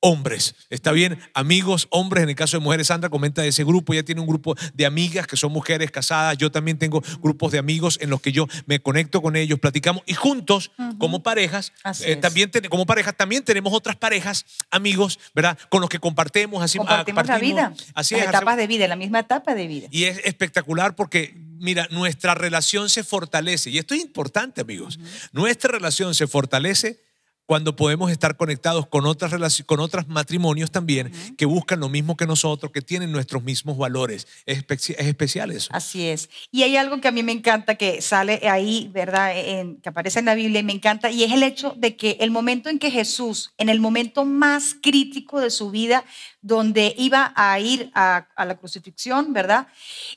hombres. 0.00 0.54
¿Está 0.70 0.92
bien? 0.92 1.18
Amigos, 1.34 1.88
hombres. 1.90 2.22
En 2.22 2.28
el 2.28 2.36
caso 2.36 2.56
de 2.56 2.62
mujeres, 2.62 2.88
Sandra 2.88 3.10
comenta 3.10 3.42
de 3.42 3.48
ese 3.48 3.64
grupo. 3.64 3.92
Ella 3.92 4.04
tiene 4.04 4.20
un 4.20 4.26
grupo 4.26 4.54
de 4.74 4.86
amigas 4.86 5.26
que 5.26 5.36
son 5.36 5.52
mujeres 5.52 5.90
casadas. 5.90 6.36
Yo 6.38 6.50
también 6.50 6.78
tengo 6.78 7.02
grupos 7.20 7.52
de 7.52 7.58
amigos 7.58 7.98
en 8.00 8.10
los 8.10 8.20
que 8.20 8.32
yo 8.32 8.46
me 8.66 8.80
conecto 8.80 9.20
con 9.20 9.36
ellos, 9.36 9.58
platicamos 9.58 10.02
y 10.06 10.14
juntos, 10.14 10.70
como 10.98 11.22
parejas, 11.22 11.72
eh, 12.04 12.16
también 12.16 12.50
como 12.68 12.86
parejas, 12.86 13.16
también 13.16 13.44
tenemos 13.44 13.72
otras 13.72 13.96
parejas, 13.96 14.46
amigos, 14.70 15.18
¿verdad? 15.34 15.58
Con 15.68 15.80
los 15.80 15.90
que 15.90 15.98
compartimos 15.98 16.62
así. 16.62 16.78
Compartimos 16.78 17.26
la 17.26 17.38
vida. 17.38 17.72
Así 17.94 18.14
Las 18.14 18.28
etapas 18.28 18.56
de 18.56 18.66
vida, 18.66 18.88
la 18.88 18.96
misma 18.96 19.20
etapa 19.20 19.54
de 19.54 19.66
vida. 19.66 19.88
Y 19.90 20.04
es 20.04 20.20
espectacular 20.24 20.94
porque, 20.94 21.34
mira, 21.58 21.88
nuestra 21.90 22.34
relación 22.34 22.88
se 22.88 23.02
fortalece. 23.04 23.70
Y 23.70 23.78
esto 23.78 23.94
es 23.94 24.00
importante, 24.00 24.60
amigos. 24.60 24.98
Nuestra 25.32 25.72
relación 25.72 26.14
se 26.14 26.26
fortalece 26.26 27.07
cuando 27.48 27.74
podemos 27.74 28.10
estar 28.10 28.36
conectados 28.36 28.86
con 28.86 29.06
otras, 29.06 29.62
con 29.64 29.80
otros 29.80 30.06
matrimonios 30.06 30.70
también 30.70 31.10
que 31.38 31.46
buscan 31.46 31.80
lo 31.80 31.88
mismo 31.88 32.14
que 32.14 32.26
nosotros, 32.26 32.70
que 32.72 32.82
tienen 32.82 33.10
nuestros 33.10 33.42
mismos 33.42 33.78
valores. 33.78 34.26
Es, 34.44 34.58
especi- 34.66 34.94
es 34.98 35.06
especial 35.06 35.50
eso. 35.50 35.70
Así 35.72 36.06
es. 36.08 36.28
Y 36.52 36.64
hay 36.64 36.76
algo 36.76 37.00
que 37.00 37.08
a 37.08 37.10
mí 37.10 37.22
me 37.22 37.32
encanta 37.32 37.76
que 37.76 38.02
sale 38.02 38.46
ahí, 38.50 38.90
¿verdad? 38.92 39.32
En- 39.34 39.76
que 39.80 39.88
aparece 39.88 40.18
en 40.18 40.26
la 40.26 40.34
Biblia 40.34 40.60
y 40.60 40.62
me 40.62 40.74
encanta, 40.74 41.10
y 41.10 41.24
es 41.24 41.32
el 41.32 41.42
hecho 41.42 41.72
de 41.78 41.96
que 41.96 42.18
el 42.20 42.30
momento 42.30 42.68
en 42.68 42.78
que 42.78 42.90
Jesús, 42.90 43.54
en 43.56 43.70
el 43.70 43.80
momento 43.80 44.26
más 44.26 44.76
crítico 44.82 45.40
de 45.40 45.50
su 45.50 45.70
vida, 45.70 46.04
donde 46.42 46.94
iba 46.98 47.32
a 47.34 47.58
ir 47.60 47.90
a, 47.94 48.28
a 48.36 48.44
la 48.44 48.58
crucifixión, 48.58 49.32
¿verdad? 49.32 49.68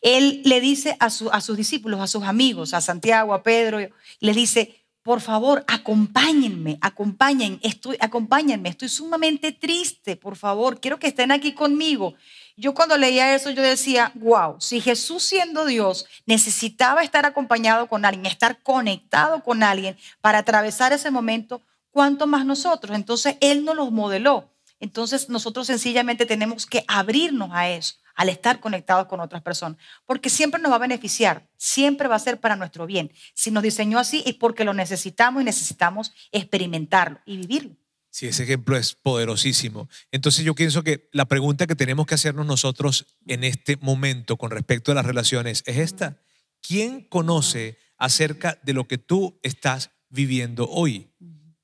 Él 0.02 0.42
le 0.44 0.60
dice 0.60 0.98
a, 1.00 1.10
su- 1.10 1.32
a 1.32 1.40
sus 1.40 1.56
discípulos, 1.56 2.02
a 2.02 2.08
sus 2.08 2.24
amigos, 2.26 2.74
a 2.74 2.82
Santiago, 2.82 3.34
a 3.34 3.42
Pedro, 3.42 3.80
le 4.20 4.34
dice, 4.34 4.81
por 5.04 5.20
favor, 5.22 5.64
acompáñenme, 5.68 6.78
acompañen, 6.82 7.60
estoy, 7.64 7.98
acompáñenme, 8.00 8.70
estoy 8.70 8.90
sumamente 8.90 9.52
triste, 9.52 10.16
por 10.16 10.36
favor, 10.36 10.80
quiero 10.80 11.00
que 11.00 11.08
estén 11.08 11.32
aquí 11.32 11.54
conmigo. 11.54 12.14
Yo 12.56 12.76
cuando 12.76 12.98
leía 12.98 13.34
eso, 13.34 13.50
yo 13.50 13.64
decía, 13.64 14.12
wow, 14.16 14.58
si 14.60 14.80
Jesús 14.80 15.24
siendo 15.24 15.66
Dios 15.66 16.06
necesitaba 16.28 17.02
estar 17.02 17.26
acompañado 17.26 17.88
con 17.88 18.06
alguien, 18.06 18.28
estar 18.28 18.62
conectado 18.62 19.44
con 19.44 19.64
alguien 19.64 19.98
para 20.22 20.40
atravesar 20.40 20.94
ese 20.94 21.10
momento, 21.10 21.64
¿cuánto 21.90 22.28
más 22.28 22.46
nosotros? 22.46 22.96
Entonces, 22.96 23.38
Él 23.42 23.66
nos 23.66 23.76
los 23.76 23.92
modeló. 23.92 24.52
Entonces, 24.80 25.30
nosotros 25.30 25.68
sencillamente 25.68 26.26
tenemos 26.28 26.68
que 26.68 26.84
abrirnos 26.88 27.50
a 27.54 27.70
eso, 27.70 27.96
al 28.16 28.30
estar 28.30 28.60
conectados 28.60 29.08
con 29.08 29.20
otras 29.20 29.42
personas, 29.42 29.78
porque 30.06 30.30
siempre 30.30 30.62
nos 30.62 30.72
va 30.72 30.76
a 30.76 30.80
beneficiar, 30.80 31.50
siempre 31.58 32.08
va 32.08 32.16
a 32.16 32.20
ser 32.20 32.40
para 32.40 32.56
nuestro 32.56 32.86
bien. 32.86 33.12
Si 33.34 33.52
nos 33.52 33.64
diseñó 33.64 34.00
así 34.00 34.24
es 34.26 34.36
porque 34.36 34.64
lo 34.64 34.74
necesitamos 34.74 35.42
y 35.42 35.46
necesitamos 35.46 36.14
experimentarlo 36.32 37.20
y 37.26 37.38
vivirlo. 37.38 37.76
Sí, 38.12 38.28
ese 38.28 38.44
ejemplo 38.44 38.76
es 38.76 38.94
poderosísimo. 38.94 39.88
Entonces 40.12 40.44
yo 40.44 40.54
pienso 40.54 40.84
que 40.84 41.10
la 41.14 41.26
pregunta 41.26 41.66
que 41.66 41.76
tenemos 41.76 42.06
que 42.06 42.16
hacernos 42.16 42.46
nosotros 42.46 43.06
en 43.26 43.46
este 43.46 43.78
momento 43.78 44.36
con 44.36 44.52
respecto 44.52 44.92
a 44.92 44.96
las 44.96 45.06
relaciones 45.06 45.64
es 45.66 45.78
esta. 45.78 46.18
¿Quién 46.62 47.02
conoce 47.02 47.78
acerca 47.98 48.60
de 48.64 48.74
lo 48.74 48.86
que 48.88 48.98
tú 48.98 49.40
estás 49.44 49.92
viviendo 50.10 50.70
hoy? 50.70 51.10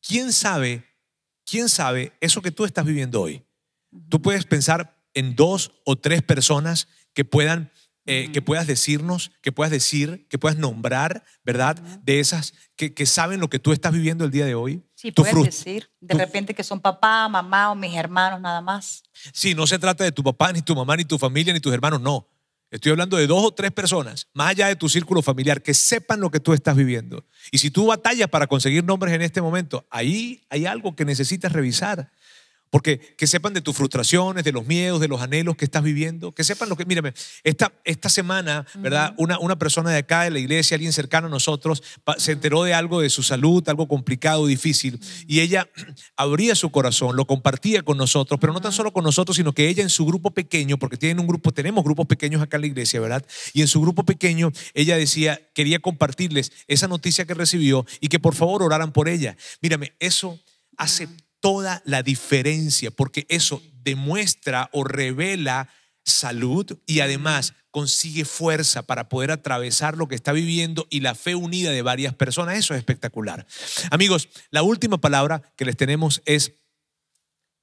¿Quién 0.02 0.32
sabe, 0.32 0.86
quién 1.46 1.68
sabe 1.68 2.14
eso 2.22 2.42
que 2.42 2.52
tú 2.52 2.64
estás 2.64 2.86
viviendo 2.86 3.22
hoy? 3.22 3.44
Tú 4.08 4.22
puedes 4.22 4.46
pensar 4.46 4.97
en 5.18 5.36
dos 5.36 5.72
o 5.86 5.96
tres 5.96 6.22
personas 6.22 6.88
que 7.14 7.26
puedan, 7.26 7.72
eh, 8.06 8.30
que 8.32 8.42
puedas 8.42 8.68
decirnos, 8.68 9.32
que 9.42 9.52
puedas 9.52 9.72
decir, 9.72 10.28
que 10.30 10.38
puedas 10.38 10.58
nombrar, 10.58 11.24
¿verdad? 11.44 11.76
De 12.04 12.20
esas 12.20 12.54
que, 12.76 12.94
que 12.94 13.06
saben 13.06 13.40
lo 13.40 13.50
que 13.50 13.60
tú 13.60 13.74
estás 13.74 13.92
viviendo 13.92 14.24
el 14.26 14.32
día 14.32 14.46
de 14.46 14.56
hoy. 14.56 14.84
Sí, 14.96 15.12
Tu 15.12 15.24
puedes 15.24 15.44
decir 15.46 15.90
de 16.00 16.14
tu- 16.14 16.18
repente 16.18 16.54
que 16.54 16.64
son 16.64 16.80
papá, 16.80 17.28
mamá 17.28 17.72
o 17.72 17.76
mis 17.76 17.96
hermanos 17.96 18.40
nada 18.42 18.62
más. 18.62 19.04
Sí, 19.34 19.54
no 19.56 19.66
se 19.68 19.78
trata 19.80 20.04
de 20.04 20.12
tu 20.12 20.24
papá, 20.24 20.54
ni 20.54 20.62
tu 20.62 20.76
mamá, 20.76 20.96
ni 20.96 21.06
tu 21.06 21.18
familia, 21.18 21.54
ni 21.54 21.60
tus 21.60 21.74
hermanos, 21.74 22.00
no. 22.02 22.28
Estoy 22.70 22.92
hablando 22.92 23.16
de 23.16 23.28
dos 23.28 23.44
o 23.46 23.52
tres 23.54 23.72
personas, 23.72 24.28
más 24.34 24.50
allá 24.50 24.68
de 24.68 24.76
tu 24.76 24.90
círculo 24.90 25.22
familiar, 25.22 25.62
que 25.64 25.74
sepan 25.74 26.20
lo 26.20 26.30
que 26.32 26.42
tú 26.42 26.52
estás 26.54 26.76
viviendo. 26.76 27.26
Y 27.50 27.60
si 27.60 27.72
tú 27.72 27.86
batallas 27.86 28.28
para 28.28 28.46
conseguir 28.48 28.84
nombres 28.84 29.14
en 29.14 29.22
este 29.22 29.42
momento, 29.42 29.88
ahí 29.90 30.46
hay 30.50 30.66
algo 30.66 30.94
que 30.96 31.06
necesitas 31.06 31.54
revisar. 31.54 32.12
Porque 32.70 33.00
que 33.00 33.28
sepan 33.28 33.54
de 33.54 33.62
tus 33.62 33.76
frustraciones, 33.76 34.44
de 34.44 34.52
los 34.52 34.66
miedos, 34.66 35.00
de 35.00 35.08
los 35.08 35.22
anhelos 35.22 35.56
que 35.56 35.66
estás 35.66 35.84
viviendo. 35.84 36.34
Que 36.34 36.44
sepan 36.44 36.70
lo 36.70 36.76
que, 36.76 36.86
mírame, 36.86 37.14
esta, 37.44 37.72
esta 37.84 38.10
semana, 38.10 38.66
¿verdad? 38.76 39.14
Una, 39.18 39.40
una 39.40 39.58
persona 39.58 39.92
de 39.92 40.00
acá 40.00 40.24
de 40.24 40.32
la 40.32 40.40
iglesia, 40.40 40.76
alguien 40.76 40.94
cercano 40.94 41.28
a 41.28 41.30
nosotros, 41.30 41.84
se 42.18 42.32
enteró 42.34 42.64
de 42.64 42.74
algo 42.74 43.02
de 43.02 43.10
su 43.10 43.24
salud, 43.24 43.68
algo 43.70 43.88
complicado, 43.88 44.46
difícil. 44.48 45.00
Y 45.28 45.40
ella 45.40 45.68
abría 46.16 46.56
su 46.56 46.70
corazón, 46.72 47.16
lo 47.16 47.26
compartía 47.26 47.84
con 47.84 47.98
nosotros, 47.98 48.40
pero 48.40 48.54
no 48.54 48.62
tan 48.62 48.72
solo 48.72 48.92
con 48.92 49.04
nosotros, 49.04 49.38
sino 49.38 49.54
que 49.54 49.68
ella 49.68 49.84
en 49.84 49.90
su 49.90 50.06
grupo 50.06 50.32
pequeño, 50.32 50.78
porque 50.78 50.98
tienen 50.98 51.20
un 51.20 51.28
grupo, 51.28 51.52
tenemos 51.52 51.84
grupos 51.84 52.06
pequeños 52.08 52.42
acá 52.42 52.58
en 52.58 52.62
la 52.62 52.68
iglesia, 52.68 53.00
¿verdad? 53.00 53.26
Y 53.54 53.62
en 53.62 53.68
su 53.68 53.82
grupo 53.82 54.04
pequeño, 54.04 54.52
ella 54.74 54.98
decía, 54.98 55.40
quería 55.54 55.80
compartirles 55.80 56.52
esa 56.68 56.88
noticia 56.88 57.26
que 57.26 57.34
recibió 57.34 57.86
y 58.00 58.08
que 58.08 58.20
por 58.20 58.36
favor 58.36 58.64
oraran 58.64 58.92
por 58.92 59.10
ella. 59.10 59.38
Mírame, 59.62 59.94
eso 60.00 60.40
hace 60.78 61.08
toda 61.48 61.82
la 61.86 62.04
diferencia, 62.04 62.92
porque 62.92 63.26
eso 63.30 63.64
demuestra 63.82 64.70
o 64.74 64.84
revela 64.84 65.70
salud 66.04 66.78
y 66.86 67.00
además 67.00 67.54
consigue 67.72 68.26
fuerza 68.26 68.82
para 68.82 69.08
poder 69.08 69.32
atravesar 69.32 69.96
lo 69.96 70.10
que 70.10 70.16
está 70.16 70.34
viviendo 70.34 70.88
y 70.90 71.00
la 71.00 71.16
fe 71.16 71.36
unida 71.36 71.72
de 71.72 71.82
varias 71.82 72.14
personas. 72.14 72.58
Eso 72.58 72.74
es 72.74 72.80
espectacular. 72.80 73.48
Amigos, 73.92 74.28
la 74.50 74.62
última 74.62 75.00
palabra 75.00 75.42
que 75.56 75.64
les 75.64 75.78
tenemos 75.78 76.22
es, 76.26 76.52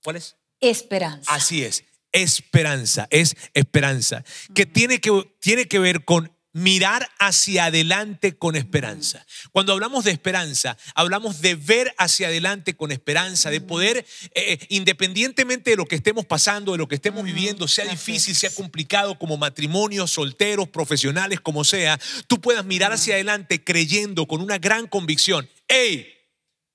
¿cuál 0.02 0.16
es? 0.16 0.36
Esperanza. 0.60 1.34
Así 1.34 1.62
es, 1.62 1.84
esperanza, 2.10 3.06
es 3.10 3.36
esperanza, 3.52 4.24
que 4.54 4.64
tiene 4.64 4.98
que, 5.02 5.30
tiene 5.40 5.68
que 5.68 5.78
ver 5.78 6.06
con 6.06 6.33
mirar 6.54 7.10
hacia 7.18 7.66
adelante 7.66 8.38
con 8.38 8.56
esperanza. 8.56 9.26
Cuando 9.52 9.72
hablamos 9.72 10.04
de 10.04 10.12
esperanza, 10.12 10.78
hablamos 10.94 11.42
de 11.42 11.56
ver 11.56 11.94
hacia 11.98 12.28
adelante 12.28 12.74
con 12.74 12.92
esperanza, 12.92 13.50
de 13.50 13.60
poder, 13.60 14.06
eh, 14.34 14.58
independientemente 14.70 15.70
de 15.70 15.76
lo 15.76 15.84
que 15.84 15.96
estemos 15.96 16.24
pasando, 16.24 16.72
de 16.72 16.78
lo 16.78 16.88
que 16.88 16.94
estemos 16.94 17.24
viviendo, 17.24 17.68
sea 17.68 17.84
difícil, 17.84 18.34
sea 18.34 18.54
complicado, 18.54 19.18
como 19.18 19.36
matrimonios, 19.36 20.12
solteros, 20.12 20.68
profesionales, 20.68 21.40
como 21.40 21.64
sea, 21.64 22.00
tú 22.28 22.40
puedas 22.40 22.64
mirar 22.64 22.92
hacia 22.92 23.14
adelante 23.14 23.62
creyendo 23.62 24.26
con 24.26 24.40
una 24.40 24.58
gran 24.58 24.86
convicción, 24.86 25.50
hey, 25.68 26.08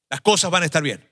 las 0.10 0.20
cosas 0.22 0.52
van 0.52 0.64
a 0.64 0.66
estar 0.66 0.84
bien. 0.84 1.09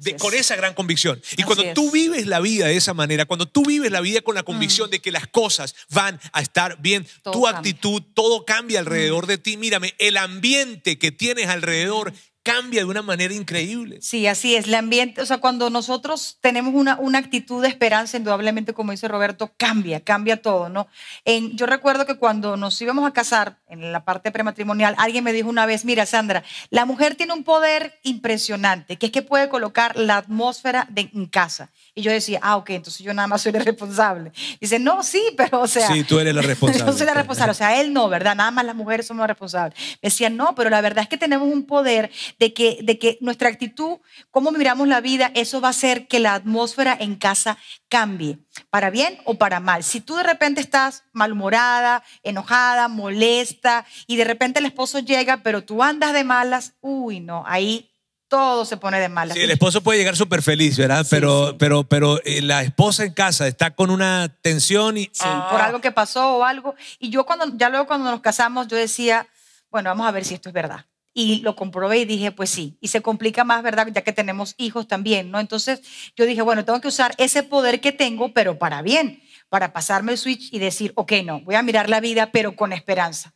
De- 0.00 0.12
es. 0.12 0.16
con 0.20 0.34
esa 0.34 0.56
gran 0.56 0.74
convicción. 0.74 1.20
Y 1.32 1.34
Así 1.34 1.42
cuando 1.44 1.64
es. 1.64 1.74
tú 1.74 1.90
vives 1.90 2.26
la 2.26 2.40
vida 2.40 2.66
de 2.66 2.76
esa 2.76 2.94
manera, 2.94 3.24
cuando 3.26 3.46
tú 3.46 3.64
vives 3.64 3.90
la 3.90 4.00
vida 4.00 4.20
con 4.22 4.34
la 4.34 4.42
convicción 4.42 4.90
de 4.90 5.00
que 5.00 5.12
las 5.12 5.26
cosas 5.28 5.74
van 5.90 6.20
a 6.32 6.40
estar 6.40 6.80
bien, 6.80 7.06
Todo 7.22 7.32
tu 7.34 7.42
cambia. 7.42 7.58
actitud, 7.58 8.02
todo 8.14 8.44
cambia 8.44 8.80
alrededor 8.80 9.26
de 9.26 9.38
ti. 9.38 9.56
Mírame, 9.56 9.94
el 9.98 10.16
ambiente 10.16 10.98
que 10.98 11.12
tienes 11.12 11.48
alrededor 11.48 12.12
cambia 12.42 12.80
de 12.80 12.86
una 12.86 13.02
manera 13.02 13.32
increíble. 13.34 13.98
Sí, 14.00 14.26
así 14.26 14.56
es. 14.56 14.66
El 14.66 14.74
ambiente, 14.74 15.20
o 15.20 15.26
sea, 15.26 15.38
cuando 15.38 15.70
nosotros 15.70 16.38
tenemos 16.40 16.74
una, 16.74 16.96
una 16.98 17.18
actitud 17.18 17.62
de 17.62 17.68
esperanza, 17.68 18.16
indudablemente, 18.16 18.74
como 18.74 18.92
dice 18.92 19.08
Roberto, 19.08 19.52
cambia, 19.56 20.00
cambia 20.00 20.40
todo, 20.42 20.68
¿no? 20.68 20.88
En, 21.24 21.56
yo 21.56 21.66
recuerdo 21.66 22.06
que 22.06 22.16
cuando 22.16 22.56
nos 22.56 22.80
íbamos 22.82 23.06
a 23.06 23.12
casar, 23.12 23.58
en 23.68 23.92
la 23.92 24.04
parte 24.04 24.30
prematrimonial, 24.30 24.94
alguien 24.98 25.24
me 25.24 25.32
dijo 25.32 25.48
una 25.48 25.66
vez, 25.66 25.84
mira, 25.84 26.04
Sandra, 26.04 26.42
la 26.70 26.84
mujer 26.84 27.14
tiene 27.14 27.32
un 27.32 27.44
poder 27.44 27.98
impresionante, 28.02 28.98
que 28.98 29.06
es 29.06 29.12
que 29.12 29.22
puede 29.22 29.48
colocar 29.48 29.96
la 29.96 30.16
atmósfera 30.16 30.86
de, 30.90 31.10
en 31.14 31.26
casa. 31.26 31.70
Y 31.94 32.02
yo 32.02 32.10
decía, 32.10 32.40
ah, 32.42 32.56
ok, 32.56 32.70
entonces 32.70 33.02
yo 33.04 33.14
nada 33.14 33.28
más 33.28 33.42
soy 33.42 33.52
la 33.52 33.60
responsable. 33.60 34.32
Dice, 34.60 34.78
no, 34.78 35.02
sí, 35.02 35.22
pero 35.36 35.60
o 35.60 35.68
sea... 35.68 35.86
Sí, 35.88 36.04
tú 36.04 36.18
eres 36.18 36.34
la 36.34 36.42
responsable. 36.42 36.86
Yo 36.86 36.98
soy 36.98 37.06
la 37.06 37.14
responsable, 37.14 37.52
o 37.52 37.54
sea, 37.54 37.80
él 37.80 37.92
no, 37.92 38.08
¿verdad? 38.08 38.34
Nada 38.34 38.50
más 38.50 38.64
las 38.64 38.74
mujeres 38.74 39.06
somos 39.06 39.20
las 39.20 39.28
responsables. 39.28 39.78
Me 40.02 40.08
decían, 40.08 40.36
no, 40.36 40.54
pero 40.54 40.70
la 40.70 40.80
verdad 40.80 41.02
es 41.02 41.08
que 41.08 41.16
tenemos 41.16 41.48
un 41.48 41.64
poder 41.64 42.10
de 42.38 42.52
que, 42.52 42.78
de 42.82 42.98
que 42.98 43.18
nuestra 43.20 43.48
actitud, 43.48 43.98
cómo 44.30 44.50
miramos 44.50 44.88
la 44.88 45.00
vida, 45.00 45.30
eso 45.34 45.60
va 45.60 45.68
a 45.68 45.70
hacer 45.70 46.06
que 46.08 46.20
la 46.20 46.34
atmósfera 46.34 46.96
en 46.98 47.16
casa 47.16 47.58
cambie, 47.88 48.38
para 48.70 48.90
bien 48.90 49.18
o 49.24 49.34
para 49.34 49.60
mal. 49.60 49.82
Si 49.82 50.00
tú 50.00 50.16
de 50.16 50.22
repente 50.22 50.60
estás 50.60 51.04
malhumorada, 51.12 52.02
enojada, 52.22 52.88
molesta, 52.88 53.84
y 54.06 54.16
de 54.16 54.24
repente 54.24 54.60
el 54.60 54.66
esposo 54.66 54.98
llega, 54.98 55.42
pero 55.42 55.64
tú 55.64 55.82
andas 55.82 56.12
de 56.12 56.24
malas, 56.24 56.74
uy, 56.80 57.20
no, 57.20 57.44
ahí 57.46 57.88
todo 58.32 58.64
se 58.64 58.78
pone 58.78 58.98
de 58.98 59.10
malas. 59.10 59.36
Sí, 59.36 59.42
el 59.42 59.50
esposo 59.50 59.82
puede 59.82 59.98
llegar 59.98 60.16
súper 60.16 60.40
feliz, 60.40 60.78
¿verdad? 60.78 61.04
Sí, 61.04 61.10
pero, 61.10 61.50
sí. 61.50 61.56
pero, 61.58 61.84
pero 61.84 62.18
eh, 62.24 62.40
la 62.40 62.62
esposa 62.62 63.04
en 63.04 63.12
casa 63.12 63.46
está 63.46 63.72
con 63.72 63.90
una 63.90 64.34
tensión 64.40 64.96
y... 64.96 65.10
Sí, 65.12 65.28
por 65.50 65.60
algo 65.60 65.82
que 65.82 65.92
pasó 65.92 66.38
o 66.38 66.44
algo. 66.44 66.74
Y 66.98 67.10
yo 67.10 67.26
cuando, 67.26 67.54
ya 67.58 67.68
luego 67.68 67.86
cuando 67.86 68.10
nos 68.10 68.22
casamos, 68.22 68.68
yo 68.68 68.78
decía, 68.78 69.28
bueno, 69.70 69.90
vamos 69.90 70.06
a 70.06 70.12
ver 70.12 70.24
si 70.24 70.32
esto 70.32 70.48
es 70.48 70.54
verdad. 70.54 70.86
Y 71.14 71.40
lo 71.42 71.56
comprobé 71.56 71.98
y 71.98 72.04
dije, 72.06 72.32
pues 72.32 72.48
sí. 72.50 72.78
Y 72.80 72.88
se 72.88 73.02
complica 73.02 73.44
más, 73.44 73.62
¿verdad? 73.62 73.86
Ya 73.94 74.02
que 74.02 74.12
tenemos 74.12 74.54
hijos 74.56 74.88
también, 74.88 75.30
¿no? 75.30 75.40
Entonces 75.40 75.80
yo 76.16 76.24
dije, 76.24 76.40
bueno, 76.42 76.64
tengo 76.64 76.80
que 76.80 76.88
usar 76.88 77.14
ese 77.18 77.42
poder 77.42 77.80
que 77.80 77.92
tengo, 77.92 78.32
pero 78.32 78.58
para 78.58 78.80
bien, 78.82 79.22
para 79.50 79.72
pasarme 79.74 80.12
el 80.12 80.18
switch 80.18 80.52
y 80.52 80.58
decir, 80.58 80.92
ok, 80.94 81.12
no, 81.24 81.40
voy 81.42 81.54
a 81.56 81.62
mirar 81.62 81.90
la 81.90 82.00
vida, 82.00 82.30
pero 82.32 82.56
con 82.56 82.72
esperanza. 82.72 83.34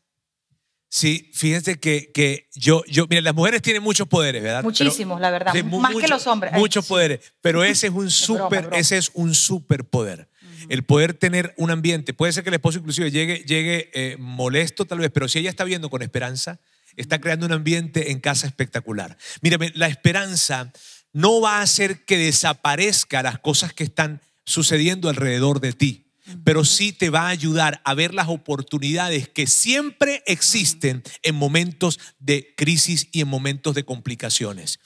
Sí, 0.89 1.31
fíjense 1.35 1.79
que, 1.79 2.11
que 2.12 2.49
yo, 2.55 2.83
yo, 2.87 3.07
mira, 3.11 3.21
las 3.21 3.35
mujeres 3.35 3.61
tienen 3.61 3.83
muchos 3.83 4.07
poderes, 4.09 4.43
¿verdad? 4.43 4.61
Pero- 4.61 4.69
Muchísimos, 4.69 5.21
la 5.21 5.31
verdad. 5.31 5.53
Sí, 5.53 5.62
mu- 5.62 5.81
más 5.81 5.95
que 5.97 6.09
los 6.09 6.27
hombres. 6.27 6.53
Muchos 6.55 6.87
poderes, 6.87 7.21
pero 7.43 7.62
ese 7.65 7.89
es 7.89 8.29
un 8.29 8.37
broma. 8.49 8.69
ese 8.77 8.97
es 8.97 9.11
un 9.15 9.35
superpoder. 9.35 10.29
El 10.69 10.85
poder 10.85 11.12
tener 11.12 11.53
un 11.59 11.71
ambiente. 11.71 12.15
Puede 12.15 12.33
ser 12.33 12.43
que 12.43 12.49
el 12.49 12.55
esposo 12.55 12.79
inclusive 12.79 13.11
llegue, 13.11 13.45
llegue 13.45 13.91
eh, 13.93 14.16
molesto 14.18 14.85
tal 14.87 14.99
vez, 15.01 15.11
pero 15.12 15.29
si 15.29 15.39
ella 15.41 15.51
está 15.51 15.64
viendo 15.64 15.91
con 15.91 16.01
esperanza, 16.03 16.61
está 16.97 17.20
creando 17.20 17.47
un 17.47 17.53
ambiente 17.53 18.11
en 18.11 18.20
casa 18.20 18.47
espectacular. 18.47 19.16
Mírame, 19.40 19.72
la 19.74 19.88
esperanza 19.88 20.72
no 21.12 21.40
va 21.40 21.59
a 21.59 21.62
hacer 21.62 22.05
que 22.05 22.18
desaparezca 22.18 23.22
las 23.22 23.38
cosas 23.38 23.72
que 23.72 23.84
están 23.84 24.20
sucediendo 24.44 25.09
alrededor 25.09 25.61
de 25.61 25.72
ti. 25.72 26.06
Pero 26.45 26.64
sí 26.64 26.93
te 26.93 27.11
va 27.11 27.22
a 27.22 27.29
ayudar 27.29 27.81
a 27.85 27.95
ver 27.95 28.14
las 28.14 28.29
oportunidades 28.29 29.29
que 29.29 29.47
siempre 29.47 30.22
existen 30.27 31.03
en 31.22 31.35
momentos 31.35 32.01
de 32.18 32.55
crisis 32.57 33.09
y 33.12 33.20
en 33.20 33.29
momentos 33.29 33.74
de 33.74 33.85
complicaciones. 33.85 34.81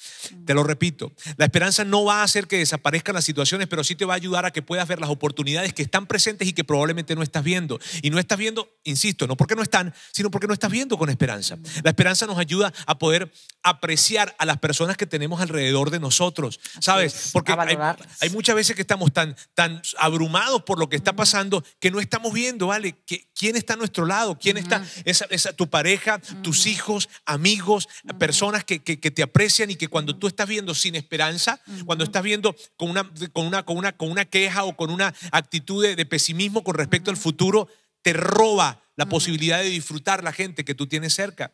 Te 0.44 0.54
lo 0.54 0.62
repito, 0.62 1.12
la 1.36 1.46
esperanza 1.46 1.84
no 1.84 2.04
va 2.04 2.20
a 2.20 2.24
hacer 2.24 2.46
que 2.46 2.58
desaparezcan 2.58 3.14
las 3.14 3.24
situaciones, 3.24 3.68
pero 3.68 3.84
sí 3.84 3.94
te 3.94 4.04
va 4.04 4.14
a 4.14 4.16
ayudar 4.16 4.44
a 4.44 4.50
que 4.50 4.62
puedas 4.62 4.86
ver 4.86 5.00
las 5.00 5.10
oportunidades 5.10 5.72
que 5.72 5.82
están 5.82 6.06
presentes 6.06 6.46
y 6.48 6.52
que 6.52 6.64
probablemente 6.64 7.14
no 7.14 7.22
estás 7.22 7.44
viendo. 7.44 7.80
Y 8.02 8.10
no 8.10 8.18
estás 8.18 8.38
viendo, 8.38 8.68
insisto, 8.84 9.26
no 9.26 9.36
porque 9.36 9.54
no 9.54 9.62
están, 9.62 9.94
sino 10.12 10.30
porque 10.30 10.46
no 10.46 10.52
estás 10.52 10.70
viendo 10.70 10.98
con 10.98 11.08
esperanza. 11.08 11.58
La 11.82 11.90
esperanza 11.90 12.26
nos 12.26 12.38
ayuda 12.38 12.72
a 12.86 12.98
poder 12.98 13.32
apreciar 13.62 14.34
a 14.38 14.44
las 14.44 14.58
personas 14.58 14.96
que 14.96 15.06
tenemos 15.06 15.40
alrededor 15.40 15.90
de 15.90 16.00
nosotros, 16.00 16.60
¿sabes? 16.80 17.30
Porque 17.32 17.52
hay, 17.52 17.76
hay, 18.20 18.30
muchas 18.30 18.54
veces 18.54 18.74
que 18.76 18.82
estamos 18.82 19.12
tan, 19.12 19.36
tan 19.54 19.80
abrumados 19.98 20.62
por 20.62 20.78
lo 20.78 20.88
que 20.88 20.96
está 20.96 21.14
pasando 21.14 21.29
que 21.78 21.90
no 21.90 22.00
estamos 22.00 22.32
viendo, 22.32 22.68
¿vale? 22.68 22.96
¿Quién 23.34 23.56
está 23.56 23.74
a 23.74 23.76
nuestro 23.76 24.06
lado? 24.06 24.38
¿Quién 24.38 24.56
está? 24.56 24.84
Esa, 25.04 25.26
esa, 25.30 25.52
tu 25.52 25.68
pareja, 25.68 26.18
tus 26.42 26.66
hijos, 26.66 27.08
amigos, 27.24 27.88
personas 28.18 28.64
que, 28.64 28.80
que, 28.82 28.96
te 28.96 29.22
aprecian 29.22 29.70
y 29.70 29.76
que 29.76 29.88
cuando 29.88 30.16
tú 30.16 30.26
estás 30.26 30.48
viendo 30.48 30.74
sin 30.74 30.94
esperanza, 30.94 31.60
cuando 31.86 32.04
estás 32.04 32.22
viendo 32.22 32.54
con 32.76 32.90
una, 32.90 33.10
con, 33.32 33.46
una, 33.46 33.64
con, 33.64 33.76
una, 33.76 33.92
con 33.92 34.10
una 34.10 34.24
queja 34.24 34.64
o 34.64 34.76
con 34.76 34.90
una 34.90 35.14
actitud 35.32 35.82
de, 35.82 35.96
de 35.96 36.06
pesimismo 36.06 36.64
con 36.64 36.74
respecto 36.74 37.10
al 37.10 37.16
futuro, 37.16 37.68
te 38.02 38.12
roba 38.12 38.82
la 38.96 39.06
posibilidad 39.06 39.60
de 39.60 39.70
disfrutar 39.70 40.22
la 40.22 40.32
gente 40.32 40.64
que 40.64 40.74
tú 40.74 40.86
tienes 40.86 41.14
cerca. 41.14 41.52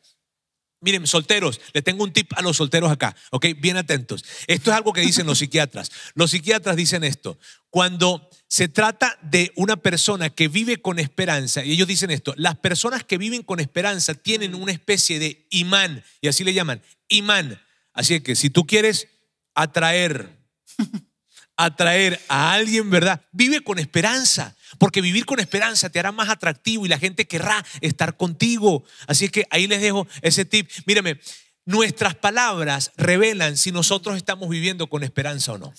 Miren, 0.81 1.07
solteros, 1.07 1.61
le 1.73 1.81
tengo 1.81 2.05
un 2.05 2.13
tip 2.13 2.33
a 2.37 2.43
los 2.43 2.59
solteros 2.59 2.91
acá, 2.91 3.17
¿ok? 3.31 3.47
Bien 3.59 3.79
atentos. 3.79 4.25
Esto 4.47 4.71
es 4.71 4.77
algo 4.77 4.93
que 4.93 5.01
dicen 5.01 5.27
los 5.27 5.39
psiquiatras. 5.39 5.91
Los 6.15 6.33
psiquiatras 6.33 6.77
dicen 6.77 7.03
esto. 7.03 7.39
Cuando 7.71 8.29
se 8.47 8.69
trata 8.69 9.19
de 9.23 9.53
una 9.57 9.79
persona 9.79 10.29
que 10.29 10.49
vive 10.49 10.83
con 10.83 10.99
esperanza, 10.99 11.65
y 11.65 11.73
ellos 11.73 11.89
dicen 11.89 12.11
esto, 12.11 12.35
las 12.37 12.57
personas 12.59 13.05
que 13.05 13.17
viven 13.17 13.43
con 13.43 13.59
esperanza 13.59 14.15
tienen 14.15 14.55
una 14.55 14.73
especie 14.73 15.19
de 15.19 15.47
imán, 15.51 16.05
y 16.21 16.29
así 16.29 16.45
le 16.45 16.53
llaman, 16.53 16.83
imán. 17.09 17.61
Así 17.95 18.21
que 18.21 18.37
si 18.37 18.51
tú 18.51 18.67
quieres 18.67 19.09
atraer, 19.55 20.39
atraer 21.57 22.21
a 22.29 22.53
alguien, 22.53 22.91
¿verdad? 22.91 23.23
Vive 23.33 23.63
con 23.63 23.79
esperanza. 23.79 24.55
Porque 24.79 25.01
vivir 25.01 25.25
con 25.25 25.41
esperanza 25.41 25.91
te 25.91 25.99
hará 25.99 26.13
más 26.13 26.29
atractivo 26.29 26.87
y 26.87 26.89
la 26.89 26.99
gente 26.99 27.27
querrá 27.27 27.65
estar 27.81 28.17
contigo. 28.17 28.85
Así 29.07 29.27
es 29.27 29.31
que 29.31 29.47
ahí 29.51 29.67
les 29.67 29.81
dejo 29.81 30.07
ese 30.23 30.45
tip. 30.45 30.71
Mírame, 30.87 31.21
nuestras 31.65 32.15
palabras 32.15 32.93
revelan 32.97 33.57
si 33.57 33.73
nosotros 33.73 34.17
estamos 34.17 34.49
viviendo 34.49 34.89
con 34.89 35.03
esperanza 35.03 35.53
o 35.53 35.59
no. 35.59 35.73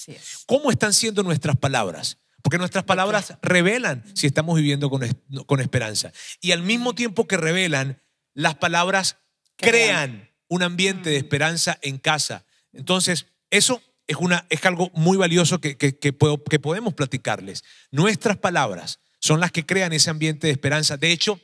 ¿Cómo 0.45 0.71
están 0.71 0.93
siendo 0.93 1.23
nuestras 1.23 1.55
palabras? 1.55 2.17
Porque 2.41 2.57
nuestras 2.57 2.83
palabras 2.83 3.33
revelan 3.41 4.03
si 4.13 4.27
estamos 4.27 4.55
viviendo 4.55 4.89
con, 4.89 5.01
con 5.45 5.59
esperanza. 5.59 6.11
Y 6.41 6.51
al 6.51 6.61
mismo 6.61 6.93
tiempo 6.93 7.27
que 7.27 7.37
revelan, 7.37 8.01
las 8.33 8.55
palabras 8.55 9.17
crean 9.55 10.29
un 10.47 10.63
ambiente 10.63 11.09
de 11.09 11.17
mm. 11.17 11.23
esperanza 11.23 11.79
en 11.81 11.97
casa. 11.97 12.45
Entonces, 12.73 13.27
eso 13.49 13.81
es, 14.07 14.17
una, 14.17 14.45
es 14.49 14.65
algo 14.65 14.89
muy 14.93 15.17
valioso 15.17 15.59
que, 15.59 15.77
que, 15.77 15.97
que, 15.97 16.15
que 16.49 16.59
podemos 16.59 16.93
platicarles. 16.93 17.63
Nuestras 17.91 18.37
palabras 18.37 18.99
son 19.19 19.39
las 19.39 19.51
que 19.51 19.65
crean 19.65 19.93
ese 19.93 20.09
ambiente 20.09 20.47
de 20.47 20.53
esperanza. 20.53 20.97
De 20.97 21.11
hecho, 21.11 21.39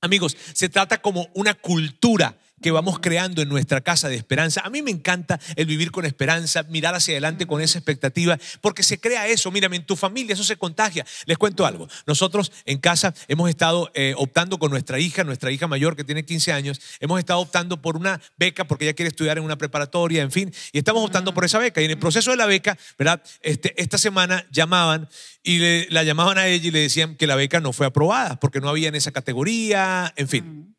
amigos, 0.00 0.36
se 0.54 0.68
trata 0.68 1.02
como 1.02 1.28
una 1.34 1.54
cultura 1.54 2.38
que 2.60 2.70
vamos 2.70 2.98
creando 2.98 3.42
en 3.42 3.48
nuestra 3.48 3.80
casa 3.80 4.08
de 4.08 4.16
esperanza. 4.16 4.60
A 4.64 4.70
mí 4.70 4.82
me 4.82 4.90
encanta 4.90 5.40
el 5.56 5.66
vivir 5.66 5.90
con 5.90 6.04
esperanza, 6.04 6.62
mirar 6.64 6.94
hacia 6.94 7.12
adelante 7.12 7.46
con 7.46 7.60
esa 7.60 7.78
expectativa, 7.78 8.38
porque 8.60 8.82
se 8.82 9.00
crea 9.00 9.26
eso. 9.28 9.50
Mírame, 9.50 9.76
en 9.76 9.86
tu 9.86 9.96
familia 9.96 10.34
eso 10.34 10.44
se 10.44 10.56
contagia. 10.56 11.06
Les 11.26 11.38
cuento 11.38 11.66
algo. 11.66 11.88
Nosotros 12.06 12.52
en 12.64 12.78
casa 12.78 13.14
hemos 13.28 13.48
estado 13.48 13.90
eh, 13.94 14.14
optando 14.16 14.58
con 14.58 14.70
nuestra 14.70 14.98
hija, 14.98 15.24
nuestra 15.24 15.50
hija 15.50 15.66
mayor 15.66 15.96
que 15.96 16.04
tiene 16.04 16.24
15 16.24 16.52
años, 16.52 16.80
hemos 17.00 17.18
estado 17.18 17.40
optando 17.40 17.80
por 17.80 17.96
una 17.96 18.20
beca 18.36 18.64
porque 18.64 18.84
ella 18.84 18.94
quiere 18.94 19.08
estudiar 19.08 19.38
en 19.38 19.44
una 19.44 19.56
preparatoria, 19.56 20.22
en 20.22 20.30
fin, 20.30 20.52
y 20.72 20.78
estamos 20.78 21.04
optando 21.04 21.32
por 21.34 21.44
esa 21.44 21.58
beca. 21.58 21.80
Y 21.80 21.84
en 21.84 21.92
el 21.92 21.98
proceso 21.98 22.30
de 22.30 22.36
la 22.36 22.46
beca, 22.46 22.76
¿verdad? 22.98 23.22
Este, 23.40 23.80
esta 23.80 23.98
semana 23.98 24.46
llamaban 24.50 25.08
y 25.42 25.88
la 25.90 26.02
llamaban 26.02 26.38
a 26.38 26.46
ella 26.46 26.68
y 26.68 26.70
le 26.70 26.80
decían 26.80 27.16
que 27.16 27.26
la 27.26 27.36
beca 27.36 27.60
no 27.60 27.72
fue 27.72 27.86
aprobada 27.86 28.38
porque 28.38 28.60
no 28.60 28.68
había 28.68 28.88
en 28.88 28.94
esa 28.94 29.12
categoría, 29.12 30.12
en 30.16 30.28
fin. 30.28 30.76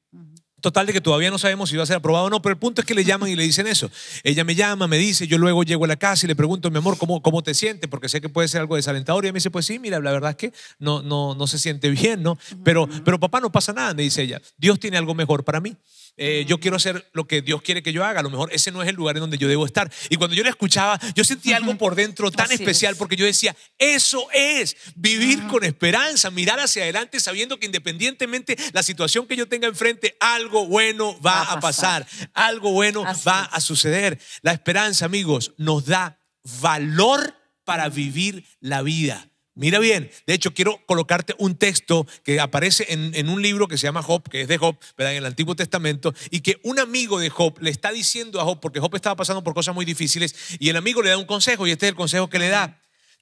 Total 0.62 0.86
de 0.86 0.94
que 0.94 1.02
todavía 1.02 1.32
no 1.32 1.38
sabemos 1.38 1.70
si 1.70 1.76
va 1.76 1.84
a 1.84 1.86
ser 1.86 1.98
aprobado 1.98 2.26
o 2.26 2.30
no, 2.30 2.42
pero 2.42 2.54
el 2.54 2.60
punto 2.60 2.82
es 2.82 2.88
que 2.88 2.94
le 2.94 3.04
llaman 3.04 3.30
y 3.30 3.36
le 3.36 3.44
dicen 3.44 3.68
eso. 3.68 3.90
Ella 4.24 4.44
me 4.44 4.56
llama, 4.56 4.88
me 4.88 4.98
dice, 4.98 5.28
yo 5.28 5.38
luego 5.38 5.64
llego 5.64 5.86
a 5.86 5.88
la 5.88 5.96
casa 5.96 6.26
y 6.26 6.28
le 6.28 6.36
pregunto, 6.36 6.70
mi 6.70 6.78
amor, 6.78 6.98
¿cómo, 6.98 7.22
cómo 7.22 7.42
te 7.42 7.54
sientes? 7.54 7.90
Porque 7.90 8.08
sé 8.10 8.22
que 8.22 8.30
puede 8.30 8.48
ser 8.48 8.62
algo 8.62 8.76
desalentador. 8.76 9.24
Y 9.24 9.28
ella 9.28 9.34
me 9.34 9.38
dice, 9.38 9.52
pues 9.52 9.66
sí, 9.66 9.80
mira, 9.80 10.00
la 10.00 10.12
verdad 10.12 10.32
es 10.32 10.38
que 10.38 10.54
no, 10.80 11.02
no, 11.02 11.36
no 11.36 11.48
se 11.48 11.58
siente 11.58 11.90
bien, 11.90 12.22
¿no? 12.24 12.38
Pero, 12.64 12.88
pero 13.04 13.20
papá, 13.20 13.42
no 13.42 13.52
pasa 13.52 13.74
nada, 13.74 13.94
me 13.94 14.04
dice 14.04 14.22
ella. 14.22 14.42
Dios 14.58 14.80
tiene 14.80 14.98
algo 14.98 15.16
mejor 15.16 15.44
para 15.44 15.60
mí. 15.60 15.76
Eh, 16.18 16.46
yo 16.48 16.60
quiero 16.60 16.78
hacer 16.78 17.10
lo 17.14 17.26
que 17.26 17.42
Dios 17.42 17.62
quiere 17.62 17.82
que 17.82 17.94
yo 17.94 18.04
haga. 18.04 18.20
A 18.20 18.24
lo 18.24 18.30
mejor 18.30 18.52
ese 18.54 18.72
no 18.72 18.84
es 18.84 18.90
el 18.90 18.96
lugar 18.96 19.16
en 19.16 19.22
donde 19.22 19.38
yo 19.38 19.48
debo 19.48 19.66
estar. 19.66 19.92
Y 20.10 20.18
cuando 20.18 20.36
yo 20.36 20.44
la 20.44 20.50
escuchaba, 20.50 21.00
yo 21.16 21.24
sentía 21.24 21.58
algo 21.58 21.78
por 21.78 21.96
dentro 21.96 22.30
tan 22.30 22.52
especial 22.52 22.96
porque 22.96 23.16
yo 23.16 23.26
decía, 23.26 23.56
eso 23.78 24.28
es 24.34 24.76
vivir 24.96 25.48
con 25.48 25.64
esperanza, 25.64 26.30
mirar 26.30 26.60
hacia 26.60 26.84
adelante 26.84 27.20
sabiendo 27.20 27.58
que 27.60 27.66
independientemente 27.66 28.58
la 28.74 28.84
situación 28.84 29.26
que 29.26 29.36
yo 29.36 29.48
tenga 29.48 29.68
enfrente, 29.68 30.18
algo 30.20 30.68
bueno 30.68 31.20
va, 31.22 31.44
a 31.44 31.60
pasar, 31.60 32.06
algo 32.34 32.72
bueno 32.72 33.04
va 33.28 33.46
a 33.46 33.62
suceder. 33.62 34.20
La 34.42 34.52
esperanza, 34.52 35.06
amigos, 35.06 35.54
nos 35.58 35.86
da 35.86 36.20
valor 36.62 37.36
para 37.64 37.90
vivir 37.90 38.46
la 38.60 38.82
vida. 38.82 39.31
Mira 39.54 39.80
bien, 39.80 40.10
de 40.28 40.34
hecho 40.34 40.54
quiero 40.54 40.80
colocarte 40.86 41.36
un 41.38 41.56
texto 41.56 42.08
que 42.24 42.40
aparece 42.40 42.86
en, 42.90 43.28
un 43.28 43.42
libro 43.42 43.68
que 43.68 43.78
se 43.78 43.86
llama 43.86 44.02
Job, 44.02 44.24
que 44.30 44.42
es 44.42 44.48
de 44.48 44.58
Job, 44.58 44.78
¿verdad? 44.98 45.12
en 45.12 45.18
el 45.18 45.26
Antiguo 45.26 45.56
Testamento, 45.56 46.14
y 46.30 46.40
que 46.40 46.62
un 46.64 46.80
amigo 46.80 47.20
de 47.20 47.30
Job 47.30 47.58
le 47.60 47.70
está 47.70 47.92
diciendo 47.92 48.40
a 48.40 48.46
Job, 48.46 48.62
porque 48.62 48.80
Job 48.80 48.96
estaba 48.96 49.18
pasando 49.18 49.44
por 49.44 49.54
cosas 49.54 49.76
muy 49.76 49.84
difíciles, 49.84 50.36
y 50.58 50.70
el 50.70 50.78
amigo 50.78 51.02
le 51.02 51.10
da 51.10 51.18
un 51.18 51.26
consejo, 51.26 51.68
y 51.68 51.72
este 51.72 51.86
es 51.86 51.90
el 51.90 51.96
consejo 51.98 52.30
que 52.30 52.40
le 52.40 52.48
da. 52.48 52.82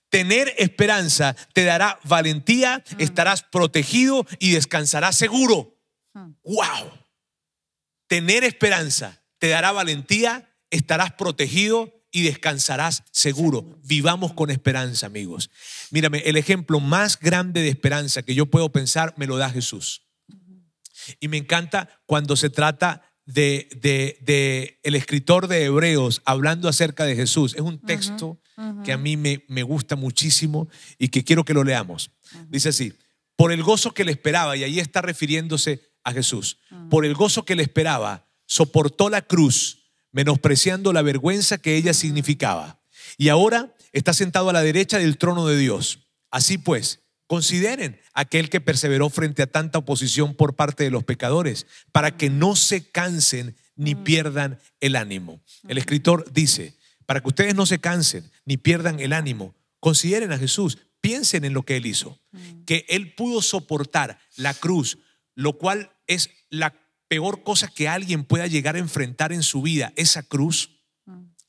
Tener 0.09 0.53
esperanza 0.57 1.35
te 1.53 1.63
dará 1.63 1.99
valentía, 2.03 2.83
mm. 2.91 3.01
estarás 3.01 3.41
protegido 3.41 4.25
y 4.37 4.51
descansarás 4.51 5.15
seguro. 5.15 5.77
¡Wow! 6.13 6.85
Mm. 6.85 6.99
Tener 8.07 8.43
esperanza 8.43 9.23
te 9.39 9.49
dará 9.49 9.71
valentía, 9.71 10.55
estarás 10.69 11.13
protegido 11.13 11.98
y 12.11 12.23
descansarás 12.23 13.03
seguro. 13.11 13.79
Vivamos 13.83 14.33
con 14.33 14.49
esperanza, 14.49 15.05
amigos. 15.05 15.49
Mírame, 15.91 16.19
el 16.19 16.37
ejemplo 16.37 16.79
más 16.79 17.19
grande 17.19 17.61
de 17.61 17.69
esperanza 17.69 18.23
que 18.23 18.35
yo 18.35 18.47
puedo 18.47 18.71
pensar 18.71 19.13
me 19.17 19.27
lo 19.27 19.37
da 19.37 19.49
Jesús. 19.49 20.07
Y 21.19 21.27
me 21.27 21.37
encanta 21.37 21.89
cuando 22.05 22.35
se 22.35 22.49
trata 22.49 23.03
de, 23.25 23.69
de, 23.79 24.79
el 24.83 24.95
escritor 24.95 25.47
de 25.47 25.65
Hebreos 25.65 26.21
hablando 26.25 26.67
acerca 26.67 27.05
de 27.05 27.15
Jesús. 27.15 27.53
Es 27.53 27.61
un 27.61 27.79
texto 27.79 28.41
que 28.83 28.91
a 28.91 28.97
mí 28.97 29.15
me, 29.15 29.45
me, 29.47 29.63
gusta 29.63 29.95
muchísimo 29.95 30.67
y 30.97 31.09
que 31.09 31.23
quiero 31.23 31.45
que 31.45 31.53
lo 31.53 31.63
leamos. 31.63 32.11
Dice 32.49 32.69
así, 32.69 32.93
por 33.37 33.53
el 33.53 33.63
gozo 33.63 33.93
que 33.93 34.03
le 34.03 34.11
esperaba, 34.11 34.57
y 34.57 34.63
ahí 34.63 34.79
está 34.79 35.01
refiriéndose 35.01 35.81
a 36.03 36.11
Jesús, 36.11 36.59
por 36.89 37.05
el 37.05 37.13
gozo 37.13 37.45
que 37.45 37.55
le 37.55 37.63
esperaba, 37.63 38.27
soportó 38.45 39.09
la 39.09 39.21
cruz 39.21 39.78
menospreciando 40.11 40.93
la 40.93 41.01
vergüenza 41.01 41.57
que 41.57 41.75
ella 41.75 41.93
significaba. 41.93 42.81
Y 43.17 43.29
ahora 43.29 43.75
está 43.91 44.13
sentado 44.13 44.49
a 44.49 44.53
la 44.53 44.61
derecha 44.61 44.97
del 44.97 45.17
trono 45.17 45.47
de 45.47 45.57
Dios. 45.57 46.07
Así 46.31 46.57
pues, 46.57 47.01
consideren 47.27 47.99
aquel 48.13 48.49
que 48.49 48.61
perseveró 48.61 49.09
frente 49.09 49.43
a 49.43 49.47
tanta 49.47 49.79
oposición 49.79 50.33
por 50.33 50.55
parte 50.55 50.83
de 50.83 50.91
los 50.91 51.03
pecadores, 51.03 51.67
para 51.91 52.17
que 52.17 52.29
no 52.29 52.55
se 52.55 52.89
cansen 52.89 53.55
ni 53.75 53.95
mm. 53.95 54.03
pierdan 54.03 54.59
el 54.79 54.95
ánimo. 54.95 55.41
El 55.67 55.77
escritor 55.77 56.31
dice, 56.33 56.75
para 57.05 57.21
que 57.21 57.27
ustedes 57.27 57.55
no 57.55 57.65
se 57.65 57.79
cansen 57.79 58.31
ni 58.45 58.57
pierdan 58.57 58.99
el 58.99 59.13
ánimo, 59.13 59.55
consideren 59.79 60.31
a 60.31 60.37
Jesús, 60.37 60.79
piensen 61.01 61.45
en 61.45 61.53
lo 61.53 61.63
que 61.63 61.77
él 61.77 61.85
hizo, 61.85 62.19
mm. 62.31 62.65
que 62.65 62.85
él 62.89 63.13
pudo 63.13 63.41
soportar 63.41 64.19
la 64.35 64.53
cruz, 64.53 64.97
lo 65.35 65.57
cual 65.57 65.91
es 66.07 66.29
la 66.49 66.71
peor 67.09 67.43
cosa 67.43 67.67
que 67.67 67.89
alguien 67.89 68.23
pueda 68.23 68.47
llegar 68.47 68.75
a 68.75 68.79
enfrentar 68.79 69.33
en 69.33 69.43
su 69.43 69.61
vida, 69.61 69.91
esa 69.97 70.23
cruz, 70.23 70.69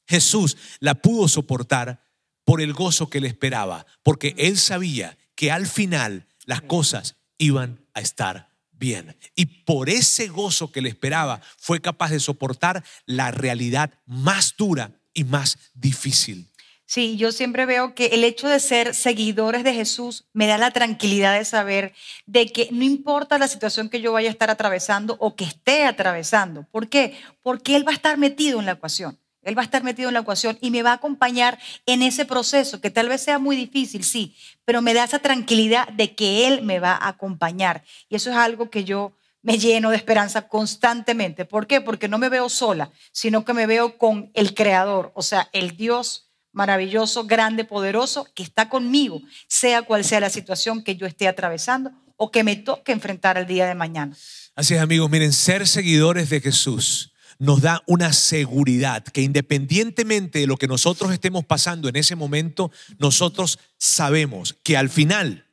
Jesús 0.09 0.57
la 0.81 0.97
pudo 0.97 1.29
soportar 1.29 2.03
por 2.45 2.61
el 2.61 2.73
gozo 2.73 3.09
que 3.09 3.21
le 3.21 3.29
esperaba, 3.29 3.87
porque 4.03 4.35
él 4.37 4.59
sabía 4.59 5.17
que 5.37 5.53
al 5.53 5.69
final 5.69 6.27
las 6.47 6.63
cosas 6.63 7.17
iban 7.39 7.87
a 7.95 8.01
estar 8.01 8.51
bien. 8.73 9.17
Y 9.37 9.47
por 9.47 9.89
ese 9.89 10.27
gozo 10.27 10.73
que 10.73 10.81
le 10.81 10.89
esperaba, 10.89 11.41
fue 11.59 11.81
capaz 11.81 12.11
de 12.11 12.19
soportar 12.19 12.83
la 13.07 13.31
realidad 13.31 13.93
más 14.07 14.55
dura 14.57 15.01
y 15.15 15.25
más 15.25 15.59
difícil. 15.75 16.50
Sí, 16.93 17.17
yo 17.17 17.31
siempre 17.31 17.67
veo 17.67 17.95
que 17.95 18.07
el 18.07 18.25
hecho 18.25 18.49
de 18.49 18.59
ser 18.59 18.97
seguidores 18.97 19.63
de 19.63 19.73
Jesús 19.73 20.27
me 20.33 20.49
da 20.49 20.59
la 20.59 20.73
tranquilidad 20.73 21.39
de 21.39 21.45
saber 21.45 21.95
de 22.27 22.51
que 22.51 22.69
no 22.73 22.83
importa 22.83 23.39
la 23.39 23.47
situación 23.47 23.89
que 23.89 24.01
yo 24.01 24.13
vaya 24.13 24.29
a 24.29 24.33
estar 24.33 24.51
atravesando 24.51 25.17
o 25.21 25.37
que 25.37 25.45
esté 25.45 25.85
atravesando. 25.85 26.67
¿Por 26.73 26.89
qué? 26.89 27.17
Porque 27.45 27.77
Él 27.77 27.87
va 27.87 27.93
a 27.93 27.95
estar 27.95 28.19
metido 28.19 28.59
en 28.59 28.67
la 28.67 28.73
ecuación. 28.73 29.21
Él 29.43 29.57
va 29.57 29.63
a 29.63 29.67
estar 29.67 29.85
metido 29.85 30.09
en 30.09 30.15
la 30.15 30.23
ecuación 30.23 30.59
y 30.61 30.73
me 30.73 30.83
va 30.83 30.91
a 30.91 30.95
acompañar 30.95 31.61
en 31.87 32.03
ese 32.03 32.25
proceso, 32.25 32.81
que 32.81 32.91
tal 32.91 33.09
vez 33.09 33.21
sea 33.21 33.39
muy 33.39 33.55
difícil, 33.55 34.03
sí, 34.03 34.35
pero 34.65 34.83
me 34.83 34.93
da 34.93 35.05
esa 35.05 35.21
tranquilidad 35.21 35.87
de 35.91 36.17
que 36.17 36.49
Él 36.49 36.63
me 36.63 36.81
va 36.81 36.97
a 36.97 37.11
acompañar. 37.11 37.85
Y 38.09 38.17
eso 38.17 38.31
es 38.31 38.37
algo 38.37 38.69
que 38.69 38.83
yo 38.83 39.13
me 39.43 39.59
lleno 39.59 39.91
de 39.91 39.97
esperanza 39.97 40.49
constantemente. 40.49 41.45
¿Por 41.45 41.69
qué? 41.69 41.81
Porque 41.81 42.09
no 42.09 42.19
me 42.19 42.29
veo 42.29 42.49
sola, 42.49 42.91
sino 43.13 43.45
que 43.45 43.55
me 43.55 43.69
veo 43.69 43.97
con 43.97 44.33
el 44.35 44.55
Creador, 44.55 45.13
o 45.15 45.23
sea, 45.23 45.49
el 45.53 45.77
Dios 45.77 46.30
maravilloso, 46.61 47.25
grande, 47.25 47.65
poderoso, 47.65 48.27
que 48.35 48.43
está 48.43 48.69
conmigo, 48.69 49.23
sea 49.49 49.81
cual 49.81 50.05
sea 50.05 50.21
la 50.21 50.29
situación 50.29 50.85
que 50.85 50.95
yo 50.95 51.07
esté 51.07 51.27
atravesando 51.27 51.91
o 52.17 52.31
que 52.31 52.45
me 52.45 52.55
toque 52.55 52.93
enfrentar 52.93 53.39
el 53.39 53.47
día 53.47 53.67
de 53.67 53.75
mañana. 53.75 54.15
Así 54.55 54.75
es, 54.75 54.81
amigos, 54.83 55.09
miren, 55.09 55.33
ser 55.33 55.67
seguidores 55.67 56.29
de 56.29 56.43
Jesús 56.43 57.15
nos 57.39 57.63
da 57.63 57.83
una 57.87 58.13
seguridad 58.13 59.03
que 59.05 59.23
independientemente 59.23 60.41
de 60.41 60.47
lo 60.47 60.59
que 60.59 60.67
nosotros 60.67 61.11
estemos 61.15 61.47
pasando 61.47 61.89
en 61.89 61.97
ese 61.97 62.15
momento, 62.15 62.71
nosotros 62.99 63.59
sabemos 63.79 64.55
que 64.63 64.77
al 64.77 64.91
final 64.91 65.47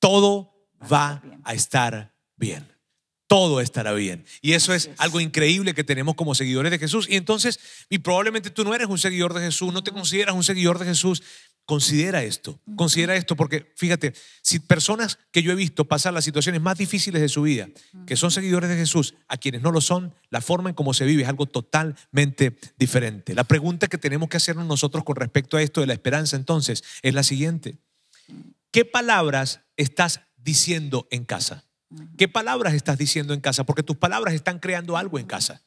todo 0.00 0.66
va 0.92 1.22
a 1.44 1.54
estar 1.54 2.12
bien. 2.34 2.69
Todo 3.30 3.60
estará 3.60 3.92
bien. 3.92 4.24
Y 4.42 4.54
eso 4.54 4.74
es 4.74 4.90
algo 4.98 5.20
increíble 5.20 5.72
que 5.72 5.84
tenemos 5.84 6.16
como 6.16 6.34
seguidores 6.34 6.72
de 6.72 6.80
Jesús. 6.80 7.06
Y 7.08 7.14
entonces, 7.14 7.60
y 7.88 7.98
probablemente 7.98 8.50
tú 8.50 8.64
no 8.64 8.74
eres 8.74 8.88
un 8.88 8.98
seguidor 8.98 9.34
de 9.34 9.40
Jesús, 9.40 9.72
no 9.72 9.84
te 9.84 9.92
consideras 9.92 10.34
un 10.34 10.42
seguidor 10.42 10.80
de 10.80 10.86
Jesús, 10.86 11.22
Considera 11.70 12.24
esto, 12.24 12.58
considera 12.74 13.14
esto, 13.14 13.36
porque 13.36 13.72
fíjate, 13.76 14.12
si 14.42 14.58
personas 14.58 15.20
que 15.30 15.40
yo 15.40 15.52
he 15.52 15.54
visto 15.54 15.84
pasar 15.84 16.12
las 16.12 16.24
situaciones 16.24 16.60
más 16.60 16.76
difíciles 16.76 17.22
de 17.22 17.28
su 17.28 17.42
vida, 17.42 17.68
que 18.08 18.16
son 18.16 18.32
seguidores 18.32 18.68
de 18.68 18.74
Jesús, 18.74 19.14
a 19.28 19.36
quienes 19.36 19.62
no 19.62 19.70
lo 19.70 19.80
son, 19.80 20.12
la 20.30 20.40
forma 20.40 20.70
en 20.70 20.74
cómo 20.74 20.94
se 20.94 21.04
vive 21.04 21.22
es 21.22 21.28
algo 21.28 21.46
totalmente 21.46 22.58
diferente. 22.76 23.36
La 23.36 23.44
pregunta 23.44 23.86
que 23.86 23.98
tenemos 23.98 24.28
que 24.28 24.38
hacernos 24.38 24.66
nosotros 24.66 25.04
con 25.04 25.14
respecto 25.14 25.56
a 25.56 25.62
esto 25.62 25.80
de 25.80 25.86
la 25.86 25.92
esperanza 25.92 26.34
entonces 26.34 26.82
es 27.02 27.14
la 27.14 27.22
siguiente. 27.22 27.78
¿Qué 28.72 28.84
palabras 28.84 29.60
estás 29.76 30.22
diciendo 30.36 31.06
en 31.12 31.24
casa? 31.24 31.69
¿Qué 32.16 32.28
palabras 32.28 32.74
estás 32.74 32.98
diciendo 32.98 33.34
en 33.34 33.40
casa? 33.40 33.64
Porque 33.64 33.82
tus 33.82 33.96
palabras 33.96 34.34
están 34.34 34.58
creando 34.58 34.96
algo 34.96 35.18
en 35.18 35.26
casa. 35.26 35.62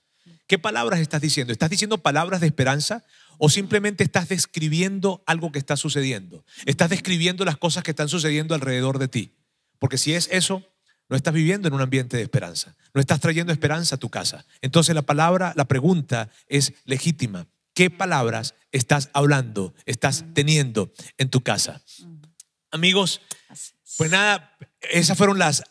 ¿Qué 0.47 0.59
palabras 0.59 0.99
estás 0.99 1.21
diciendo? 1.21 1.51
¿Estás 1.51 1.69
diciendo 1.69 1.97
palabras 1.97 2.41
de 2.41 2.47
esperanza 2.47 3.03
o 3.38 3.49
simplemente 3.49 4.03
estás 4.03 4.30
describiendo 4.30 5.24
algo 5.26 5.51
que 5.51 5.59
está 5.59 5.78
sucediendo? 5.78 6.45
¿Estás 6.65 6.89
describiendo 6.89 7.45
las 7.45 7.57
cosas 7.57 7.84
que 7.84 7.91
están 7.91 8.09
sucediendo 8.09 8.53
alrededor 8.53 8.99
de 8.99 9.07
ti? 9.07 9.32
Porque 9.80 9.97
si 9.97 10.13
es 10.13 10.30
eso, 10.32 10.63
no 11.09 11.15
estás 11.15 11.34
viviendo 11.34 11.67
en 11.67 11.74
un 11.74 11.82
ambiente 11.82 12.17
de 12.17 12.24
esperanza. 12.24 12.76
No 12.93 13.01
estás 13.01 13.19
trayendo 13.19 13.51
esperanza 13.51 13.95
a 13.95 13.99
tu 13.99 14.09
casa. 14.09 14.45
Entonces 14.61 14.95
la 14.95 15.01
palabra, 15.01 15.53
la 15.55 15.65
pregunta 15.65 16.30
es 16.47 16.74
legítima. 16.86 17.47
¿Qué 17.74 17.89
palabras 17.89 18.53
estás 18.71 19.09
hablando, 19.13 19.74
estás 19.86 20.26
teniendo 20.34 20.91
en 21.17 21.30
tu 21.30 21.41
casa? 21.41 21.82
Amigos, 22.71 23.21
pues 23.98 24.12
nada, 24.12 24.56
esas 24.82 25.18
fueron 25.18 25.39
las, 25.39 25.64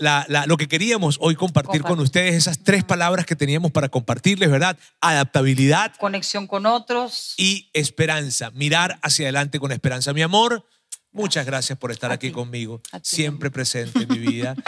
lo 0.46 0.56
que 0.56 0.68
queríamos 0.68 1.18
hoy 1.20 1.34
compartir 1.34 1.82
con 1.82 1.98
ustedes, 2.00 2.34
esas 2.34 2.62
tres 2.62 2.84
palabras 2.84 3.26
que 3.26 3.36
teníamos 3.36 3.70
para 3.72 3.88
compartirles, 3.88 4.50
¿verdad? 4.50 4.76
Adaptabilidad. 5.00 5.94
Conexión 5.98 6.46
con 6.46 6.66
otros. 6.66 7.34
Y 7.36 7.70
esperanza, 7.72 8.50
mirar 8.52 8.98
hacia 9.02 9.26
adelante 9.26 9.58
con 9.58 9.72
esperanza. 9.72 10.12
Mi 10.12 10.22
amor, 10.22 10.66
muchas 11.10 11.46
gracias 11.46 11.78
por 11.78 11.90
estar 11.90 12.12
aquí 12.12 12.30
conmigo, 12.30 12.80
siempre 13.02 13.50
presente 13.50 14.02
en 14.02 14.08
mi 14.08 14.18
vida. 14.18 14.54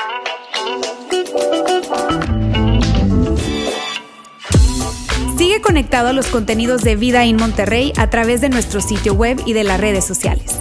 Sigue 5.37 5.61
conectado 5.61 6.09
a 6.09 6.13
los 6.13 6.29
contenidos 6.29 6.83
de 6.83 6.97
Vida 6.97 7.25
en 7.25 7.37
Monterrey 7.37 7.93
a 7.97 8.09
través 8.09 8.41
de 8.41 8.49
nuestro 8.49 8.81
sitio 8.81 9.15
web 9.15 9.43
y 9.45 9.53
de 9.53 9.65
las 9.65 9.81
redes 9.81 10.05
sociales. 10.05 10.61